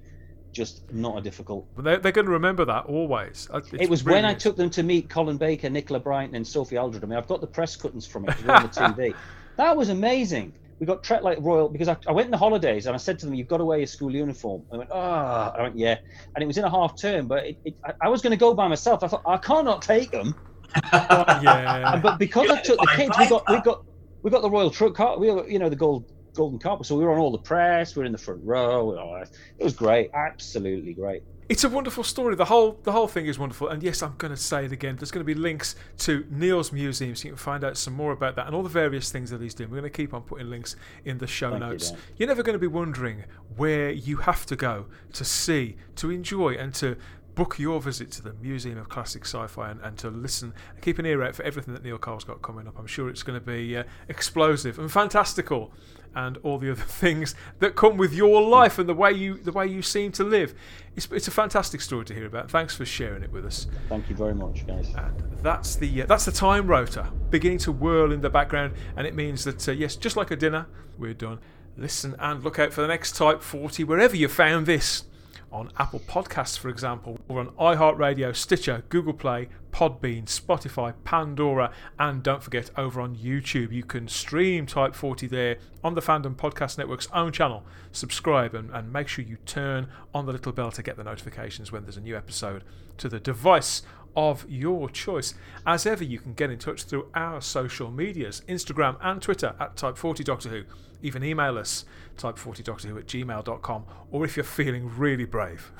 [0.52, 3.48] just not a difficult But They're, they're going to remember that always.
[3.50, 6.46] Uh, It it's was when I took them to meet Colin Baker, Nicola Bryant, and
[6.46, 7.02] Sophie Aldred.
[7.02, 9.14] I mean, I've got the press cuttings from it on the TV.
[9.56, 10.52] That was amazing.
[10.78, 13.18] We got treated like royal because I, I went in the holidays and I said
[13.20, 15.96] to them, "You've got to wear your school uniform." I went, "Ah," I went, "Yeah,"
[16.34, 18.42] and it was in a half term, but it, it, I, I was going to
[18.46, 19.02] go by myself.
[19.02, 20.34] I thought I can't not take them.
[20.92, 21.98] yeah.
[22.02, 23.78] But because I took the kids, we got we got
[24.22, 25.18] we got the royal truck car.
[25.18, 26.04] We were, you know, the gold
[26.36, 26.86] golden carpet.
[26.86, 27.96] So we were on all the press.
[27.96, 29.22] We were in the front row.
[29.58, 30.10] It was great.
[30.14, 31.22] Absolutely great.
[31.48, 32.34] It's a wonderful story.
[32.34, 33.68] The whole the whole thing is wonderful.
[33.68, 34.96] And yes, I'm going to say it again.
[34.96, 38.10] There's going to be links to Neil's museum, so you can find out some more
[38.10, 39.70] about that and all the various things that he's doing.
[39.70, 41.92] We're going to keep on putting links in the show Thank notes.
[41.92, 43.24] You, You're never going to be wondering
[43.56, 46.96] where you have to go to see, to enjoy, and to
[47.36, 50.98] book your visit to the Museum of Classic Sci-Fi and, and to listen and keep
[50.98, 52.78] an ear out for everything that Neil Cole's got coming up.
[52.78, 55.72] I'm sure it's going to be uh, explosive and fantastical,
[56.16, 59.52] and all the other things that come with your life and the way you the
[59.52, 60.54] way you seem to live.
[60.96, 62.50] It's, it's a fantastic story to hear about.
[62.50, 63.66] Thanks for sharing it with us.
[63.88, 64.88] Thank you very much, guys.
[64.96, 69.06] And that's the uh, that's the time rotor beginning to whirl in the background, and
[69.06, 70.66] it means that uh, yes, just like a dinner,
[70.98, 71.38] we're done.
[71.76, 75.04] Listen and look out for the next Type 40 wherever you found this.
[75.52, 82.22] On Apple Podcasts, for example, or on iHeartRadio, Stitcher, Google Play, Podbean, Spotify, Pandora, and
[82.22, 83.72] don't forget over on YouTube.
[83.72, 87.62] You can stream Type 40 there on the Fandom Podcast Network's own channel.
[87.92, 91.70] Subscribe and, and make sure you turn on the little bell to get the notifications
[91.72, 92.64] when there's a new episode
[92.98, 93.82] to the device
[94.16, 95.34] of your choice.
[95.66, 99.76] As ever, you can get in touch through our social medias Instagram and Twitter at
[99.76, 100.64] Type40 Doctor Who.
[101.02, 101.84] Even email us,
[102.16, 105.72] type40doctorwho at gmail.com, or if you're feeling really brave,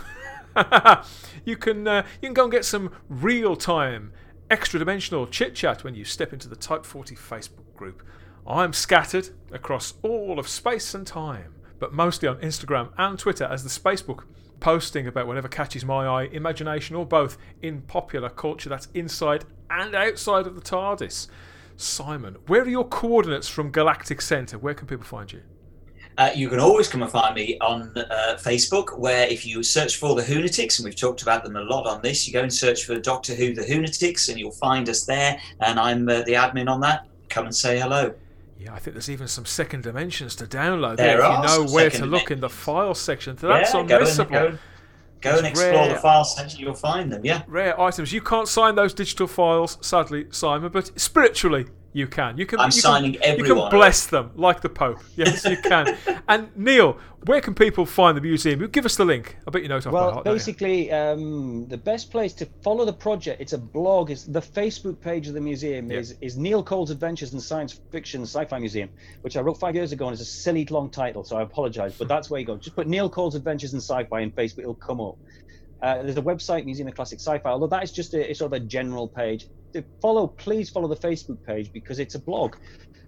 [1.45, 4.13] you, can, uh, you can go and get some real time,
[4.51, 8.03] extra dimensional chit chat when you step into the Type 40 Facebook group.
[8.47, 13.65] I'm scattered across all of space and time, but mostly on Instagram and Twitter as
[13.65, 14.25] the Spacebook
[14.61, 19.95] posting about whatever catches my eye, imagination, or both in popular culture that's inside and
[19.95, 21.29] outside of the TARDIS.
[21.77, 24.59] Simon, where are your coordinates from Galactic Centre?
[24.59, 25.43] Where can people find you?
[26.19, 29.97] Uh, you can always come and find me on uh, Facebook, where if you search
[29.97, 32.53] for the Hoonatics, and we've talked about them a lot on this, you go and
[32.53, 35.39] search for Doctor Who the Hoonatics, and you'll find us there.
[35.61, 37.07] And I'm uh, the admin on that.
[37.29, 38.15] Come and say hello.
[38.59, 41.73] Yeah, I think there's even some second dimensions to download There there, if you know
[41.73, 43.37] where to look in the file section.
[43.37, 44.31] That's yeah, go and, unmissable.
[44.31, 44.59] go, and-
[45.21, 45.89] go and explore rare.
[45.91, 46.61] the file section.
[46.61, 47.25] You'll find them.
[47.25, 47.43] Yeah.
[47.47, 48.13] Rare items.
[48.13, 51.67] You can't sign those digital files, sadly, Simon, but spiritually
[51.97, 52.37] you can.
[52.37, 52.61] You can.
[52.61, 54.99] I'm you signing can, every You can bless them like the Pope.
[55.17, 55.97] Yes, you can.
[56.29, 58.67] and Neil, where can people find the museum?
[58.69, 59.39] Give us the link.
[59.49, 60.25] I bet you know it off by Well, heart.
[60.27, 65.01] basically, um, the best place to follow the project, it's a blog, is the Facebook
[65.01, 66.01] page of the museum Yeah.
[66.01, 68.91] is, is Neil Cole's Adventures in Science Fiction Sci-Fi Museum,
[69.23, 71.97] which I wrote five years ago and it's a silly long title, so I apologize,
[71.99, 72.59] but that's where you go.
[72.59, 75.17] Just put Neil Cole's Adventures in Sci-Fi in Facebook, it'll come up.
[75.83, 78.53] Uh, there's a website, Museum of Classic Sci-Fi, although that is just a, it's sort
[78.53, 79.47] of a general page.
[80.01, 82.57] Follow, please follow the Facebook page because it's a blog.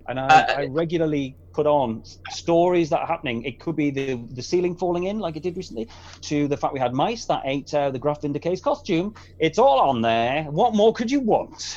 [0.09, 3.43] And I, Uh, I regularly put on stories that are happening.
[3.45, 5.86] It could be the the ceiling falling in, like it did recently,
[6.23, 9.15] to the fact we had mice that ate uh, the Graff Vynda-K's costume.
[9.39, 10.45] It's all on there.
[10.45, 11.77] What more could you want?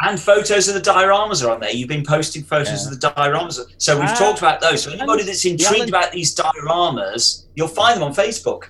[0.00, 1.72] And photos of the dioramas are on there.
[1.72, 2.92] You've been posting photos Yeah.
[2.92, 3.60] of the dioramas.
[3.78, 4.82] So we've Ah, talked about those.
[4.82, 8.62] So anybody that's intrigued about these dioramas, you'll find them on Facebook.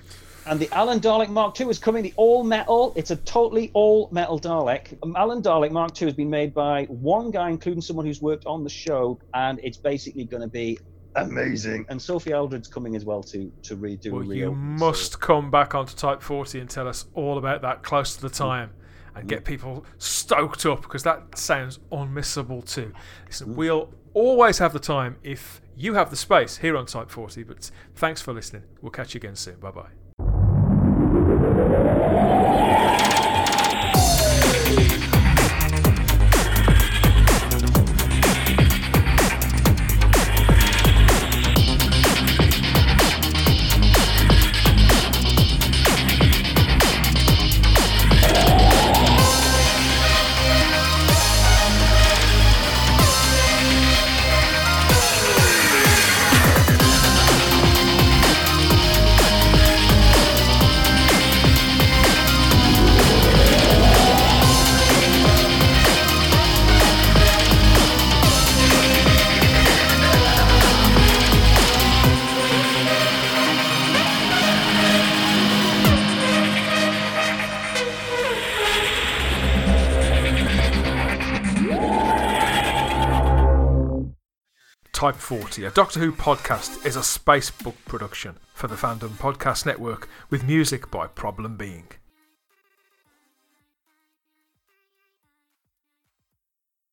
[0.49, 2.01] And the Alan Dalek Mark II is coming.
[2.01, 2.91] The all metal.
[2.95, 4.97] It's a totally all metal Dalek.
[5.03, 8.47] Um, Alan Dalek Mark II has been made by one guy, including someone who's worked
[8.47, 10.79] on the show, and it's basically going to be
[11.15, 11.85] amazing.
[11.89, 14.11] And Sophie Aldred's coming as well to to redo.
[14.11, 17.37] Well, a you reopen, so- must come back onto Type 40 and tell us all
[17.37, 18.37] about that close to the mm.
[18.37, 18.71] time
[19.13, 19.45] and get mm.
[19.45, 22.91] people stoked up because that sounds unmissable too.
[23.27, 23.55] Listen, mm.
[23.55, 27.69] we'll always have the time if you have the space here on Type 40, but
[27.93, 28.63] thanks for listening.
[28.81, 29.59] We'll catch you again soon.
[29.59, 29.98] Bye bye.
[31.71, 31.77] よ
[33.15, 33.18] し。
[85.09, 90.43] Type 40, a Doctor Who podcast, is a Spacebook production for the Fandom Podcast Network with
[90.43, 91.87] music by Problem Being.